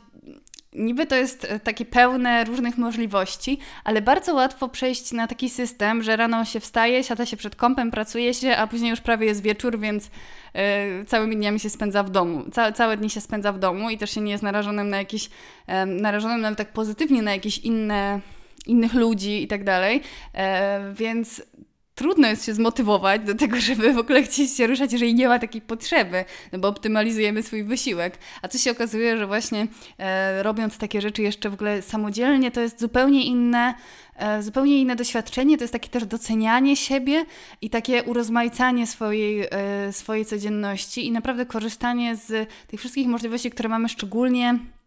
Niby 0.72 1.06
to 1.06 1.16
jest 1.16 1.44
e, 1.44 1.60
takie 1.60 1.84
pełne 1.84 2.44
różnych 2.44 2.78
możliwości, 2.78 3.58
ale 3.84 4.02
bardzo 4.02 4.34
łatwo 4.34 4.68
przejść 4.68 5.12
na 5.12 5.26
taki 5.26 5.50
system, 5.50 6.02
że 6.02 6.16
rano 6.16 6.44
się 6.44 6.60
wstaje, 6.60 7.04
siada 7.04 7.26
się 7.26 7.36
przed 7.36 7.56
kąpem, 7.56 7.90
pracuje 7.90 8.34
się, 8.34 8.56
a 8.56 8.66
później 8.66 8.90
już 8.90 9.00
prawie 9.00 9.26
jest 9.26 9.42
wieczór, 9.42 9.78
więc 9.78 10.10
yy, 10.54 10.60
całymi 11.06 11.36
dniami 11.36 11.60
się 11.60 11.70
spędza 11.70 12.02
w 12.02 12.10
domu. 12.10 12.44
Ca 12.52 12.72
całe 12.72 12.96
dni 12.96 13.10
się 13.10 13.20
spędza 13.20 13.52
w 13.52 13.58
domu 13.58 13.90
i 13.90 13.98
też 13.98 14.10
się 14.10 14.20
nie 14.20 14.32
jest 14.32 14.42
narażonym 14.42 14.88
na 14.88 14.96
jakieś, 14.96 15.30
narażonym 15.86 16.40
nawet 16.40 16.58
tak 16.58 16.72
pozytywnie 16.72 17.22
na 17.22 17.32
jakieś 17.32 17.58
inne 17.58 18.20
innych 18.68 18.94
ludzi 18.94 19.42
i 19.42 19.46
tak 19.46 19.64
dalej, 19.64 20.00
więc 20.92 21.42
trudno 21.98 22.28
jest 22.28 22.46
się 22.46 22.54
zmotywować 22.54 23.22
do 23.22 23.34
tego, 23.34 23.60
żeby 23.60 23.92
w 23.92 23.98
ogóle 23.98 24.22
chcieć 24.22 24.56
się 24.56 24.66
ruszać, 24.66 24.92
jeżeli 24.92 25.14
nie 25.14 25.28
ma 25.28 25.38
takiej 25.38 25.60
potrzeby, 25.60 26.24
no 26.52 26.58
bo 26.58 26.68
optymalizujemy 26.68 27.42
swój 27.42 27.64
wysiłek. 27.64 28.18
A 28.42 28.48
co 28.48 28.58
się 28.58 28.70
okazuje, 28.70 29.18
że 29.18 29.26
właśnie 29.26 29.66
e, 29.98 30.42
robiąc 30.42 30.78
takie 30.78 31.00
rzeczy 31.00 31.22
jeszcze 31.22 31.50
w 31.50 31.54
ogóle 31.54 31.82
samodzielnie, 31.82 32.50
to 32.50 32.60
jest 32.60 32.80
zupełnie 32.80 33.24
inne, 33.24 33.74
e, 34.16 34.42
zupełnie 34.42 34.80
inne 34.80 34.96
doświadczenie, 34.96 35.56
to 35.58 35.64
jest 35.64 35.72
takie 35.72 35.88
też 35.88 36.06
docenianie 36.06 36.76
siebie 36.76 37.24
i 37.60 37.70
takie 37.70 38.02
urozmaicanie 38.02 38.86
swojej, 38.86 39.46
e, 39.50 39.92
swojej 39.92 40.24
codzienności 40.24 41.06
i 41.06 41.12
naprawdę 41.12 41.46
korzystanie 41.46 42.16
z 42.16 42.48
tych 42.66 42.80
wszystkich 42.80 43.06
możliwości, 43.06 43.50
które 43.50 43.68
mamy 43.68 43.88
szczególnie 43.88 44.58
E, 44.58 44.77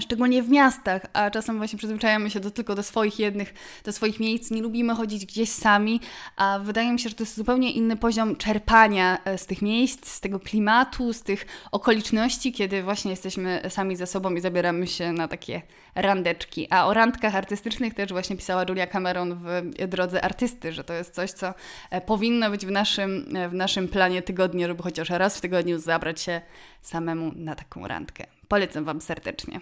szczególnie 0.00 0.42
w 0.42 0.48
miastach, 0.48 1.02
a 1.12 1.30
czasem 1.30 1.58
właśnie 1.58 1.78
przyzwyczajamy 1.78 2.30
się 2.30 2.40
do, 2.40 2.50
tylko 2.50 2.74
do 2.74 2.82
swoich 2.82 3.18
jednych, 3.18 3.54
do 3.84 3.92
swoich 3.92 4.20
miejsc, 4.20 4.50
nie 4.50 4.62
lubimy 4.62 4.94
chodzić 4.94 5.26
gdzieś 5.26 5.48
sami, 5.48 6.00
a 6.36 6.58
wydaje 6.62 6.92
mi 6.92 7.00
się, 7.00 7.08
że 7.08 7.14
to 7.14 7.22
jest 7.22 7.36
zupełnie 7.36 7.72
inny 7.72 7.96
poziom 7.96 8.36
czerpania 8.36 9.18
e, 9.24 9.38
z 9.38 9.46
tych 9.46 9.62
miejsc, 9.62 10.08
z 10.08 10.20
tego 10.20 10.40
klimatu, 10.40 11.12
z 11.12 11.22
tych 11.22 11.46
okoliczności, 11.72 12.52
kiedy 12.52 12.82
właśnie 12.82 13.10
jesteśmy 13.10 13.60
sami 13.68 13.96
ze 13.96 14.06
sobą 14.06 14.34
i 14.34 14.40
zabieramy 14.40 14.86
się 14.86 15.12
na 15.12 15.28
takie 15.28 15.62
randeczki. 15.94 16.66
A 16.70 16.86
o 16.86 16.94
randkach 16.94 17.34
artystycznych 17.34 17.94
też 17.94 18.12
właśnie 18.12 18.36
pisała 18.36 18.64
Julia 18.68 18.86
Cameron 18.86 19.34
w 19.34 19.62
Drodze 19.88 20.24
Artysty, 20.24 20.72
że 20.72 20.84
to 20.84 20.92
jest 20.92 21.14
coś, 21.14 21.30
co 21.30 21.54
e, 21.90 22.00
powinno 22.00 22.50
być 22.50 22.66
w 22.66 22.70
naszym, 22.70 23.34
w 23.50 23.54
naszym 23.54 23.88
planie 23.88 24.22
tygodnia, 24.22 24.66
żeby 24.66 24.82
chociaż 24.82 25.10
raz 25.10 25.38
w 25.38 25.40
tygodniu 25.40 25.78
zabrać 25.78 26.20
się 26.20 26.40
samemu 26.82 27.32
na 27.36 27.54
taką 27.54 27.86
randkę. 27.86 28.37
Polecam 28.48 28.84
Wam 28.84 29.00
serdecznie. 29.00 29.60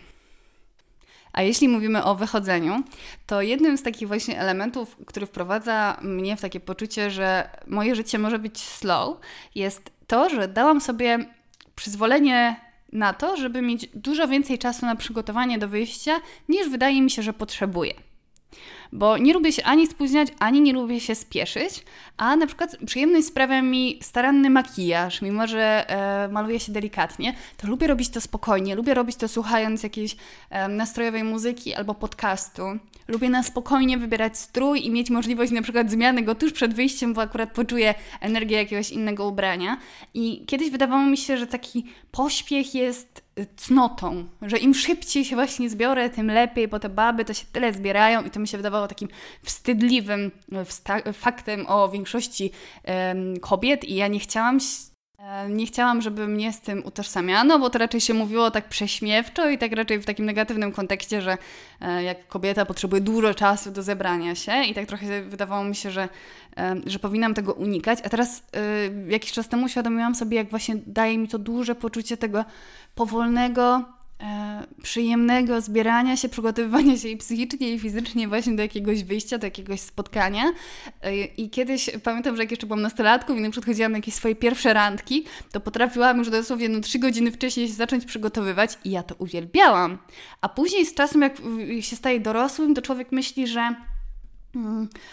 A 1.32 1.42
jeśli 1.42 1.68
mówimy 1.68 2.04
o 2.04 2.14
wychodzeniu, 2.14 2.82
to 3.26 3.42
jednym 3.42 3.78
z 3.78 3.82
takich 3.82 4.08
właśnie 4.08 4.40
elementów, 4.40 4.96
który 5.06 5.26
wprowadza 5.26 5.96
mnie 6.02 6.36
w 6.36 6.40
takie 6.40 6.60
poczucie, 6.60 7.10
że 7.10 7.50
moje 7.66 7.94
życie 7.94 8.18
może 8.18 8.38
być 8.38 8.60
slow, 8.60 9.18
jest 9.54 9.90
to, 10.06 10.28
że 10.28 10.48
dałam 10.48 10.80
sobie 10.80 11.18
przyzwolenie 11.74 12.60
na 12.92 13.12
to, 13.12 13.36
żeby 13.36 13.62
mieć 13.62 13.88
dużo 13.94 14.28
więcej 14.28 14.58
czasu 14.58 14.86
na 14.86 14.96
przygotowanie 14.96 15.58
do 15.58 15.68
wyjścia, 15.68 16.20
niż 16.48 16.68
wydaje 16.68 17.02
mi 17.02 17.10
się, 17.10 17.22
że 17.22 17.32
potrzebuję 17.32 17.94
bo 18.92 19.18
nie 19.18 19.32
lubię 19.32 19.52
się 19.52 19.64
ani 19.64 19.86
spóźniać, 19.86 20.28
ani 20.38 20.60
nie 20.60 20.72
lubię 20.72 21.00
się 21.00 21.14
spieszyć, 21.14 21.84
a 22.16 22.36
na 22.36 22.46
przykład 22.46 22.76
przyjemność 22.86 23.26
sprawia 23.26 23.62
mi 23.62 23.98
staranny 24.02 24.50
makijaż, 24.50 25.22
mimo 25.22 25.46
że 25.46 25.90
e, 25.90 26.28
maluję 26.28 26.60
się 26.60 26.72
delikatnie, 26.72 27.34
to 27.56 27.68
lubię 27.68 27.86
robić 27.86 28.08
to 28.08 28.20
spokojnie, 28.20 28.74
lubię 28.74 28.94
robić 28.94 29.16
to 29.16 29.28
słuchając 29.28 29.82
jakiejś 29.82 30.16
e, 30.50 30.68
nastrojowej 30.68 31.24
muzyki 31.24 31.74
albo 31.74 31.94
podcastu. 31.94 32.62
Lubię 33.08 33.30
na 33.30 33.42
spokojnie 33.42 33.98
wybierać 33.98 34.38
strój 34.38 34.86
i 34.86 34.90
mieć 34.90 35.10
możliwość 35.10 35.52
na 35.52 35.62
przykład 35.62 35.90
zmiany 35.90 36.22
go 36.22 36.34
tuż 36.34 36.52
przed 36.52 36.74
wyjściem, 36.74 37.14
bo 37.14 37.22
akurat 37.22 37.52
poczuję 37.52 37.94
energię 38.20 38.56
jakiegoś 38.56 38.90
innego 38.90 39.28
ubrania. 39.28 39.76
I 40.14 40.44
kiedyś 40.46 40.70
wydawało 40.70 41.02
mi 41.02 41.16
się, 41.16 41.36
że 41.36 41.46
taki 41.46 41.84
pośpiech 42.10 42.74
jest 42.74 43.25
cnotą, 43.56 44.28
że 44.42 44.58
im 44.58 44.74
szybciej 44.74 45.24
się 45.24 45.36
właśnie 45.36 45.70
zbiorę, 45.70 46.10
tym 46.10 46.30
lepiej, 46.30 46.68
bo 46.68 46.78
te 46.78 46.88
baby 46.88 47.24
to 47.24 47.34
się 47.34 47.46
tyle 47.52 47.72
zbierają 47.72 48.24
i 48.24 48.30
to 48.30 48.40
mi 48.40 48.48
się 48.48 48.56
wydawało 48.56 48.88
takim 48.88 49.08
wstydliwym 49.42 50.30
faktem 51.12 51.66
o 51.68 51.88
większości 51.88 52.50
kobiet 53.40 53.84
i 53.84 53.94
ja 53.94 54.08
nie 54.08 54.18
chciałam 54.18 54.60
nie 55.48 55.66
chciałam, 55.66 56.02
żeby 56.02 56.28
mnie 56.28 56.52
z 56.52 56.60
tym 56.60 56.82
utożsamiano, 56.84 57.58
bo 57.58 57.70
to 57.70 57.78
raczej 57.78 58.00
się 58.00 58.14
mówiło 58.14 58.50
tak 58.50 58.68
prześmiewczo 58.68 59.50
i 59.50 59.58
tak 59.58 59.72
raczej 59.72 59.98
w 59.98 60.04
takim 60.04 60.26
negatywnym 60.26 60.72
kontekście, 60.72 61.22
że 61.22 61.38
e, 61.80 62.02
jak 62.02 62.28
kobieta 62.28 62.66
potrzebuje 62.66 63.02
dużo 63.02 63.34
czasu 63.34 63.70
do 63.70 63.82
zebrania 63.82 64.34
się 64.34 64.64
i 64.64 64.74
tak 64.74 64.86
trochę 64.86 65.22
wydawało 65.22 65.64
mi 65.64 65.76
się, 65.76 65.90
że, 65.90 66.08
że 66.86 66.98
powinnam 66.98 67.34
tego 67.34 67.52
unikać. 67.52 67.98
A 68.04 68.08
teraz 68.08 68.42
e, 68.52 69.10
jakiś 69.10 69.32
czas 69.32 69.48
temu 69.48 69.66
uświadomiłam 69.66 70.14
sobie, 70.14 70.36
jak 70.36 70.50
właśnie 70.50 70.76
daje 70.86 71.18
mi 71.18 71.28
to 71.28 71.38
duże 71.38 71.74
poczucie 71.74 72.16
tego 72.16 72.44
powolnego, 72.94 73.84
przyjemnego 74.82 75.60
zbierania 75.60 76.16
się, 76.16 76.28
przygotowywania 76.28 76.98
się 76.98 77.08
i 77.08 77.16
psychicznie, 77.16 77.72
i 77.74 77.78
fizycznie 77.78 78.28
właśnie 78.28 78.56
do 78.56 78.62
jakiegoś 78.62 79.04
wyjścia, 79.04 79.38
do 79.38 79.46
jakiegoś 79.46 79.80
spotkania. 79.80 80.52
E, 81.02 81.24
I 81.24 81.50
kiedyś 81.50 81.90
pamiętam, 82.02 82.36
że 82.36 82.42
jak 82.42 82.50
jeszcze 82.50 82.66
byłam 82.66 82.82
nastolatką 82.82 83.36
i 83.36 83.40
na 83.40 83.50
przykład 83.50 83.66
chodziłam 83.66 83.92
na 83.92 83.98
jakieś 83.98 84.14
swoje 84.14 84.34
pierwsze 84.34 84.74
randki, 84.74 85.24
to 85.52 85.60
potrafiłam 85.60 86.18
już 86.18 86.30
dosłownie 86.30 86.68
no, 86.68 86.80
trzy 86.80 86.98
godziny 86.98 87.32
wcześniej 87.32 87.68
się 87.68 87.74
zacząć 87.74 88.04
przygotowywać 88.04 88.78
i 88.84 88.90
ja 88.90 89.02
to 89.02 89.14
uwielbiałam. 89.18 89.98
A 90.40 90.48
później 90.48 90.86
z 90.86 90.94
czasem, 90.94 91.22
jak 91.22 91.36
się 91.80 91.96
staje 91.96 92.20
dorosłym, 92.20 92.74
to 92.74 92.82
człowiek 92.82 93.12
myśli, 93.12 93.46
że. 93.46 93.95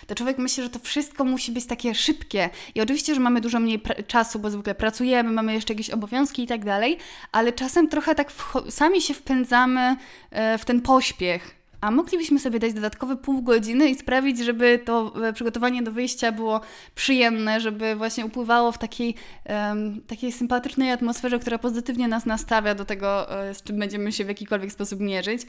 To 0.08 0.16
człowiek 0.16 0.38
myśli, 0.38 0.64
że 0.64 0.70
to 0.70 0.80
wszystko 0.80 1.26
musi 1.26 1.52
być 1.52 1.66
takie 1.66 1.96
szybkie. 1.96 2.50
I 2.76 2.82
oczywiście, 2.82 3.16
że 3.16 3.22
mamy 3.22 3.42
dużo 3.42 3.60
mniej 3.60 3.82
czasu, 4.08 4.40
bo 4.40 4.50
zwykle 4.50 4.76
pracujemy, 4.76 5.32
mamy 5.32 5.54
jeszcze 5.54 5.74
jakieś 5.74 5.90
obowiązki 5.90 6.44
i 6.44 6.48
tak 6.48 6.66
dalej, 6.66 6.98
ale 7.32 7.54
czasem 7.54 7.88
trochę 7.88 8.16
tak 8.16 8.32
sami 8.70 9.02
się 9.02 9.14
wpędzamy 9.14 9.96
e, 10.32 10.58
w 10.58 10.66
ten 10.66 10.82
pośpiech 10.82 11.63
a 11.84 11.92
moglibyśmy 11.92 12.40
sobie 12.40 12.60
dać 12.60 12.74
dodatkowe 12.74 13.16
pół 13.16 13.42
godziny 13.42 13.90
i 13.90 13.96
sprawić, 13.96 14.40
żeby 14.40 14.80
to 14.86 15.14
e, 15.28 15.34
przygotowanie 15.34 15.84
do 15.84 15.92
wyjścia 15.92 16.32
było 16.32 16.62
przyjemne, 16.96 17.60
żeby 17.60 17.96
właśnie 17.96 18.26
upływało 18.26 18.72
w 18.72 18.78
takiej, 18.78 19.16
um, 19.50 20.02
takiej 20.02 20.32
sympatycznej 20.32 20.92
atmosferze, 20.92 21.40
która 21.40 21.58
pozytywnie 21.58 22.08
nas 22.08 22.26
nastawia 22.26 22.76
do 22.76 22.86
tego, 22.86 23.42
e, 23.50 23.54
z 23.54 23.64
czym 23.64 23.80
będziemy 23.80 24.12
się 24.12 24.26
w 24.26 24.28
jakikolwiek 24.28 24.72
sposób 24.72 25.00
mierzyć. 25.00 25.42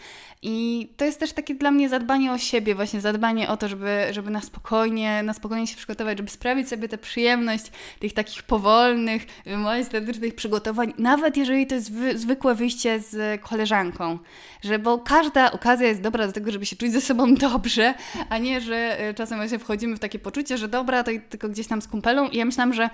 I 0.42 0.88
to 0.97 1.05
jest 1.05 1.20
też 1.20 1.33
takie 1.33 1.55
dla 1.55 1.70
mnie 1.70 1.88
zadbanie 1.88 2.33
o 2.33 2.38
siebie, 2.38 2.75
właśnie 2.75 3.01
zadbanie 3.01 3.49
o 3.49 3.57
to, 3.57 3.68
żeby, 3.68 4.07
żeby 4.11 4.31
na 4.31 4.40
spokojnie, 4.40 5.23
na 5.23 5.33
spokojnie 5.33 5.66
się 5.66 5.77
przygotować, 5.77 6.18
żeby 6.18 6.31
sprawić 6.31 6.68
sobie 6.68 6.88
tę 6.88 6.99
przyjemność 6.99 7.64
tych 8.01 8.12
takich 8.12 8.42
powolnych, 8.42 9.27
majestatycznych 9.47 10.35
przygotowań, 10.35 10.94
nawet 10.99 11.37
jeżeli 11.37 11.66
to 11.66 11.75
jest 11.75 11.92
zwykłe 12.14 12.55
wyjście 12.55 13.01
z 13.01 13.40
koleżanką, 13.40 14.18
że 14.62 14.79
bo 14.79 14.99
każda 14.99 15.53
okazja 15.53 15.87
jest 15.87 16.01
dobra 16.01 16.24
do 16.27 16.33
tego, 16.33 16.51
żeby 16.51 16.67
się 16.67 16.77
czuć 16.77 16.93
ze 16.93 17.01
sobą 17.01 17.35
dobrze, 17.35 17.95
a 18.29 18.39
nie, 18.39 18.61
że 18.61 19.01
e, 19.01 19.15
czasem 19.15 19.39
właśnie 19.39 19.59
wchodzimy 19.59 19.97
w 19.97 19.99
takie 19.99 20.19
poczucie, 20.19 20.59
że 20.59 20.69
dobra, 20.69 21.05
to 21.05 21.11
tylko 21.29 21.49
gdzieś 21.49 21.67
tam 21.67 21.83
z 21.83 21.89
kumpelą. 21.89 22.29
I 22.29 22.37
ja 22.37 22.45
myślałam, 22.45 22.75
że 22.75 22.91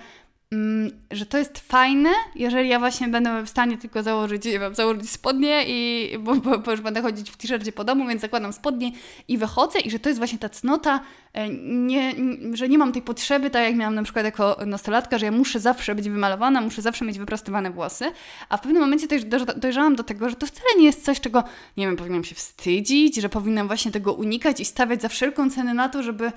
że 1.11 1.25
to 1.25 1.37
jest 1.37 1.59
fajne, 1.59 2.09
jeżeli 2.35 2.69
ja 2.69 2.79
właśnie 2.79 3.07
będę 3.07 3.43
w 3.43 3.49
stanie 3.49 3.77
tylko 3.77 4.03
założyć, 4.03 4.45
nie 4.45 4.59
wiem, 4.59 4.75
założyć 4.75 5.09
spodnie 5.09 5.63
i 5.67 6.09
bo, 6.19 6.35
bo, 6.35 6.59
bo, 6.59 6.71
już 6.71 6.81
będę 6.81 7.01
chodzić 7.01 7.31
w 7.31 7.37
t-shircie 7.37 7.71
po 7.71 7.83
domu, 7.83 8.07
więc 8.07 8.21
zakładam 8.21 8.53
spodnie 8.53 8.91
i 9.27 9.37
wychodzę 9.37 9.79
i 9.79 9.91
że 9.91 9.99
to 9.99 10.09
jest 10.09 10.19
właśnie 10.19 10.39
ta 10.39 10.49
cnota, 10.49 10.99
e, 11.33 11.49
nie, 11.63 12.15
że 12.53 12.69
nie 12.69 12.77
mam 12.77 12.91
tej 12.91 13.01
potrzeby, 13.01 13.49
tak 13.49 13.63
jak 13.63 13.75
miałam 13.75 13.95
na 13.95 14.03
przykład 14.03 14.25
jako 14.25 14.57
nastolatka, 14.65 15.17
że 15.17 15.25
ja 15.25 15.31
muszę 15.31 15.59
zawsze 15.59 15.95
być 15.95 16.09
wymalowana, 16.09 16.61
muszę 16.61 16.81
zawsze 16.81 17.05
mieć 17.05 17.19
wyprostowane 17.19 17.71
włosy, 17.71 18.11
a 18.49 18.57
w 18.57 18.61
pewnym 18.61 18.81
momencie 18.81 19.07
też 19.07 19.21
dojrzałam 19.57 19.95
do 19.95 20.03
tego, 20.03 20.29
że 20.29 20.35
to 20.35 20.45
wcale 20.45 20.69
nie 20.77 20.85
jest 20.85 21.05
coś, 21.05 21.19
czego, 21.19 21.43
nie 21.77 21.87
wiem, 21.87 21.95
powinnam 21.95 22.23
się 22.23 22.35
wstydzić, 22.35 23.15
że 23.15 23.29
powinnam 23.29 23.67
właśnie 23.67 23.91
tego 23.91 24.13
unikać 24.13 24.59
i 24.59 24.65
stawiać 24.65 25.01
za 25.01 25.09
wszelką 25.09 25.49
cenę 25.49 25.73
na 25.73 25.89
to, 25.89 26.03
żeby 26.03 26.31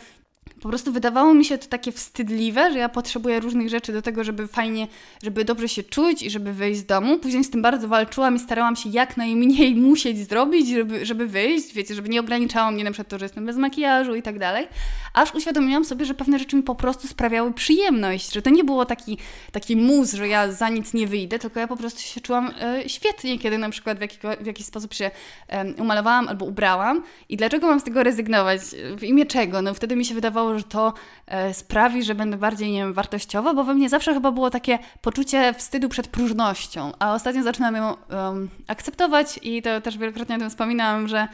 po 0.64 0.68
prostu 0.68 0.92
wydawało 0.92 1.34
mi 1.34 1.44
się 1.44 1.58
to 1.58 1.66
takie 1.66 1.92
wstydliwe, 1.92 2.72
że 2.72 2.78
ja 2.78 2.88
potrzebuję 2.88 3.40
różnych 3.40 3.68
rzeczy 3.68 3.92
do 3.92 4.02
tego, 4.02 4.24
żeby 4.24 4.46
fajnie, 4.46 4.88
żeby 5.22 5.44
dobrze 5.44 5.68
się 5.68 5.82
czuć 5.82 6.22
i 6.22 6.30
żeby 6.30 6.52
wyjść 6.52 6.80
z 6.80 6.84
domu. 6.84 7.18
Później 7.18 7.44
z 7.44 7.50
tym 7.50 7.62
bardzo 7.62 7.88
walczyłam 7.88 8.36
i 8.36 8.38
starałam 8.38 8.76
się 8.76 8.88
jak 8.88 9.16
najmniej 9.16 9.74
musieć 9.90 10.28
zrobić, 10.28 10.68
żeby, 10.68 11.06
żeby 11.06 11.26
wyjść, 11.26 11.74
wiecie, 11.74 11.94
żeby 11.94 12.08
nie 12.08 12.20
ograniczało 12.20 12.70
mnie 12.70 12.84
na 12.84 12.90
przykład 12.90 13.08
to, 13.08 13.18
że 13.18 13.24
jestem 13.24 13.46
bez 13.46 13.56
makijażu 13.56 14.14
i 14.14 14.22
tak 14.22 14.38
dalej. 14.38 14.68
Aż 15.14 15.34
uświadomiłam 15.34 15.84
sobie, 15.84 16.04
że 16.04 16.14
pewne 16.14 16.38
rzeczy 16.38 16.56
mi 16.56 16.62
po 16.62 16.74
prostu 16.74 17.08
sprawiały 17.08 17.52
przyjemność, 17.52 18.32
że 18.32 18.42
to 18.42 18.50
nie 18.50 18.64
było 18.64 18.84
taki, 18.84 19.18
taki 19.52 19.76
mus, 19.76 20.12
że 20.12 20.28
ja 20.28 20.52
za 20.52 20.68
nic 20.68 20.94
nie 20.94 21.06
wyjdę, 21.06 21.38
tylko 21.38 21.60
ja 21.60 21.66
po 21.66 21.76
prostu 21.76 22.00
się 22.00 22.20
czułam 22.20 22.50
e, 22.60 22.88
świetnie, 22.88 23.38
kiedy 23.38 23.58
na 23.58 23.70
przykład 23.70 23.98
w, 23.98 24.42
w 24.42 24.46
jakiś 24.46 24.66
sposób 24.66 24.94
się 24.94 25.10
e, 25.48 25.74
umalowałam 25.74 26.28
albo 26.28 26.44
ubrałam. 26.44 27.02
I 27.28 27.36
dlaczego 27.36 27.66
mam 27.66 27.80
z 27.80 27.84
tego 27.84 28.02
rezygnować? 28.02 28.60
W 28.98 29.02
imię 29.02 29.26
czego? 29.26 29.62
No 29.62 29.74
wtedy 29.74 29.96
mi 29.96 30.04
się 30.04 30.14
wydawało, 30.14 30.33
że 30.58 30.64
to 30.64 30.92
e, 31.26 31.54
sprawi, 31.54 32.02
że 32.02 32.14
będę 32.14 32.36
bardziej, 32.36 32.72
nie 32.72 32.78
wiem, 32.78 32.92
wartościowa, 32.92 33.54
bo 33.54 33.64
we 33.64 33.74
mnie 33.74 33.88
zawsze 33.88 34.14
chyba 34.14 34.30
było 34.32 34.50
takie 34.50 34.78
poczucie 35.00 35.54
wstydu 35.54 35.88
przed 35.88 36.08
próżnością, 36.08 36.92
a 36.98 37.14
ostatnio 37.14 37.42
zaczynam 37.42 37.76
ją 37.76 37.96
um, 38.10 38.48
akceptować 38.66 39.38
i 39.42 39.62
to 39.62 39.80
też 39.80 39.98
wielokrotnie 39.98 40.36
o 40.36 40.38
tym 40.38 40.50
wspominałam, 40.50 41.08
że 41.08 41.28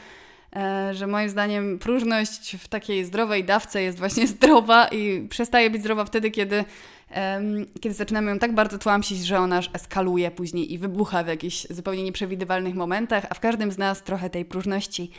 e, 0.56 0.94
że 0.94 1.06
moim 1.06 1.28
zdaniem 1.28 1.78
próżność 1.78 2.56
w 2.56 2.68
takiej 2.68 3.04
zdrowej 3.04 3.44
dawce 3.44 3.82
jest 3.82 3.98
właśnie 3.98 4.26
zdrowa 4.36 4.88
i 4.88 5.28
przestaje 5.28 5.70
być 5.70 5.80
zdrowa 5.80 6.04
wtedy, 6.04 6.30
kiedy, 6.30 6.64
kiedy 7.80 7.94
zaczynamy 7.94 8.30
ją 8.30 8.38
tak 8.38 8.54
bardzo 8.54 8.78
tłamsić, 8.78 9.26
że 9.26 9.38
ona 9.38 9.60
eskaluje 9.72 10.30
później 10.30 10.72
i 10.72 10.78
wybucha 10.78 11.24
w 11.24 11.26
jakichś 11.26 11.66
zupełnie 11.70 12.02
nieprzewidywalnych 12.02 12.74
momentach, 12.74 13.26
a 13.30 13.34
w 13.34 13.40
każdym 13.40 13.72
z 13.72 13.78
nas 13.78 14.02
trochę 14.02 14.30
tej 14.30 14.44
próżności 14.44 15.10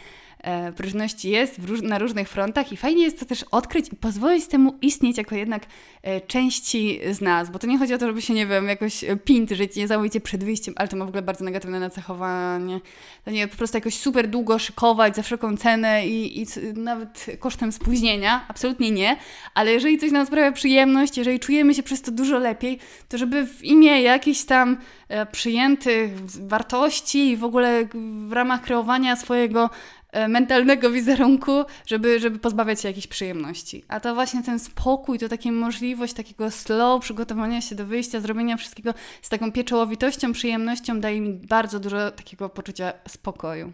e, 0.42 0.72
próżności 0.72 1.30
jest 1.30 1.60
róż 1.66 1.82
na 1.82 2.00
różnych 2.00 2.30
frontach 2.30 2.72
i 2.72 2.78
fajnie 2.78 3.04
jest 3.04 3.20
to 3.20 3.26
też 3.26 3.46
odkryć 3.52 3.88
i 3.94 3.96
pozwolić 3.96 4.48
temu 4.48 4.76
istnieć 4.82 5.18
jako 5.18 5.36
jednak 5.36 5.66
e, 6.04 6.22
części 6.22 7.00
z 7.12 7.22
nas, 7.22 7.50
bo 7.50 7.60
to 7.60 7.68
nie 7.68 7.78
chodzi 7.78 7.94
o 7.94 7.98
to, 7.98 8.08
żeby 8.08 8.22
się, 8.22 8.34
nie 8.34 8.48
wiem, 8.48 8.68
jakoś 8.68 9.04
e, 9.04 9.16
pintryć 9.16 9.76
niesamowicie 9.76 10.22
przed 10.22 10.44
wyjściem, 10.44 10.74
ale 10.78 10.88
to 10.88 10.98
ma 10.98 11.06
w 11.06 11.08
ogóle 11.08 11.22
bardzo 11.22 11.46
negatywne 11.46 11.80
nacechowanie. 11.80 12.80
To 13.26 13.32
nie 13.32 13.48
po 13.48 13.58
prostu 13.58 13.78
jakoś 13.78 13.96
super 13.96 14.28
długo 14.28 14.60
szykować 14.60 15.16
za 15.16 15.22
wszelką 15.22 15.58
cenę 15.58 16.08
i, 16.08 16.42
i 16.42 16.46
nawet 16.74 17.26
kosztem 17.40 17.72
spóźnienia, 17.72 18.46
absolutnie 18.48 18.92
nie, 18.92 19.18
ale 19.54 19.72
jeżeli 19.72 19.98
coś 19.98 20.12
nam 20.12 20.26
sprawia 20.26 20.52
przyjemność, 20.52 21.18
jeżeli 21.18 21.40
czujemy 21.40 21.74
się 21.74 21.84
przez 21.84 22.02
to 22.02 22.12
dużo 22.12 22.40
lepiej, 22.40 22.80
to 23.10 23.18
żeby 23.18 23.48
w 23.48 23.64
imię 23.64 24.02
jakichś 24.02 24.44
tam 24.44 24.78
e, 25.08 25.26
przyjętych 25.26 26.12
wartości 26.48 27.30
i 27.30 27.38
w 27.38 27.44
ogóle 27.44 27.86
w 28.28 28.32
ramach 28.32 28.62
kreowania 28.62 29.16
swojego 29.16 29.70
E, 30.01 30.01
mentalnego 30.28 30.92
wizerunku, 30.92 31.52
żeby, 31.86 32.20
żeby 32.20 32.40
pozbawiać 32.40 32.82
się 32.82 32.88
jakichś 32.88 33.08
przyjemności. 33.08 33.84
A 33.88 34.00
to 34.00 34.16
właśnie 34.16 34.44
ten 34.44 34.60
spokój, 34.60 35.20
to 35.20 35.30
taka 35.30 35.52
możliwość 35.52 36.14
takiego 36.14 36.52
slow 36.52 37.02
przygotowania 37.02 37.62
się 37.62 37.76
do 37.76 37.86
wyjścia, 37.86 38.20
zrobienia 38.20 38.58
wszystkiego 38.58 38.94
z 39.22 39.30
taką 39.30 39.52
pieczołowitością, 39.52 40.34
przyjemnością 40.34 41.00
daje 41.00 41.22
mi 41.22 41.34
bardzo 41.34 41.80
dużo 41.80 42.12
takiego 42.12 42.50
poczucia 42.50 42.94
spokoju. 43.08 43.74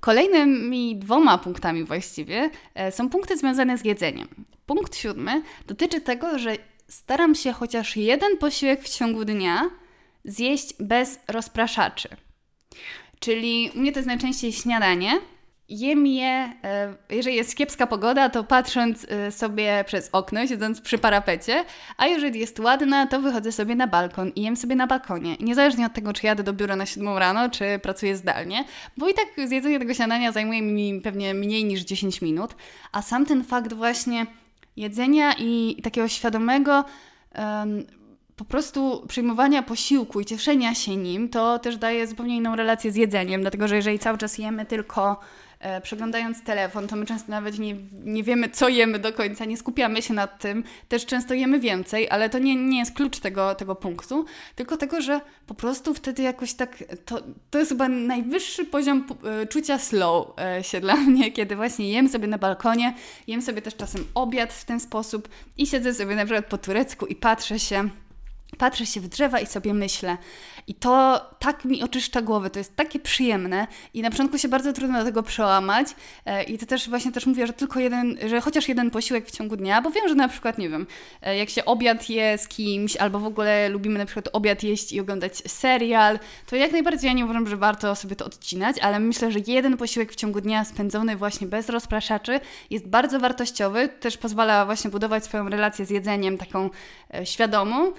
Kolejnymi 0.00 0.96
dwoma 0.96 1.38
punktami 1.38 1.84
właściwie 1.84 2.50
e, 2.74 2.92
są 2.92 3.10
punkty 3.10 3.36
związane 3.36 3.78
z 3.78 3.84
jedzeniem. 3.84 4.28
Punkt 4.66 4.96
siódmy 4.96 5.42
dotyczy 5.66 6.00
tego, 6.00 6.38
że 6.38 6.56
staram 6.88 7.34
się 7.34 7.52
chociaż 7.52 7.96
jeden 7.96 8.38
posiłek 8.38 8.82
w 8.82 8.88
ciągu 8.88 9.24
dnia 9.24 9.70
zjeść 10.24 10.74
bez 10.80 11.20
rozpraszaczy. 11.28 12.08
Czyli 13.18 13.70
u 13.74 13.78
mnie 13.78 13.92
to 13.92 13.98
jest 13.98 14.06
najczęściej 14.06 14.52
śniadanie, 14.52 15.20
Jem 15.68 16.06
je, 16.06 16.52
e, 16.64 16.94
jeżeli 17.10 17.36
jest 17.36 17.56
kiepska 17.56 17.86
pogoda, 17.86 18.28
to 18.28 18.44
patrząc 18.44 19.06
e, 19.08 19.32
sobie 19.32 19.84
przez 19.86 20.08
okno, 20.12 20.46
siedząc 20.46 20.80
przy 20.80 20.98
parapecie, 20.98 21.64
a 21.96 22.06
jeżeli 22.06 22.40
jest 22.40 22.60
ładna, 22.60 23.06
to 23.06 23.20
wychodzę 23.20 23.52
sobie 23.52 23.74
na 23.76 23.86
balkon 23.86 24.32
i 24.36 24.42
jem 24.42 24.56
sobie 24.56 24.76
na 24.76 24.86
balkonie. 24.86 25.36
Niezależnie 25.40 25.86
od 25.86 25.92
tego, 25.92 26.12
czy 26.12 26.26
jadę 26.26 26.42
do 26.42 26.52
biura 26.52 26.76
na 26.76 26.86
7 26.86 27.18
rano, 27.18 27.50
czy 27.50 27.78
pracuję 27.82 28.16
zdalnie, 28.16 28.64
bo 28.96 29.08
i 29.08 29.14
tak 29.14 29.48
zjedzenie 29.48 29.78
tego 29.78 29.94
śniadania 29.94 30.32
zajmuje 30.32 30.62
mi 30.62 31.00
pewnie 31.00 31.34
mniej 31.34 31.64
niż 31.64 31.80
10 31.80 32.22
minut, 32.22 32.54
a 32.92 33.02
sam 33.02 33.26
ten 33.26 33.44
fakt 33.44 33.72
właśnie 33.72 34.26
jedzenia 34.76 35.32
i 35.38 35.80
takiego 35.82 36.08
świadomego 36.08 36.84
um, 37.38 37.84
po 38.36 38.44
prostu 38.44 39.04
przyjmowania 39.08 39.62
posiłku 39.62 40.20
i 40.20 40.24
cieszenia 40.24 40.74
się 40.74 40.96
nim, 40.96 41.28
to 41.28 41.58
też 41.58 41.76
daje 41.76 42.06
zupełnie 42.06 42.36
inną 42.36 42.56
relację 42.56 42.92
z 42.92 42.96
jedzeniem, 42.96 43.40
dlatego 43.40 43.68
że 43.68 43.76
jeżeli 43.76 43.98
cały 43.98 44.18
czas 44.18 44.38
jemy 44.38 44.66
tylko 44.66 45.20
przeglądając 45.82 46.44
telefon, 46.44 46.88
to 46.88 46.96
my 46.96 47.06
często 47.06 47.30
nawet 47.30 47.58
nie, 47.58 47.76
nie 48.04 48.22
wiemy, 48.22 48.48
co 48.48 48.68
jemy 48.68 48.98
do 48.98 49.12
końca, 49.12 49.44
nie 49.44 49.56
skupiamy 49.56 50.02
się 50.02 50.14
nad 50.14 50.40
tym. 50.40 50.64
Też 50.88 51.06
często 51.06 51.34
jemy 51.34 51.60
więcej, 51.60 52.10
ale 52.10 52.30
to 52.30 52.38
nie, 52.38 52.56
nie 52.56 52.78
jest 52.78 52.94
klucz 52.94 53.18
tego, 53.18 53.54
tego 53.54 53.74
punktu, 53.74 54.24
tylko 54.54 54.76
tego, 54.76 55.00
że 55.00 55.20
po 55.46 55.54
prostu 55.54 55.94
wtedy 55.94 56.22
jakoś 56.22 56.54
tak, 56.54 56.84
to, 57.04 57.22
to 57.50 57.58
jest 57.58 57.70
chyba 57.70 57.88
najwyższy 57.88 58.64
poziom 58.64 59.06
e, 59.24 59.46
czucia 59.46 59.78
slow 59.78 60.26
e, 60.38 60.64
się 60.64 60.80
dla 60.80 60.96
mnie, 61.06 61.32
kiedy 61.32 61.56
właśnie 61.56 61.90
jem 61.90 62.08
sobie 62.08 62.26
na 62.26 62.38
balkonie, 62.38 62.94
jem 63.26 63.42
sobie 63.42 63.62
też 63.62 63.76
czasem 63.76 64.04
obiad 64.14 64.52
w 64.52 64.64
ten 64.64 64.80
sposób 64.80 65.28
i 65.56 65.66
siedzę 65.66 65.94
sobie 65.94 66.16
na 66.16 66.24
przykład 66.24 66.46
po 66.46 66.58
turecku 66.58 67.06
i 67.06 67.16
patrzę 67.16 67.58
się 67.58 67.88
patrzę 68.58 68.86
się 68.86 69.00
w 69.00 69.08
drzewa 69.08 69.40
i 69.40 69.46
sobie 69.46 69.74
myślę. 69.74 70.16
I 70.66 70.74
to 70.74 71.20
tak 71.38 71.64
mi 71.64 71.82
oczyszcza 71.82 72.22
głowę, 72.22 72.50
to 72.50 72.58
jest 72.58 72.76
takie 72.76 72.98
przyjemne. 72.98 73.66
I 73.94 74.02
na 74.02 74.10
początku 74.10 74.38
się 74.38 74.48
bardzo 74.48 74.72
trudno 74.72 74.98
do 74.98 75.04
tego 75.04 75.22
przełamać. 75.22 75.86
E, 76.26 76.42
i 76.42 76.58
to 76.58 76.66
też 76.66 76.88
właśnie 76.88 77.12
też 77.12 77.26
mówię, 77.26 77.46
że 77.46 77.52
tylko 77.52 77.80
jeden, 77.80 78.18
że 78.26 78.40
chociaż 78.40 78.68
jeden 78.68 78.90
posiłek 78.90 79.26
w 79.26 79.30
ciągu 79.30 79.56
dnia, 79.56 79.82
bo 79.82 79.90
wiem, 79.90 80.08
że 80.08 80.14
na 80.14 80.28
przykład, 80.28 80.58
nie 80.58 80.68
wiem, 80.68 80.86
e, 81.22 81.36
jak 81.36 81.50
się 81.50 81.64
obiad 81.64 82.10
je 82.10 82.38
z 82.38 82.48
kimś 82.48 82.96
albo 82.96 83.20
w 83.20 83.26
ogóle 83.26 83.68
lubimy 83.68 83.98
na 83.98 84.06
przykład 84.06 84.28
obiad 84.32 84.62
jeść 84.62 84.92
i 84.92 85.00
oglądać 85.00 85.36
serial, 85.36 86.18
to 86.46 86.56
jak 86.56 86.72
najbardziej 86.72 87.08
ja 87.08 87.14
nie 87.14 87.24
uważam, 87.24 87.48
że 87.48 87.56
warto 87.56 87.96
sobie 87.96 88.16
to 88.16 88.24
odcinać, 88.24 88.78
ale 88.78 89.00
myślę, 89.00 89.32
że 89.32 89.38
jeden 89.46 89.76
posiłek 89.76 90.12
w 90.12 90.16
ciągu 90.16 90.40
dnia 90.40 90.64
spędzony 90.64 91.16
właśnie 91.16 91.46
bez 91.46 91.68
rozpraszaczy 91.68 92.40
jest 92.70 92.88
bardzo 92.88 93.20
wartościowy, 93.20 93.88
też 93.88 94.18
pozwala 94.18 94.64
właśnie 94.64 94.90
budować 94.90 95.24
swoją 95.24 95.48
relację 95.48 95.84
z 95.84 95.90
jedzeniem 95.90 96.38
taką 96.38 96.70
e, 97.14 97.26
świadomą, 97.26 97.92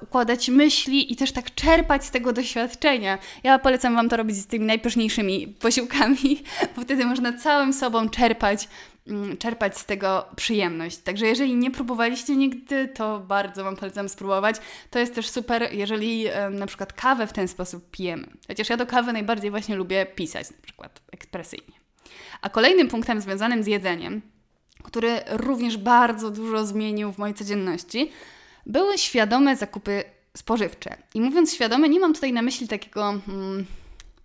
układać 0.00 0.48
myśli 0.48 1.12
i 1.12 1.16
też 1.16 1.32
tak 1.32 1.54
czerpać 1.54 2.04
z 2.04 2.10
tego 2.10 2.32
doświadczenia. 2.32 3.18
Ja 3.42 3.58
polecam 3.58 3.94
Wam 3.94 4.08
to 4.08 4.16
robić 4.16 4.36
z 4.36 4.46
tymi 4.46 4.66
najpyszniejszymi 4.66 5.48
posiłkami, 5.48 6.42
bo 6.76 6.82
wtedy 6.82 7.04
można 7.04 7.32
całym 7.32 7.72
sobą 7.72 8.08
czerpać, 8.08 8.68
mm, 9.06 9.36
czerpać 9.36 9.78
z 9.78 9.84
tego 9.84 10.26
przyjemność. 10.36 10.96
Także 10.96 11.26
jeżeli 11.26 11.56
nie 11.56 11.70
próbowaliście 11.70 12.36
nigdy, 12.36 12.88
to 12.88 13.20
bardzo 13.20 13.64
Wam 13.64 13.76
polecam 13.76 14.08
spróbować. 14.08 14.56
To 14.90 14.98
jest 14.98 15.14
też 15.14 15.30
super, 15.30 15.68
jeżeli 15.72 16.24
na 16.50 16.66
przykład 16.66 16.92
kawę 16.92 17.26
w 17.26 17.32
ten 17.32 17.48
sposób 17.48 17.90
pijemy. 17.90 18.26
Chociaż 18.48 18.68
ja 18.68 18.76
do 18.76 18.86
kawy 18.86 19.12
najbardziej 19.12 19.50
właśnie 19.50 19.76
lubię 19.76 20.06
pisać, 20.06 20.50
na 20.50 20.56
przykład 20.62 21.00
ekspresyjnie. 21.12 21.78
A 22.42 22.48
kolejnym 22.48 22.88
punktem 22.88 23.20
związanym 23.20 23.62
z 23.62 23.66
jedzeniem, 23.66 24.22
który 24.82 25.20
również 25.28 25.76
bardzo 25.76 26.30
dużo 26.30 26.66
zmienił 26.66 27.12
w 27.12 27.18
mojej 27.18 27.34
codzienności, 27.34 28.10
były 28.68 28.98
świadome 28.98 29.56
zakupy 29.56 30.04
spożywcze. 30.36 30.96
I 31.14 31.20
mówiąc 31.20 31.54
świadome, 31.54 31.88
nie 31.88 32.00
mam 32.00 32.14
tutaj 32.14 32.32
na 32.32 32.42
myśli 32.42 32.68
takiego. 32.68 33.20
Hmm, 33.26 33.66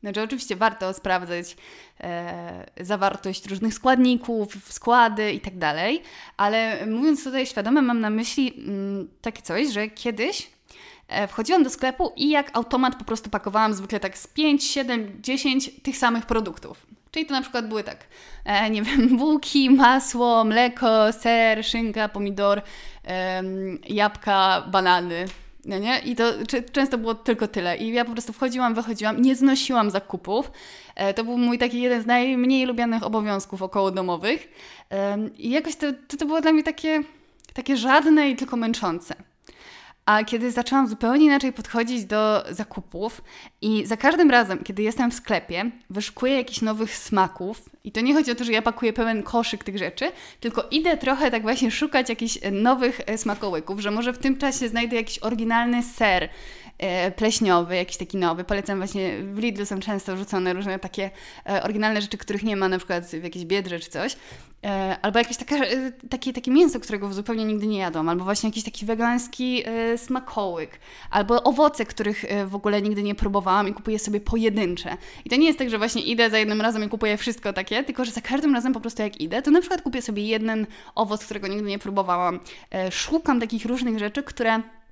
znaczy, 0.01 0.21
oczywiście 0.21 0.55
warto 0.55 0.93
sprawdzać 0.93 1.57
e, 1.99 2.65
zawartość 2.81 3.45
różnych 3.45 3.73
składników, 3.73 4.73
składy 4.73 5.31
i 5.31 5.39
tak 5.39 5.57
dalej, 5.57 6.01
ale 6.37 6.85
mówiąc 6.85 7.23
tutaj 7.23 7.45
świadome, 7.45 7.81
mam 7.81 7.99
na 7.99 8.09
myśli 8.09 8.53
mm, 8.57 9.07
takie 9.21 9.41
coś, 9.41 9.67
że 9.67 9.87
kiedyś 9.87 10.49
e, 11.07 11.27
wchodziłam 11.27 11.63
do 11.63 11.69
sklepu 11.69 12.11
i 12.15 12.29
jak 12.29 12.57
automat 12.57 12.95
po 12.95 13.05
prostu 13.05 13.29
pakowałam 13.29 13.73
zwykle 13.73 13.99
tak 13.99 14.17
z 14.17 14.27
5, 14.27 14.63
7, 14.63 15.21
10 15.21 15.71
tych 15.83 15.97
samych 15.97 16.25
produktów. 16.25 16.87
Czyli 17.13 17.25
to 17.25 17.33
na 17.33 17.41
przykład 17.41 17.67
były 17.67 17.83
tak, 17.83 17.97
e, 18.45 18.69
nie 18.69 18.81
wiem, 18.81 19.07
bułki, 19.17 19.69
masło, 19.69 20.43
mleko, 20.43 21.13
ser, 21.13 21.65
szynka, 21.65 22.09
pomidor, 22.09 22.61
e, 23.07 23.43
jabłka, 23.89 24.63
banany. 24.71 25.25
No 25.65 25.77
nie? 25.77 25.99
I 25.99 26.15
to 26.15 26.23
często 26.71 26.97
było 26.97 27.15
tylko 27.15 27.47
tyle. 27.47 27.77
I 27.77 27.93
ja 27.93 28.05
po 28.05 28.11
prostu 28.11 28.33
wchodziłam, 28.33 28.73
wychodziłam, 28.73 29.21
nie 29.21 29.35
znosiłam 29.35 29.91
zakupów. 29.91 30.51
E, 30.95 31.13
to 31.13 31.23
był 31.23 31.37
mój 31.37 31.57
taki 31.57 31.81
jeden 31.81 32.01
z 32.01 32.05
najmniej 32.05 32.65
lubianych 32.65 33.03
obowiązków 33.03 33.61
okołodomowych. 33.61 34.47
E, 34.91 35.17
I 35.37 35.49
jakoś 35.49 35.75
to, 35.75 35.87
to, 36.07 36.17
to 36.17 36.25
było 36.25 36.41
dla 36.41 36.51
mnie 36.53 36.63
takie, 36.63 37.01
takie 37.53 37.77
żadne 37.77 38.29
i 38.29 38.35
tylko 38.35 38.55
męczące. 38.57 39.15
A 40.05 40.23
kiedy 40.23 40.51
zaczęłam 40.51 40.87
zupełnie 40.87 41.25
inaczej 41.25 41.53
podchodzić 41.53 42.05
do 42.05 42.43
zakupów 42.49 43.23
i 43.61 43.85
za 43.85 43.97
każdym 43.97 44.31
razem, 44.31 44.63
kiedy 44.63 44.83
jestem 44.83 45.11
w 45.11 45.13
sklepie, 45.13 45.71
wyszukuję 45.89 46.37
jakichś 46.37 46.61
nowych 46.61 46.95
smaków 46.95 47.69
i 47.83 47.91
to 47.91 48.01
nie 48.01 48.13
chodzi 48.13 48.31
o 48.31 48.35
to, 48.35 48.43
że 48.43 48.51
ja 48.51 48.61
pakuję 48.61 48.93
pełen 48.93 49.23
koszyk 49.23 49.63
tych 49.63 49.77
rzeczy, 49.77 50.11
tylko 50.39 50.63
idę 50.71 50.97
trochę 50.97 51.31
tak 51.31 51.41
właśnie 51.41 51.71
szukać 51.71 52.09
jakichś 52.09 52.37
nowych 52.51 53.01
e, 53.05 53.17
smakołyków, 53.17 53.79
że 53.79 53.91
może 53.91 54.13
w 54.13 54.17
tym 54.17 54.37
czasie 54.37 54.69
znajdę 54.69 54.95
jakiś 54.95 55.19
oryginalny 55.19 55.83
ser, 55.83 56.29
pleśniowy, 57.15 57.75
jakiś 57.75 57.97
taki 57.97 58.17
nowy. 58.17 58.43
Polecam 58.43 58.77
właśnie, 58.77 59.17
w 59.23 59.37
Lidlu 59.37 59.65
są 59.65 59.79
często 59.79 60.17
rzucone 60.17 60.53
różne 60.53 60.79
takie 60.79 61.11
e, 61.49 61.63
oryginalne 61.63 62.01
rzeczy, 62.01 62.17
których 62.17 62.43
nie 62.43 62.55
ma 62.55 62.69
na 62.69 62.77
przykład 62.77 63.05
w 63.05 63.23
jakiejś 63.23 63.45
biedrze 63.45 63.79
czy 63.79 63.89
coś. 63.89 64.15
E, 64.63 64.97
albo 65.01 65.19
jakieś 65.19 65.37
takie, 65.37 65.91
takie, 66.09 66.33
takie 66.33 66.51
mięso, 66.51 66.79
którego 66.79 67.13
zupełnie 67.13 67.45
nigdy 67.45 67.67
nie 67.67 67.77
jadłam, 67.77 68.09
albo 68.09 68.23
właśnie 68.23 68.49
jakiś 68.49 68.63
taki 68.63 68.85
wegański 68.85 69.63
smakołyk, 69.97 70.79
albo 71.11 71.43
owoce, 71.43 71.85
których 71.85 72.25
w 72.45 72.55
ogóle 72.55 72.81
nigdy 72.81 73.03
nie 73.03 73.15
próbowałam 73.15 73.67
i 73.67 73.73
kupuję 73.73 73.99
sobie 73.99 74.19
pojedyncze. 74.19 74.97
I 75.25 75.29
to 75.29 75.35
nie 75.35 75.47
jest 75.47 75.59
tak, 75.59 75.69
że 75.69 75.77
właśnie 75.77 76.01
idę 76.01 76.29
za 76.29 76.37
jednym 76.37 76.61
razem 76.61 76.83
i 76.83 76.89
kupuję 76.89 77.17
wszystko 77.17 77.53
takie, 77.53 77.83
tylko 77.83 78.05
że 78.05 78.11
za 78.11 78.21
każdym 78.21 78.53
razem 78.53 78.73
po 78.73 78.79
prostu 78.79 79.01
jak 79.01 79.21
idę, 79.21 79.41
to 79.41 79.51
na 79.51 79.59
przykład 79.59 79.81
kupię 79.81 80.01
sobie 80.01 80.23
jeden 80.23 80.67
owoc, 80.95 81.25
którego 81.25 81.47
nigdy 81.47 81.69
nie 81.69 81.79
próbowałam. 81.79 82.39
Szukam 82.91 83.39
takich 83.39 83.65
różnych 83.65 83.99
rzeczy, 83.99 84.23
które 84.23 84.53
E, 84.53 84.82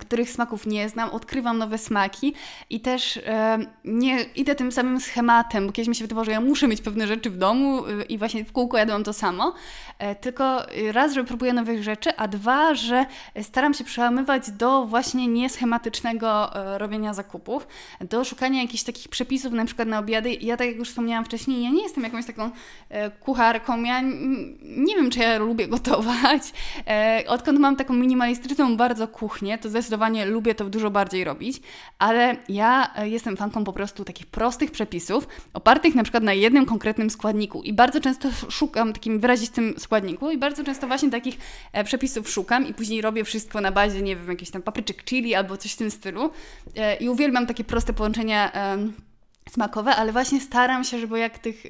których 0.00 0.30
smaków 0.30 0.66
nie 0.66 0.88
znam, 0.88 1.10
odkrywam 1.10 1.58
nowe 1.58 1.78
smaki 1.78 2.34
i 2.70 2.80
też 2.80 3.16
e, 3.16 3.58
nie 3.84 4.22
idę 4.22 4.54
tym 4.54 4.72
samym 4.72 5.00
schematem, 5.00 5.66
bo 5.66 5.72
kiedyś 5.72 5.88
mi 5.88 5.94
się 5.94 6.04
wydawało, 6.04 6.24
że 6.24 6.32
ja 6.32 6.40
muszę 6.40 6.68
mieć 6.68 6.80
pewne 6.80 7.06
rzeczy 7.06 7.30
w 7.30 7.36
domu 7.36 7.86
e, 7.86 8.02
i 8.02 8.18
właśnie 8.18 8.44
w 8.44 8.52
kółko 8.52 8.78
jadłam 8.78 9.04
to 9.04 9.12
samo, 9.12 9.54
e, 9.98 10.14
tylko 10.14 10.66
raz, 10.92 11.12
że 11.12 11.24
próbuję 11.24 11.52
nowych 11.52 11.82
rzeczy, 11.82 12.16
a 12.16 12.28
dwa, 12.28 12.74
że 12.74 13.06
staram 13.42 13.74
się 13.74 13.84
przełamywać 13.84 14.50
do 14.50 14.86
właśnie 14.86 15.28
nieschematycznego 15.28 16.56
e, 16.56 16.78
robienia 16.78 17.14
zakupów, 17.14 17.66
do 18.00 18.24
szukania 18.24 18.62
jakichś 18.62 18.82
takich 18.82 19.08
przepisów 19.08 19.52
na 19.52 19.64
przykład 19.64 19.88
na 19.88 19.98
obiady. 19.98 20.34
Ja 20.34 20.56
tak 20.56 20.66
jak 20.66 20.76
już 20.76 20.88
wspomniałam 20.88 21.24
wcześniej, 21.24 21.64
ja 21.64 21.70
nie 21.70 21.82
jestem 21.82 22.04
jakąś 22.04 22.26
taką 22.26 22.50
e, 22.88 23.10
kucharką, 23.10 23.82
ja 23.82 24.00
nie 24.62 24.96
wiem, 24.96 25.10
czy 25.10 25.18
ja 25.18 25.38
lubię 25.38 25.68
gotować. 25.68 26.52
odkąd 27.26 27.58
mam 27.58 27.76
taką 27.76 27.94
minimalistyczną 27.94 28.76
bardzo 28.76 29.08
kuchnię, 29.08 29.58
to 29.62 29.68
zdecydowanie 29.68 30.26
lubię 30.26 30.54
to 30.54 30.64
dużo 30.64 30.90
bardziej 30.90 31.24
robić, 31.24 31.60
ale 31.98 32.36
ja 32.48 32.94
e, 32.96 33.08
jestem 33.08 33.36
fanką 33.36 33.64
po 33.64 33.72
prostu 33.72 34.04
takich 34.04 34.26
prostych 34.26 34.70
przepisów, 34.70 35.28
opartych 35.54 35.94
na 35.94 36.02
przykład 36.02 36.24
na 36.24 36.32
jednym 36.32 36.66
konkretnym 36.66 37.10
składniku 37.10 37.62
i 37.62 37.72
bardzo 37.72 38.00
często 38.00 38.28
szukam 38.50 38.92
takim 38.92 39.20
wyrazistym 39.20 39.74
składniku 39.78 40.30
i 40.30 40.38
bardzo 40.38 40.64
często 40.64 40.86
właśnie 40.86 41.10
takich 41.10 41.38
e, 41.72 41.84
przepisów 41.84 42.30
szukam 42.30 42.66
i 42.66 42.74
później 42.74 43.00
robię 43.00 43.24
wszystko 43.24 43.60
na 43.60 43.72
bazie, 43.72 44.02
nie 44.02 44.16
wiem, 44.16 44.28
jakichś 44.28 44.50
tam 44.50 44.62
papryczek 44.62 45.04
chili 45.04 45.34
albo 45.34 45.56
coś 45.56 45.72
w 45.72 45.76
tym 45.76 45.90
stylu 45.90 46.30
e, 46.76 46.96
i 46.96 47.08
uwielbiam 47.08 47.46
takie 47.46 47.64
proste 47.64 47.92
połączenia 47.92 48.52
smakowe, 49.50 49.96
ale 49.96 50.12
właśnie 50.12 50.40
staram 50.40 50.84
się, 50.84 50.98
żeby 50.98 51.18
jak 51.18 51.38
tych 51.38 51.64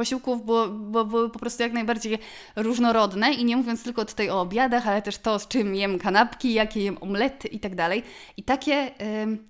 posiłków 0.00 0.44
było, 0.44 0.68
było, 0.68 1.04
były 1.04 1.30
po 1.30 1.38
prostu 1.38 1.62
jak 1.62 1.72
najbardziej 1.72 2.18
różnorodne 2.56 3.32
i 3.32 3.44
nie 3.44 3.56
mówiąc 3.56 3.84
tylko 3.84 4.04
tutaj 4.04 4.30
o 4.30 4.40
obiadach, 4.40 4.88
ale 4.88 5.02
też 5.02 5.18
to, 5.18 5.38
z 5.38 5.48
czym 5.48 5.74
jem 5.74 5.98
kanapki, 5.98 6.52
jakie 6.52 6.80
jem 6.80 6.98
omlety 7.00 7.48
i 7.48 7.60
tak 7.60 7.74
dalej. 7.74 8.02
I 8.36 8.42
takie, 8.42 8.90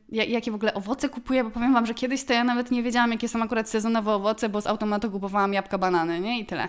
jakie 0.09 0.51
w 0.51 0.55
ogóle 0.55 0.74
owoce 0.74 1.09
kupuję, 1.09 1.44
bo 1.44 1.51
powiem 1.51 1.72
Wam, 1.72 1.86
że 1.86 1.94
kiedyś 1.94 2.24
to 2.24 2.32
ja 2.32 2.44
nawet 2.44 2.70
nie 2.70 2.82
wiedziałam, 2.82 3.12
jakie 3.12 3.28
są 3.28 3.42
akurat 3.42 3.68
sezonowe 3.68 4.12
owoce, 4.12 4.48
bo 4.48 4.61
z 4.61 4.66
automatu 4.66 5.11
kupowałam 5.11 5.53
jabłka, 5.53 5.78
banany, 5.78 6.20
nie? 6.20 6.40
I 6.40 6.46
tyle. 6.46 6.68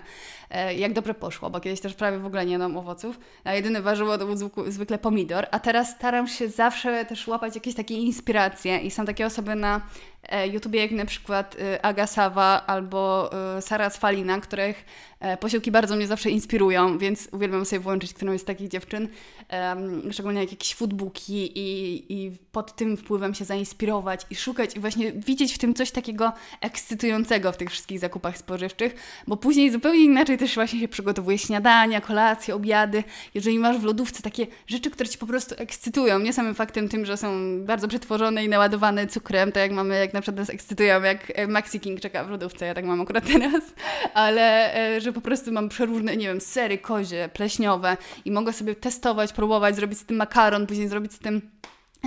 E, 0.50 0.74
jak 0.74 0.92
dobrze 0.92 1.14
poszło, 1.14 1.50
bo 1.50 1.60
kiedyś 1.60 1.80
też 1.80 1.94
prawie 1.94 2.18
w 2.18 2.26
ogóle 2.26 2.46
nie 2.46 2.52
jadłam 2.52 2.76
owoców, 2.76 3.18
a 3.44 3.54
jedyne 3.54 3.82
warzywo 3.82 4.18
to 4.18 4.26
był 4.26 4.50
zwykle 4.68 4.98
pomidor, 4.98 5.46
a 5.50 5.58
teraz 5.58 5.90
staram 5.90 6.28
się 6.28 6.48
zawsze 6.48 7.04
też 7.04 7.28
łapać 7.28 7.54
jakieś 7.54 7.74
takie 7.74 7.94
inspiracje 7.94 8.78
i 8.78 8.90
są 8.90 9.04
takie 9.04 9.26
osoby 9.26 9.54
na 9.54 9.80
e, 10.22 10.48
YouTubie, 10.48 10.80
jak 10.80 10.90
na 10.90 11.04
przykład 11.04 11.54
y, 11.54 11.82
Aga 11.82 12.06
Sawa 12.06 12.66
albo 12.66 13.30
y, 13.58 13.62
Sara 13.72 13.90
Sfalina, 13.90 14.40
których 14.40 14.84
e, 15.20 15.36
posiłki 15.36 15.70
bardzo 15.70 15.96
mnie 15.96 16.06
zawsze 16.06 16.30
inspirują, 16.30 16.98
więc 16.98 17.28
uwielbiam 17.32 17.64
sobie 17.64 17.80
włączyć 17.80 18.14
którąś 18.14 18.40
z 18.40 18.44
takich 18.44 18.68
dziewczyn, 18.68 19.08
szczególnie 20.10 20.40
jak 20.40 20.50
jakieś 20.50 20.74
foodbooki 20.74 21.58
i, 21.58 22.04
i 22.12 22.32
pod 22.52 22.76
tym 22.76 22.96
wpływem 22.96 23.34
się 23.34 23.44
zainspirować 23.44 24.26
i 24.30 24.34
szukać 24.34 24.76
i 24.76 24.80
właśnie 24.80 25.12
widzieć 25.12 25.54
w 25.54 25.58
tym 25.58 25.74
coś 25.74 25.90
takiego 25.90 26.32
ekscytującego 26.60 27.52
w 27.52 27.56
tych 27.56 27.70
wszystkich 27.70 27.98
zakupach 27.98 28.38
spożywczych, 28.38 28.94
bo 29.26 29.36
później 29.36 29.70
zupełnie 29.70 30.04
inaczej 30.04 30.38
też 30.38 30.54
właśnie 30.54 30.80
się 30.80 30.88
przygotowuje 30.88 31.38
śniadania, 31.38 32.00
kolacje, 32.00 32.54
obiady. 32.54 33.04
Jeżeli 33.34 33.58
masz 33.58 33.78
w 33.78 33.84
lodówce 33.84 34.22
takie 34.22 34.46
rzeczy, 34.66 34.90
które 34.90 35.08
Ci 35.08 35.18
po 35.18 35.26
prostu 35.26 35.54
ekscytują, 35.58 36.18
nie 36.18 36.32
samym 36.32 36.54
faktem 36.54 36.88
tym, 36.88 37.06
że 37.06 37.16
są 37.16 37.60
bardzo 37.64 37.88
przetworzone 37.88 38.44
i 38.44 38.48
naładowane 38.48 39.06
cukrem, 39.06 39.52
tak 39.52 39.62
jak 39.62 39.72
mamy, 39.72 39.98
jak 39.98 40.14
na 40.14 40.20
przykład 40.20 40.38
nas 40.38 40.50
ekscytują, 40.50 41.02
jak 41.02 41.32
e, 41.34 41.46
Maxi 41.46 41.80
King 41.80 42.00
czeka 42.00 42.24
w 42.24 42.30
lodówce, 42.30 42.66
ja 42.66 42.74
tak 42.74 42.84
mam 42.84 43.00
akurat 43.00 43.26
teraz, 43.26 43.61
ale 44.14 44.74
e, 44.74 45.00
że 45.00 45.12
po 45.12 45.20
prostu 45.20 45.52
mam 45.52 45.68
przeróżne, 45.68 46.16
nie 46.16 46.26
wiem, 46.26 46.40
sery 46.40 46.78
kozie, 46.78 47.28
pleśniowe 47.32 47.96
i 48.24 48.30
mogę 48.30 48.52
sobie 48.52 48.74
testować, 48.74 49.32
próbować, 49.32 49.76
zrobić 49.76 49.98
z 49.98 50.04
tym 50.04 50.16
makaron, 50.16 50.66
później 50.66 50.88
zrobić 50.88 51.12
z 51.12 51.18
tym 51.18 51.50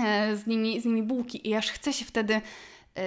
e, 0.06 0.36
z 0.36 0.48
nimi, 0.48 0.82
z 0.82 0.86
nimi 0.86 1.04
bułki. 1.04 1.50
I 1.50 1.56
aż 1.56 1.72
chce 1.72 1.94
się 1.94 2.06
wtedy 2.06 2.42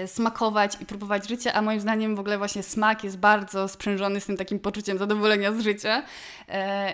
smakować 0.07 0.77
i 0.81 0.87
próbować 0.87 1.29
życia, 1.29 1.53
a 1.53 1.63
moim 1.63 1.81
zdaniem 1.81 2.17
w 2.17 2.21
ogóle 2.21 2.39
właśnie 2.39 2.63
smak 2.63 3.05
jest 3.05 3.19
bardzo 3.19 3.69
sprzężony 3.69 4.21
z 4.21 4.27
tym 4.27 4.37
takim 4.37 4.59
poczuciem 4.59 4.99
zadowolenia 4.99 5.53
z 5.53 5.61
życia. 5.61 6.03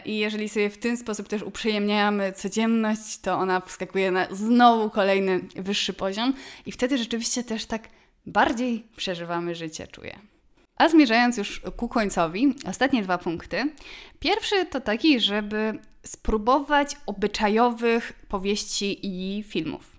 I 0.05 0.19
jeżeli 0.19 0.49
sobie 0.49 0.71
w 0.71 0.79
ten 0.79 0.97
sposób 0.97 1.29
też 1.29 1.43
uprzyjemniamy 1.43 2.33
codzienność, 2.33 3.19
to 3.19 3.35
ona 3.35 3.61
wskakuje 3.61 4.11
na 4.11 4.27
znowu 4.31 4.91
kolejny 4.91 5.41
wyższy 5.57 5.93
poziom. 5.93 6.35
I 6.67 6.73
wtedy 6.73 6.99
rzeczywiście 6.99 7.45
też 7.45 7.67
tak 7.67 7.89
bardziej 8.27 8.87
przeżywamy 8.97 9.55
życie, 9.55 9.87
czuję. 9.87 10.34
A 10.77 10.89
zmierzając 10.89 11.37
już 11.37 11.61
ku 11.77 11.89
końcowi, 11.89 12.55
ostatnie 12.69 13.03
dwa 13.03 13.19
punkty. 13.19 13.73
Pierwszy 14.19 14.67
to 14.67 14.81
taki, 14.81 15.21
żeby 15.21 15.79
spróbować 16.07 16.97
obyczajowych 17.07 18.13
powieści 18.29 18.99
i 19.03 19.43
filmów. 19.43 19.95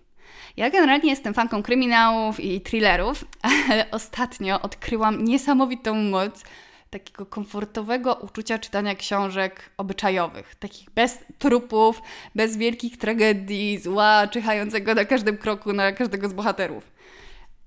Ja 0.58 0.70
generalnie 0.70 1.10
jestem 1.10 1.34
fanką 1.34 1.64
kryminałów 1.64 2.40
i 2.40 2.62
thrillerów, 2.62 3.26
ale 3.70 3.92
ostatnio 3.92 4.62
odkryłam 4.62 5.26
niesamowitą 5.26 5.96
moc 5.96 6.44
takiego 6.90 7.26
komfortowego 7.26 8.16
uczucia 8.16 8.60
czytania 8.60 8.96
książek 8.96 9.70
obyczajowych, 9.78 10.56
takich 10.56 10.90
bez 10.90 11.20
trupów, 11.40 12.02
bez 12.36 12.58
wielkich 12.58 12.98
tragedii, 12.98 13.78
zła 13.78 14.28
czyhającego 14.28 14.96
na 14.96 15.06
każdym 15.06 15.38
kroku 15.38 15.74
na 15.74 15.92
każdego 15.92 16.30
z 16.30 16.34
bohaterów. 16.34 16.92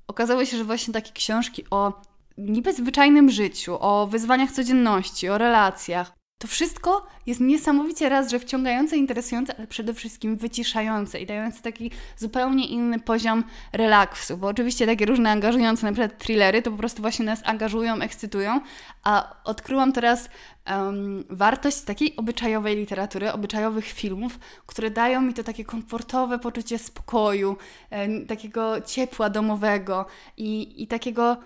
Okazało 0.07 0.45
się, 0.45 0.57
że 0.57 0.65
właśnie 0.65 0.95
takie 0.95 1.13
książki 1.13 1.65
o 1.71 2.03
niby 2.39 2.73
zwyczajnym 2.73 3.31
życiu, 3.31 3.77
o 3.81 4.07
wyzwaniach 4.07 4.53
codzienności, 4.53 5.29
o 5.29 5.39
relacjach, 5.39 6.19
to 6.39 6.49
wszystko 6.49 7.07
jest 7.27 7.41
niesamowicie 7.41 8.09
raz, 8.09 8.31
że 8.31 8.39
wciągające, 8.39 8.97
interesujące, 8.97 9.55
ale 9.59 9.67
przede 9.67 9.95
wszystkim 9.95 10.37
wyciszające 10.37 11.21
i 11.21 11.27
dające 11.27 11.63
taki 11.63 11.91
zupełnie 12.17 12.67
inny 12.67 13.01
poziom 13.01 13.45
relaksu, 13.73 14.37
bo 14.37 14.47
oczywiście 14.47 14.87
takie 14.87 15.07
różne 15.07 15.31
angażujące, 15.31 15.87
na 15.87 15.93
przykład 15.93 16.19
thrillery, 16.19 16.63
to 16.63 16.71
po 16.71 16.77
prostu 16.77 17.03
właśnie 17.03 17.25
nas 17.25 17.41
angażują, 17.45 18.01
ekscytują, 18.01 18.61
a 19.05 19.37
odkryłam 19.45 19.93
teraz 19.93 20.31
um, 20.71 21.25
wartość 21.31 21.81
takiej 21.81 22.17
obyczajowej 22.17 22.77
literatury, 22.77 23.33
obyczajowych 23.33 23.87
filmów, 23.87 24.39
które 24.67 24.91
dają 24.91 25.21
mi 25.21 25.35
to 25.35 25.45
takie 25.45 25.65
komfortowe 25.65 26.39
poczucie 26.39 26.79
spokoju, 26.79 27.57
e, 27.91 28.21
takiego 28.21 28.81
ciepła 28.81 29.31
domowego 29.31 30.07
i, 30.37 30.83
i 30.83 30.87
takiego 30.87 31.37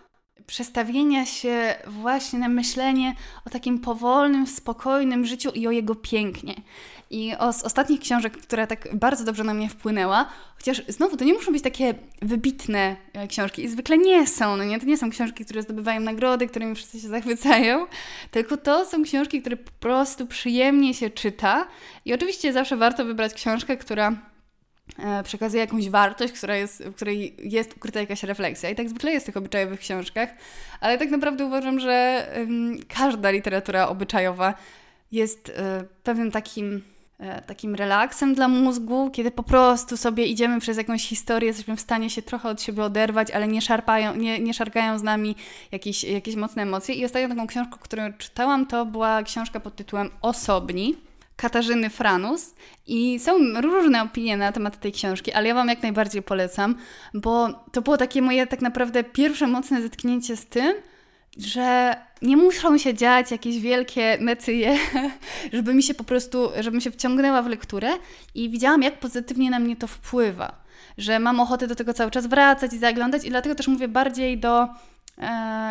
przestawienia 0.46 1.26
się 1.26 1.74
właśnie 1.86 2.38
na 2.38 2.48
myślenie 2.48 3.14
o 3.46 3.50
takim 3.50 3.78
powolnym, 3.78 4.46
spokojnym 4.46 5.26
życiu 5.26 5.50
i 5.50 5.66
o 5.66 5.70
jego 5.70 5.94
pięknie. 5.94 6.54
I 7.10 7.34
o, 7.38 7.52
z 7.52 7.62
ostatnich 7.62 8.00
książek, 8.00 8.38
która 8.38 8.66
tak 8.66 8.96
bardzo 8.96 9.24
dobrze 9.24 9.44
na 9.44 9.54
mnie 9.54 9.68
wpłynęła, 9.68 10.26
chociaż 10.56 10.82
znowu 10.88 11.16
to 11.16 11.24
nie 11.24 11.34
muszą 11.34 11.52
być 11.52 11.62
takie 11.62 11.94
wybitne 12.22 12.96
e, 13.12 13.28
książki 13.28 13.64
i 13.64 13.68
zwykle 13.68 13.98
nie 13.98 14.26
są, 14.26 14.56
no 14.56 14.64
nie? 14.64 14.80
To 14.80 14.86
nie 14.86 14.96
są 14.96 15.10
książki, 15.10 15.44
które 15.44 15.62
zdobywają 15.62 16.00
nagrody, 16.00 16.46
którymi 16.46 16.74
wszyscy 16.74 17.00
się 17.00 17.08
zachwycają, 17.08 17.86
tylko 18.30 18.56
to 18.56 18.86
są 18.86 19.02
książki, 19.02 19.40
które 19.40 19.56
po 19.56 19.70
prostu 19.80 20.26
przyjemnie 20.26 20.94
się 20.94 21.10
czyta 21.10 21.66
i 22.04 22.14
oczywiście 22.14 22.52
zawsze 22.52 22.76
warto 22.76 23.04
wybrać 23.04 23.34
książkę, 23.34 23.76
która 23.76 24.31
przekazuje 25.24 25.60
jakąś 25.60 25.88
wartość, 25.88 26.32
która 26.32 26.56
jest, 26.56 26.84
w 26.84 26.94
której 26.94 27.36
jest 27.38 27.76
ukryta 27.76 28.00
jakaś 28.00 28.22
refleksja. 28.22 28.70
I 28.70 28.74
tak 28.74 28.88
zwykle 28.88 29.12
jest 29.12 29.24
w 29.24 29.26
tych 29.26 29.36
obyczajowych 29.36 29.80
książkach, 29.80 30.28
ale 30.80 30.98
tak 30.98 31.10
naprawdę 31.10 31.44
uważam, 31.44 31.80
że 31.80 32.26
każda 32.88 33.30
literatura 33.30 33.88
obyczajowa 33.88 34.54
jest 35.12 35.52
um, 35.56 35.88
pewnym 36.02 36.30
takim, 36.30 36.82
um, 37.18 37.30
takim 37.46 37.74
relaksem 37.74 38.34
dla 38.34 38.48
mózgu, 38.48 39.10
kiedy 39.10 39.30
po 39.30 39.42
prostu 39.42 39.96
sobie 39.96 40.26
idziemy 40.26 40.60
przez 40.60 40.76
jakąś 40.76 41.08
historię, 41.08 41.46
jesteśmy 41.46 41.76
w 41.76 41.80
stanie 41.80 42.10
się 42.10 42.22
trochę 42.22 42.48
od 42.48 42.62
siebie 42.62 42.84
oderwać, 42.84 43.30
ale 43.30 43.48
nie, 43.48 43.62
szarpają, 43.62 44.16
nie, 44.16 44.40
nie 44.40 44.54
szargają 44.54 44.98
z 44.98 45.02
nami 45.02 45.36
jakieś, 45.72 46.04
jakieś 46.04 46.36
mocne 46.36 46.62
emocje. 46.62 46.94
I 46.94 47.04
ostatnią 47.04 47.28
taką 47.28 47.46
książkę, 47.46 47.76
którą 47.80 48.12
czytałam, 48.12 48.66
to 48.66 48.86
była 48.86 49.22
książka 49.22 49.60
pod 49.60 49.76
tytułem 49.76 50.10
Osobni 50.22 50.96
Katarzyny 51.36 51.90
Franus 51.90 52.54
i 52.86 53.18
są 53.18 53.60
różne 53.60 54.02
opinie 54.02 54.36
na 54.36 54.52
temat 54.52 54.80
tej 54.80 54.92
książki, 54.92 55.32
ale 55.32 55.48
ja 55.48 55.54
Wam 55.54 55.68
jak 55.68 55.82
najbardziej 55.82 56.22
polecam, 56.22 56.76
bo 57.14 57.48
to 57.72 57.82
było 57.82 57.96
takie 57.96 58.22
moje 58.22 58.46
tak 58.46 58.62
naprawdę 58.62 59.04
pierwsze 59.04 59.46
mocne 59.46 59.82
zetknięcie 59.82 60.36
z 60.36 60.46
tym, 60.46 60.74
że 61.38 61.96
nie 62.22 62.36
muszą 62.36 62.78
się 62.78 62.94
dziać 62.94 63.30
jakieś 63.30 63.58
wielkie 63.58 64.18
mecyje, 64.20 64.78
żeby 65.52 65.74
mi 65.74 65.82
się 65.82 65.94
po 65.94 66.04
prostu, 66.04 66.50
żebym 66.60 66.80
się 66.80 66.90
wciągnęła 66.90 67.42
w 67.42 67.46
lekturę 67.46 67.90
i 68.34 68.50
widziałam, 68.50 68.82
jak 68.82 69.00
pozytywnie 69.00 69.50
na 69.50 69.58
mnie 69.58 69.76
to 69.76 69.86
wpływa, 69.86 70.62
że 70.98 71.18
mam 71.18 71.40
ochotę 71.40 71.66
do 71.66 71.74
tego 71.74 71.94
cały 71.94 72.10
czas 72.10 72.26
wracać 72.26 72.72
i 72.72 72.78
zaglądać 72.78 73.24
i 73.24 73.30
dlatego 73.30 73.54
też 73.54 73.68
mówię 73.68 73.88
bardziej 73.88 74.38
do 74.38 74.68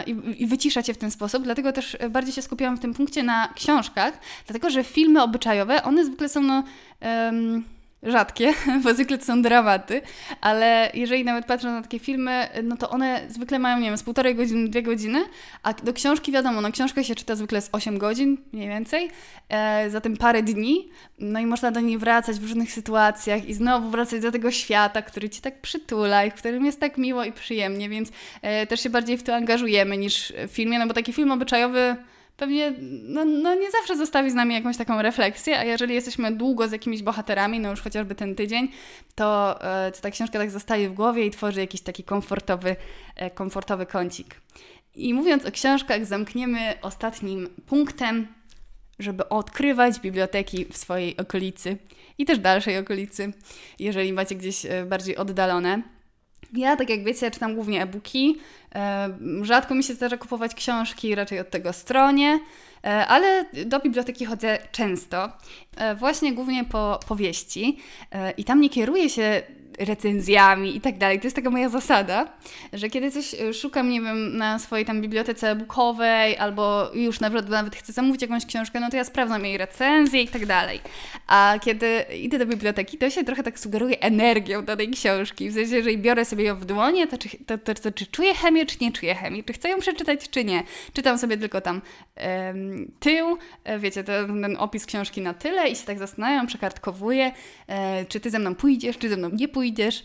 i, 0.07 0.43
i 0.43 0.47
wycisza 0.47 0.83
cię 0.83 0.93
w 0.93 0.97
ten 0.97 1.11
sposób. 1.11 1.43
Dlatego 1.43 1.71
też 1.71 1.97
bardziej 2.09 2.33
się 2.33 2.41
skupiłam 2.41 2.77
w 2.77 2.79
tym 2.79 2.93
punkcie 2.93 3.23
na 3.23 3.47
książkach, 3.55 4.19
dlatego 4.47 4.69
że 4.69 4.83
filmy 4.83 5.23
obyczajowe, 5.23 5.83
one 5.83 6.05
zwykle 6.05 6.29
są 6.29 6.41
no. 6.41 6.63
Um, 7.01 7.63
rzadkie, 8.03 8.53
bo 8.83 8.93
zwykle 8.93 9.17
to 9.17 9.25
są 9.25 9.41
dramaty, 9.41 10.01
ale 10.41 10.91
jeżeli 10.93 11.23
nawet 11.23 11.45
patrzę 11.45 11.67
na 11.67 11.81
takie 11.81 11.99
filmy, 11.99 12.49
no 12.63 12.77
to 12.77 12.89
one 12.89 13.21
zwykle 13.29 13.59
mają, 13.59 13.79
nie 13.79 13.85
wiem, 13.85 13.97
z 13.97 14.03
półtorej 14.03 14.35
godziny, 14.35 14.69
dwie 14.69 14.83
godziny, 14.83 15.23
a 15.63 15.73
do 15.73 15.93
książki 15.93 16.31
wiadomo, 16.31 16.61
no 16.61 16.71
książkę 16.71 17.03
się 17.03 17.15
czyta 17.15 17.35
zwykle 17.35 17.61
z 17.61 17.69
8 17.71 17.97
godzin, 17.97 18.37
mniej 18.53 18.69
więcej, 18.69 19.09
e, 19.49 19.89
zatem 19.89 20.17
parę 20.17 20.43
dni, 20.43 20.89
no 21.19 21.39
i 21.39 21.45
można 21.45 21.71
do 21.71 21.79
niej 21.79 21.97
wracać 21.97 22.39
w 22.39 22.43
różnych 22.43 22.71
sytuacjach 22.71 23.45
i 23.49 23.53
znowu 23.53 23.89
wracać 23.89 24.21
do 24.21 24.31
tego 24.31 24.51
świata, 24.51 25.01
który 25.01 25.29
ci 25.29 25.41
tak 25.41 25.61
przytula 25.61 26.25
i 26.25 26.31
w 26.31 26.33
którym 26.33 26.65
jest 26.65 26.79
tak 26.79 26.97
miło 26.97 27.23
i 27.23 27.31
przyjemnie, 27.31 27.89
więc 27.89 28.11
e, 28.41 28.67
też 28.67 28.83
się 28.83 28.89
bardziej 28.89 29.17
w 29.17 29.23
to 29.23 29.35
angażujemy 29.35 29.97
niż 29.97 30.33
w 30.47 30.51
filmie, 30.51 30.79
no 30.79 30.87
bo 30.87 30.93
taki 30.93 31.13
film 31.13 31.31
obyczajowy 31.31 31.95
pewnie 32.41 32.73
no, 33.01 33.25
no 33.25 33.55
nie 33.55 33.71
zawsze 33.71 33.97
zostawi 33.97 34.31
z 34.31 34.33
nami 34.33 34.55
jakąś 34.55 34.77
taką 34.77 35.01
refleksję, 35.01 35.59
a 35.59 35.63
jeżeli 35.63 35.93
jesteśmy 35.93 36.31
długo 36.31 36.67
z 36.67 36.71
jakimiś 36.71 37.03
bohaterami, 37.03 37.59
no 37.59 37.69
już 37.69 37.81
chociażby 37.81 38.15
ten 38.15 38.35
tydzień, 38.35 38.69
to, 39.15 39.61
e, 39.63 39.91
to 39.91 40.01
ta 40.01 40.11
książka 40.11 40.39
tak 40.39 40.51
zostaje 40.51 40.89
w 40.89 40.93
głowie 40.93 41.25
i 41.25 41.31
tworzy 41.31 41.59
jakiś 41.59 41.81
taki 41.81 42.03
komfortowy, 42.03 42.75
e, 43.15 43.29
komfortowy 43.29 43.85
kącik. 43.85 44.41
I 44.95 45.13
mówiąc 45.13 45.45
o 45.45 45.51
książkach, 45.51 46.05
zamkniemy 46.05 46.73
ostatnim 46.81 47.49
punktem, 47.65 48.27
żeby 48.99 49.29
odkrywać 49.29 49.99
biblioteki 49.99 50.65
w 50.65 50.77
swojej 50.77 51.17
okolicy 51.17 51.77
i 52.17 52.25
też 52.25 52.39
dalszej 52.39 52.77
okolicy, 52.77 53.33
jeżeli 53.79 54.13
macie 54.13 54.35
gdzieś 54.35 54.65
e, 54.65 54.85
bardziej 54.85 55.17
oddalone. 55.17 55.81
Ja, 56.53 56.75
tak 56.75 56.89
jak 56.89 57.03
wiecie, 57.03 57.31
czytam 57.31 57.55
głównie 57.55 57.81
e-booki. 57.81 58.37
E, 58.75 59.09
rzadko 59.41 59.75
mi 59.75 59.83
się 59.83 59.93
zdarza 59.93 60.17
kupować 60.17 60.55
książki, 60.55 61.15
raczej 61.15 61.39
od 61.39 61.49
tego 61.49 61.73
stronie, 61.73 62.39
e, 62.83 63.07
ale 63.07 63.45
do 63.65 63.79
biblioteki 63.79 64.25
chodzę 64.25 64.57
często. 64.71 65.29
E, 65.77 65.95
właśnie 65.95 66.33
głównie 66.33 66.63
po 66.63 66.99
powieści 67.07 67.77
i 68.37 68.43
tam 68.43 68.61
nie 68.61 68.69
kieruję 68.69 69.09
się 69.09 69.41
recenzjami 69.79 70.75
i 70.75 70.81
tak 70.81 70.97
dalej. 70.97 71.19
To 71.19 71.25
jest 71.25 71.35
taka 71.35 71.49
moja 71.49 71.69
zasada, 71.69 72.27
że 72.73 72.89
kiedy 72.89 73.11
coś 73.11 73.33
e, 73.33 73.53
szukam, 73.53 73.89
nie 73.89 74.01
wiem, 74.01 74.37
na 74.37 74.59
swojej 74.59 74.85
tam 74.85 75.01
bibliotece 75.01 75.51
e-bookowej 75.51 76.37
albo 76.37 76.91
już 76.93 77.19
nawet, 77.19 77.49
nawet 77.49 77.75
chcę 77.75 77.93
zamówić 77.93 78.21
jakąś 78.21 78.45
książkę, 78.45 78.79
no 78.79 78.89
to 78.89 78.97
ja 78.97 79.03
sprawdzam 79.03 79.45
jej 79.45 79.57
recenzję 79.57 80.21
i 80.21 80.27
tak 80.27 80.45
dalej. 80.45 80.79
A 81.27 81.55
kiedy 81.61 82.05
idę 82.21 82.39
do 82.39 82.45
biblioteki, 82.45 82.97
to 82.97 83.09
się 83.09 83.23
trochę 83.23 83.43
tak 83.43 83.59
sugeruje 83.59 83.99
energią 83.99 84.65
do 84.65 84.77
tej 84.77 84.89
książki. 84.89 85.49
W 85.49 85.53
sensie, 85.53 85.75
jeżeli 85.75 85.97
biorę 85.97 86.25
sobie 86.25 86.43
ją 86.43 86.55
w 86.55 86.65
dłonie, 86.65 87.07
to 87.07 87.17
czy, 87.17 87.29
to, 87.45 87.57
to, 87.57 87.73
to, 87.73 87.91
czy 87.91 88.05
czuję 88.05 88.33
chemię, 88.33 88.65
czy 88.65 88.77
nie 88.81 88.91
czuję 88.91 89.15
chemii? 89.15 89.43
Czy 89.43 89.53
chcę 89.53 89.69
ją 89.69 89.79
przeczytać, 89.79 90.29
czy 90.29 90.45
nie? 90.45 90.63
Czytam 90.93 91.17
sobie 91.17 91.37
tylko 91.37 91.61
tam 91.61 91.81
tył, 92.99 93.37
e, 93.63 93.79
wiecie, 93.79 94.03
to, 94.03 94.11
ten 94.27 94.57
opis 94.59 94.85
książki 94.85 95.21
na 95.21 95.33
tyle 95.33 95.69
i 95.69 95.75
się 95.75 95.85
tak 95.85 95.99
zastanawiam, 95.99 96.47
przekartkowuję, 96.47 97.31
e, 97.67 98.05
czy 98.05 98.19
ty 98.19 98.29
ze 98.29 98.39
mną 98.39 98.55
pójdziesz, 98.55 98.97
czy 98.97 99.09
ze 99.09 99.17
mną 99.17 99.29
nie 99.29 99.47
pójdziesz, 99.47 99.60
pójdziesz. 99.61 100.03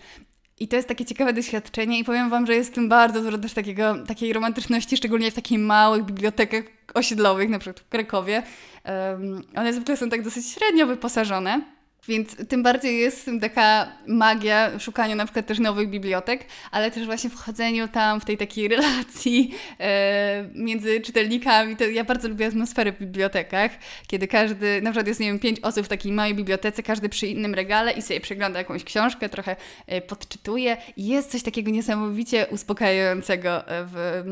I 0.60 0.68
to 0.68 0.76
jest 0.76 0.88
takie 0.88 1.04
ciekawe 1.04 1.32
doświadczenie 1.32 1.98
i 1.98 2.04
powiem 2.04 2.30
Wam, 2.30 2.46
że 2.46 2.54
jest 2.54 2.70
w 2.70 2.74
tym 2.74 2.88
bardzo 2.88 3.22
dużo 3.22 3.38
też 3.38 3.52
takiego, 3.52 3.94
takiej 4.06 4.32
romantyczności, 4.32 4.96
szczególnie 4.96 5.30
w 5.30 5.34
takich 5.34 5.58
małych 5.58 6.04
bibliotekach 6.04 6.64
osiedlowych, 6.94 7.48
na 7.48 7.58
przykład 7.58 7.80
w 7.80 7.88
Krakowie. 7.88 8.42
Um, 8.84 9.42
one 9.56 9.72
zwykle 9.72 9.96
są 9.96 10.10
tak 10.10 10.22
dosyć 10.22 10.46
średnio 10.46 10.86
wyposażone. 10.86 11.75
Więc 12.08 12.48
tym 12.48 12.62
bardziej 12.62 12.98
jest 12.98 13.30
w 13.30 13.40
taka 13.40 13.92
magia 14.06 14.78
szukania 14.78 15.14
na 15.14 15.24
przykład 15.24 15.46
też 15.46 15.58
nowych 15.58 15.90
bibliotek, 15.90 16.46
ale 16.70 16.90
też 16.90 17.06
właśnie 17.06 17.30
wchodzeniu 17.30 17.88
tam 17.88 18.20
w 18.20 18.24
tej 18.24 18.38
takiej 18.38 18.68
relacji 18.68 19.54
e, 19.80 20.48
między 20.54 21.00
czytelnikami. 21.00 21.76
To 21.76 21.84
ja 21.84 22.04
bardzo 22.04 22.28
lubię 22.28 22.46
atmosferę 22.46 22.92
w 22.92 22.98
bibliotekach, 22.98 23.70
kiedy 24.06 24.28
każdy, 24.28 24.82
na 24.82 24.90
przykład 24.90 25.06
jest, 25.06 25.20
nie 25.20 25.26
wiem, 25.26 25.38
pięć 25.38 25.60
osób 25.60 25.86
w 25.86 25.88
takiej 25.88 26.12
małej 26.12 26.34
bibliotece, 26.34 26.82
każdy 26.82 27.08
przy 27.08 27.26
innym 27.26 27.54
regale 27.54 27.92
i 27.92 28.02
sobie 28.02 28.20
przegląda 28.20 28.58
jakąś 28.58 28.84
książkę, 28.84 29.28
trochę 29.28 29.56
e, 29.86 30.00
podczytuje. 30.00 30.76
I 30.96 31.06
jest 31.06 31.30
coś 31.30 31.42
takiego 31.42 31.70
niesamowicie 31.70 32.46
uspokajającego 32.50 33.62
w, 33.68 33.96
e, 33.96 34.22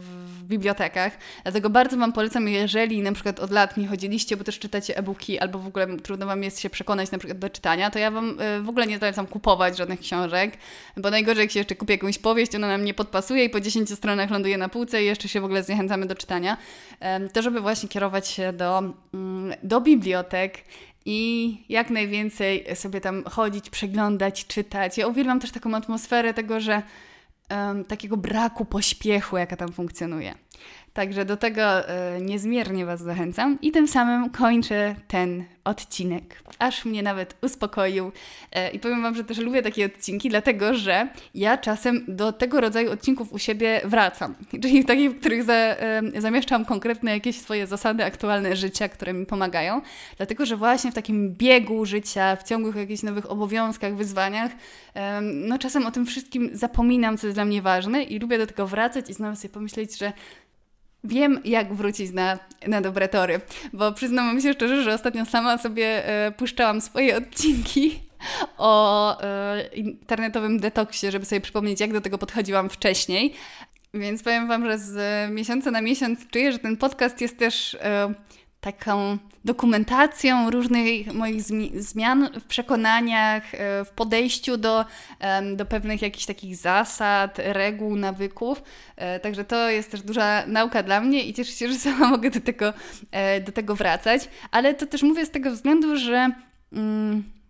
w 0.00 0.42
bibliotekach. 0.44 1.12
Dlatego 1.42 1.70
bardzo 1.70 1.96
Wam 1.96 2.12
polecam, 2.12 2.48
jeżeli 2.48 3.02
na 3.02 3.12
przykład 3.12 3.40
od 3.40 3.50
lat 3.50 3.76
nie 3.76 3.86
chodziliście, 3.86 4.36
bo 4.36 4.44
też 4.44 4.58
czytacie 4.58 4.96
e-booki 4.96 5.38
albo 5.38 5.58
w 5.58 5.66
ogóle 5.66 5.96
trudno 5.96 6.26
Wam 6.26 6.42
jest 6.42 6.60
się 6.60 6.70
przekonać, 6.70 6.91
przekonać 6.92 7.12
na 7.12 7.18
przykład 7.18 7.38
do 7.38 7.50
czytania, 7.50 7.90
to 7.90 7.98
ja 7.98 8.10
Wam 8.10 8.40
y, 8.40 8.62
w 8.62 8.68
ogóle 8.68 8.86
nie 8.86 8.98
zalecam 8.98 9.26
kupować 9.26 9.76
żadnych 9.76 10.00
książek, 10.00 10.56
bo 10.96 11.10
najgorzej 11.10 11.42
jak 11.42 11.50
się 11.50 11.60
jeszcze 11.60 11.74
kupi 11.74 11.92
jakąś 11.92 12.18
powieść, 12.18 12.54
ona 12.54 12.68
nam 12.68 12.84
nie 12.84 12.94
podpasuje 12.94 13.44
i 13.44 13.50
po 13.50 13.60
10 13.60 13.90
stronach 13.90 14.30
ląduje 14.30 14.58
na 14.58 14.68
półce 14.68 15.02
i 15.02 15.06
jeszcze 15.06 15.28
się 15.28 15.40
w 15.40 15.44
ogóle 15.44 15.62
zniechęcamy 15.62 16.06
do 16.06 16.14
czytania. 16.14 16.56
To 17.32 17.42
żeby 17.42 17.60
właśnie 17.60 17.88
kierować 17.88 18.28
się 18.28 18.52
do, 18.52 18.78
mm, 19.14 19.54
do 19.62 19.80
bibliotek 19.80 20.64
i 21.04 21.58
jak 21.68 21.90
najwięcej 21.90 22.66
sobie 22.74 23.00
tam 23.00 23.24
chodzić, 23.24 23.70
przeglądać, 23.70 24.46
czytać. 24.46 24.98
Ja 24.98 25.06
uwielbiam 25.06 25.40
też 25.40 25.50
taką 25.50 25.74
atmosferę 25.74 26.34
tego, 26.34 26.60
że 26.60 26.82
um, 27.50 27.84
takiego 27.84 28.16
braku 28.16 28.64
pośpiechu, 28.64 29.36
jaka 29.36 29.56
tam 29.56 29.72
funkcjonuje. 29.72 30.34
Także 30.94 31.24
do 31.24 31.36
tego 31.36 31.88
e, 31.88 32.20
niezmiernie 32.20 32.86
Was 32.86 33.00
zachęcam 33.00 33.58
i 33.62 33.72
tym 33.72 33.88
samym 33.88 34.30
kończę 34.30 34.94
ten 35.08 35.44
odcinek. 35.64 36.42
Aż 36.58 36.84
mnie 36.84 37.02
nawet 37.02 37.36
uspokoił. 37.42 38.12
E, 38.52 38.70
I 38.70 38.78
powiem 38.78 39.02
Wam, 39.02 39.14
że 39.14 39.24
też 39.24 39.38
lubię 39.38 39.62
takie 39.62 39.86
odcinki, 39.86 40.28
dlatego 40.28 40.74
że 40.74 41.08
ja 41.34 41.58
czasem 41.58 42.04
do 42.08 42.32
tego 42.32 42.60
rodzaju 42.60 42.92
odcinków 42.92 43.32
u 43.32 43.38
siebie 43.38 43.80
wracam. 43.84 44.34
Czyli 44.62 44.84
takich, 44.84 45.10
w 45.10 45.20
których 45.20 45.42
za, 45.42 45.54
e, 45.54 46.02
zamieszczam 46.18 46.64
konkretne 46.64 47.10
jakieś 47.10 47.40
swoje 47.40 47.66
zasady 47.66 48.04
aktualne 48.04 48.56
życia, 48.56 48.88
które 48.88 49.12
mi 49.12 49.26
pomagają. 49.26 49.80
Dlatego, 50.16 50.46
że 50.46 50.56
właśnie 50.56 50.90
w 50.90 50.94
takim 50.94 51.34
biegu 51.34 51.84
życia, 51.84 52.36
w 52.36 52.42
ciągłych 52.42 52.76
jakichś 52.76 53.02
nowych 53.02 53.30
obowiązkach, 53.30 53.96
wyzwaniach, 53.96 54.52
no 55.22 55.58
czasem 55.58 55.86
o 55.86 55.90
tym 55.90 56.06
wszystkim 56.06 56.50
zapominam, 56.52 57.18
co 57.18 57.26
jest 57.26 57.36
dla 57.36 57.44
mnie 57.44 57.62
ważne 57.62 58.02
i 58.02 58.18
lubię 58.18 58.38
do 58.38 58.46
tego 58.46 58.66
wracać 58.66 59.10
i 59.10 59.12
znowu 59.12 59.36
sobie 59.36 59.54
pomyśleć, 59.54 59.98
że 59.98 60.12
Wiem, 61.04 61.40
jak 61.44 61.74
wrócić 61.74 62.12
na, 62.12 62.38
na 62.66 62.80
dobre 62.80 63.08
tory, 63.08 63.40
bo 63.72 63.92
przyznam 63.92 64.40
się 64.40 64.52
szczerze, 64.52 64.82
że 64.82 64.94
ostatnio 64.94 65.26
sama 65.26 65.58
sobie 65.58 66.08
e, 66.08 66.32
puszczałam 66.32 66.80
swoje 66.80 67.16
odcinki 67.20 68.02
o 68.58 69.20
e, 69.20 69.68
internetowym 69.74 70.60
detoksie, 70.60 71.10
żeby 71.10 71.24
sobie 71.24 71.40
przypomnieć, 71.40 71.80
jak 71.80 71.92
do 71.92 72.00
tego 72.00 72.18
podchodziłam 72.18 72.70
wcześniej. 72.70 73.34
Więc 73.94 74.22
powiem 74.22 74.48
Wam, 74.48 74.66
że 74.66 74.78
z 74.78 75.30
miesiąca 75.30 75.70
na 75.70 75.82
miesiąc 75.82 76.28
czuję, 76.30 76.52
że 76.52 76.58
ten 76.58 76.76
podcast 76.76 77.20
jest 77.20 77.38
też 77.38 77.74
e, 77.74 78.14
taką 78.60 79.18
dokumentacją 79.44 80.50
różnych 80.50 81.14
moich 81.14 81.42
zmian 81.82 82.28
w 82.40 82.44
przekonaniach, 82.44 83.54
e, 83.54 83.84
w 83.84 83.90
podejściu 83.90 84.56
do, 84.56 84.84
do 85.56 85.66
pewnych 85.66 86.02
jakichś 86.02 86.26
takich 86.26 86.56
zasad, 86.56 87.38
reguł, 87.38 87.96
nawyków. 87.96 88.62
E, 88.96 89.20
także 89.20 89.44
to 89.44 89.70
jest 89.70 89.90
też 89.90 90.02
duża 90.02 90.46
nauka 90.46 90.82
dla 90.82 91.00
mnie 91.00 91.24
i 91.24 91.34
cieszę 91.34 91.52
się, 91.52 91.68
że 91.68 91.74
sama 91.90 92.10
mogę 92.10 92.30
do 92.30 92.40
tego, 92.40 92.72
e, 93.10 93.40
do 93.40 93.52
tego 93.52 93.74
wracać. 93.74 94.28
Ale 94.50 94.74
to 94.74 94.86
też 94.86 95.02
mówię 95.02 95.26
z 95.26 95.30
tego 95.30 95.50
względu, 95.50 95.96
że. 95.96 96.30
Mm, 96.72 97.41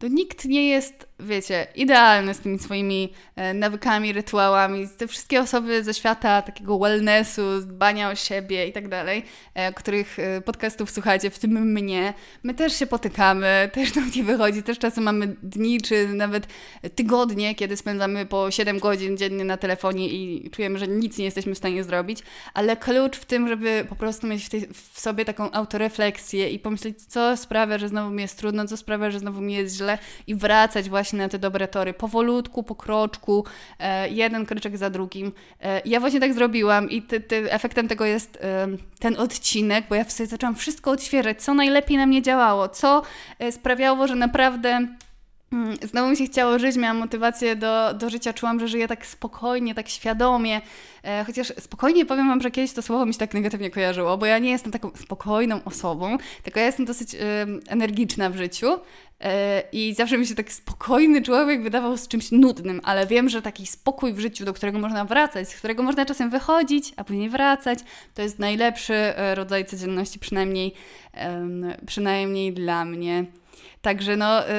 to 0.00 0.08
nikt 0.08 0.44
nie 0.44 0.68
jest, 0.68 1.06
wiecie, 1.18 1.66
idealny 1.74 2.34
z 2.34 2.38
tymi 2.38 2.58
swoimi 2.58 3.12
e, 3.36 3.54
nawykami, 3.54 4.12
rytuałami. 4.12 4.88
Te 4.96 5.06
wszystkie 5.06 5.40
osoby 5.40 5.84
ze 5.84 5.94
świata 5.94 6.42
takiego 6.42 6.78
wellnessu, 6.78 7.42
dbania 7.60 8.10
o 8.10 8.14
siebie 8.14 8.66
i 8.66 8.72
tak 8.72 8.88
dalej, 8.88 9.24
e, 9.54 9.72
których 9.72 10.18
e, 10.18 10.40
podcastów 10.40 10.90
słuchacie, 10.90 11.30
w 11.30 11.38
tym 11.38 11.72
mnie, 11.72 12.14
my 12.42 12.54
też 12.54 12.78
się 12.78 12.86
potykamy, 12.86 13.46
też 13.74 13.94
nam 13.94 14.10
nie 14.16 14.24
wychodzi, 14.24 14.62
też 14.62 14.78
czasem 14.78 15.04
mamy 15.04 15.36
dni 15.42 15.80
czy 15.80 16.08
nawet 16.08 16.46
tygodnie, 16.94 17.54
kiedy 17.54 17.76
spędzamy 17.76 18.26
po 18.26 18.50
7 18.50 18.78
godzin 18.78 19.16
dziennie 19.16 19.44
na 19.44 19.56
telefonie 19.56 20.08
i 20.08 20.50
czujemy, 20.50 20.78
że 20.78 20.88
nic 20.88 21.18
nie 21.18 21.24
jesteśmy 21.24 21.54
w 21.54 21.58
stanie 21.58 21.84
zrobić, 21.84 22.22
ale 22.54 22.76
klucz 22.76 23.16
w 23.16 23.24
tym, 23.24 23.48
żeby 23.48 23.86
po 23.88 23.96
prostu 23.96 24.26
mieć 24.26 24.44
w, 24.44 24.48
tej, 24.48 24.68
w 24.72 25.00
sobie 25.00 25.24
taką 25.24 25.50
autorefleksję 25.50 26.50
i 26.50 26.58
pomyśleć, 26.58 27.02
co 27.02 27.36
sprawia, 27.36 27.78
że 27.78 27.88
znowu 27.88 28.10
mi 28.10 28.22
jest 28.22 28.38
trudno, 28.38 28.66
co 28.66 28.76
sprawia, 28.76 29.10
że 29.10 29.18
znowu 29.18 29.40
mi 29.40 29.54
jest 29.54 29.76
źle, 29.76 29.89
i 30.26 30.34
wracać 30.34 30.88
właśnie 30.88 31.18
na 31.18 31.28
te 31.28 31.38
dobre 31.38 31.68
tory, 31.68 31.94
powolutku, 31.94 32.62
po 32.62 32.74
kroczku, 32.74 33.44
e, 33.78 34.08
jeden 34.08 34.46
kroczek 34.46 34.76
za 34.76 34.90
drugim. 34.90 35.32
E, 35.62 35.80
ja 35.84 36.00
właśnie 36.00 36.20
tak 36.20 36.34
zrobiłam 36.34 36.90
i 36.90 37.02
ty, 37.02 37.20
ty, 37.20 37.52
efektem 37.52 37.88
tego 37.88 38.04
jest 38.04 38.38
ten 38.98 39.16
odcinek, 39.16 39.84
bo 39.88 39.94
ja 39.94 40.04
sobie 40.04 40.26
zaczęłam 40.26 40.54
wszystko 40.54 40.90
odświeżać, 40.90 41.42
co 41.42 41.54
najlepiej 41.54 41.96
na 41.96 42.06
mnie 42.06 42.22
działało, 42.22 42.68
co 42.68 43.02
e, 43.38 43.52
sprawiało, 43.52 44.06
że 44.06 44.14
naprawdę 44.14 44.86
znowu 45.82 46.10
mi 46.10 46.16
się 46.16 46.24
chciało 46.24 46.58
żyć, 46.58 46.76
miałam 46.76 46.96
motywację 46.96 47.56
do, 47.56 47.94
do 47.94 48.10
życia, 48.10 48.32
czułam, 48.32 48.60
że 48.60 48.68
żyję 48.68 48.88
tak 48.88 49.06
spokojnie, 49.06 49.74
tak 49.74 49.88
świadomie. 49.88 50.60
E, 51.04 51.24
chociaż 51.24 51.52
spokojnie 51.58 52.06
powiem 52.06 52.28
Wam, 52.28 52.40
że 52.40 52.50
kiedyś 52.50 52.72
to 52.72 52.82
słowo 52.82 53.06
mi 53.06 53.12
się 53.12 53.18
tak 53.18 53.34
negatywnie 53.34 53.70
kojarzyło, 53.70 54.18
bo 54.18 54.26
ja 54.26 54.38
nie 54.38 54.50
jestem 54.50 54.72
taką 54.72 54.90
spokojną 54.96 55.64
osobą, 55.64 56.18
tylko 56.42 56.60
ja 56.60 56.66
jestem 56.66 56.86
dosyć 56.86 57.14
e, 57.14 57.18
energiczna 57.68 58.30
w 58.30 58.36
życiu 58.36 58.66
e, 59.20 59.62
i 59.72 59.94
zawsze 59.94 60.18
mi 60.18 60.26
się 60.26 60.34
tak 60.34 60.52
spokojny 60.52 61.22
człowiek 61.22 61.62
wydawał 61.62 61.96
z 61.96 62.08
czymś 62.08 62.30
nudnym, 62.32 62.80
ale 62.84 63.06
wiem, 63.06 63.28
że 63.28 63.42
taki 63.42 63.66
spokój 63.66 64.12
w 64.12 64.20
życiu, 64.20 64.44
do 64.44 64.52
którego 64.52 64.78
można 64.78 65.04
wracać, 65.04 65.48
z 65.48 65.56
którego 65.56 65.82
można 65.82 66.06
czasem 66.06 66.30
wychodzić, 66.30 66.92
a 66.96 67.04
później 67.04 67.30
wracać, 67.30 67.78
to 68.14 68.22
jest 68.22 68.38
najlepszy 68.38 68.94
e, 68.94 69.34
rodzaj 69.34 69.64
codzienności, 69.64 70.18
przynajmniej, 70.18 70.74
przynajmniej 71.86 72.52
dla 72.52 72.84
mnie. 72.84 73.39
Także 73.82 74.16
no, 74.16 74.48
y, 74.48 74.52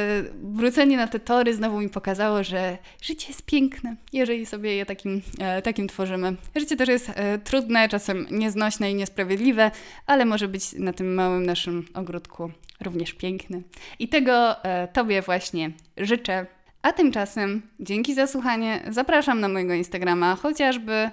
wrócenie 0.43 0.97
na 0.97 1.07
te 1.07 1.19
tory 1.19 1.53
znowu 1.53 1.79
mi 1.79 1.89
pokazało, 1.89 2.43
że 2.43 2.77
życie 3.01 3.27
jest 3.27 3.45
piękne, 3.45 3.95
jeżeli 4.13 4.45
sobie 4.45 4.75
je 4.75 4.85
takim, 4.85 5.21
e, 5.39 5.61
takim 5.61 5.87
tworzymy. 5.87 6.35
Życie 6.55 6.75
też 6.75 6.89
jest 6.89 7.11
e, 7.15 7.39
trudne, 7.39 7.89
czasem 7.89 8.27
nieznośne 8.31 8.91
i 8.91 8.95
niesprawiedliwe, 8.95 9.71
ale 10.05 10.25
może 10.25 10.47
być 10.47 10.73
na 10.73 10.93
tym 10.93 11.13
małym 11.13 11.45
naszym 11.45 11.85
ogródku 11.93 12.51
również 12.81 13.13
piękny. 13.13 13.61
I 13.99 14.07
tego 14.07 14.63
e, 14.63 14.87
Tobie 14.87 15.21
właśnie 15.21 15.71
życzę. 15.97 16.45
A 16.81 16.93
tymczasem, 16.93 17.61
dzięki 17.79 18.13
za 18.13 18.27
słuchanie, 18.27 18.83
zapraszam 18.89 19.39
na 19.39 19.49
mojego 19.49 19.73
Instagrama 19.73 20.35
chociażby. 20.35 21.09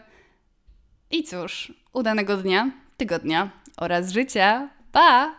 I 1.10 1.22
cóż, 1.22 1.72
udanego 1.92 2.36
dnia, 2.36 2.70
tygodnia 2.96 3.50
oraz 3.76 4.12
życia. 4.12 4.68
Pa! 4.92 5.34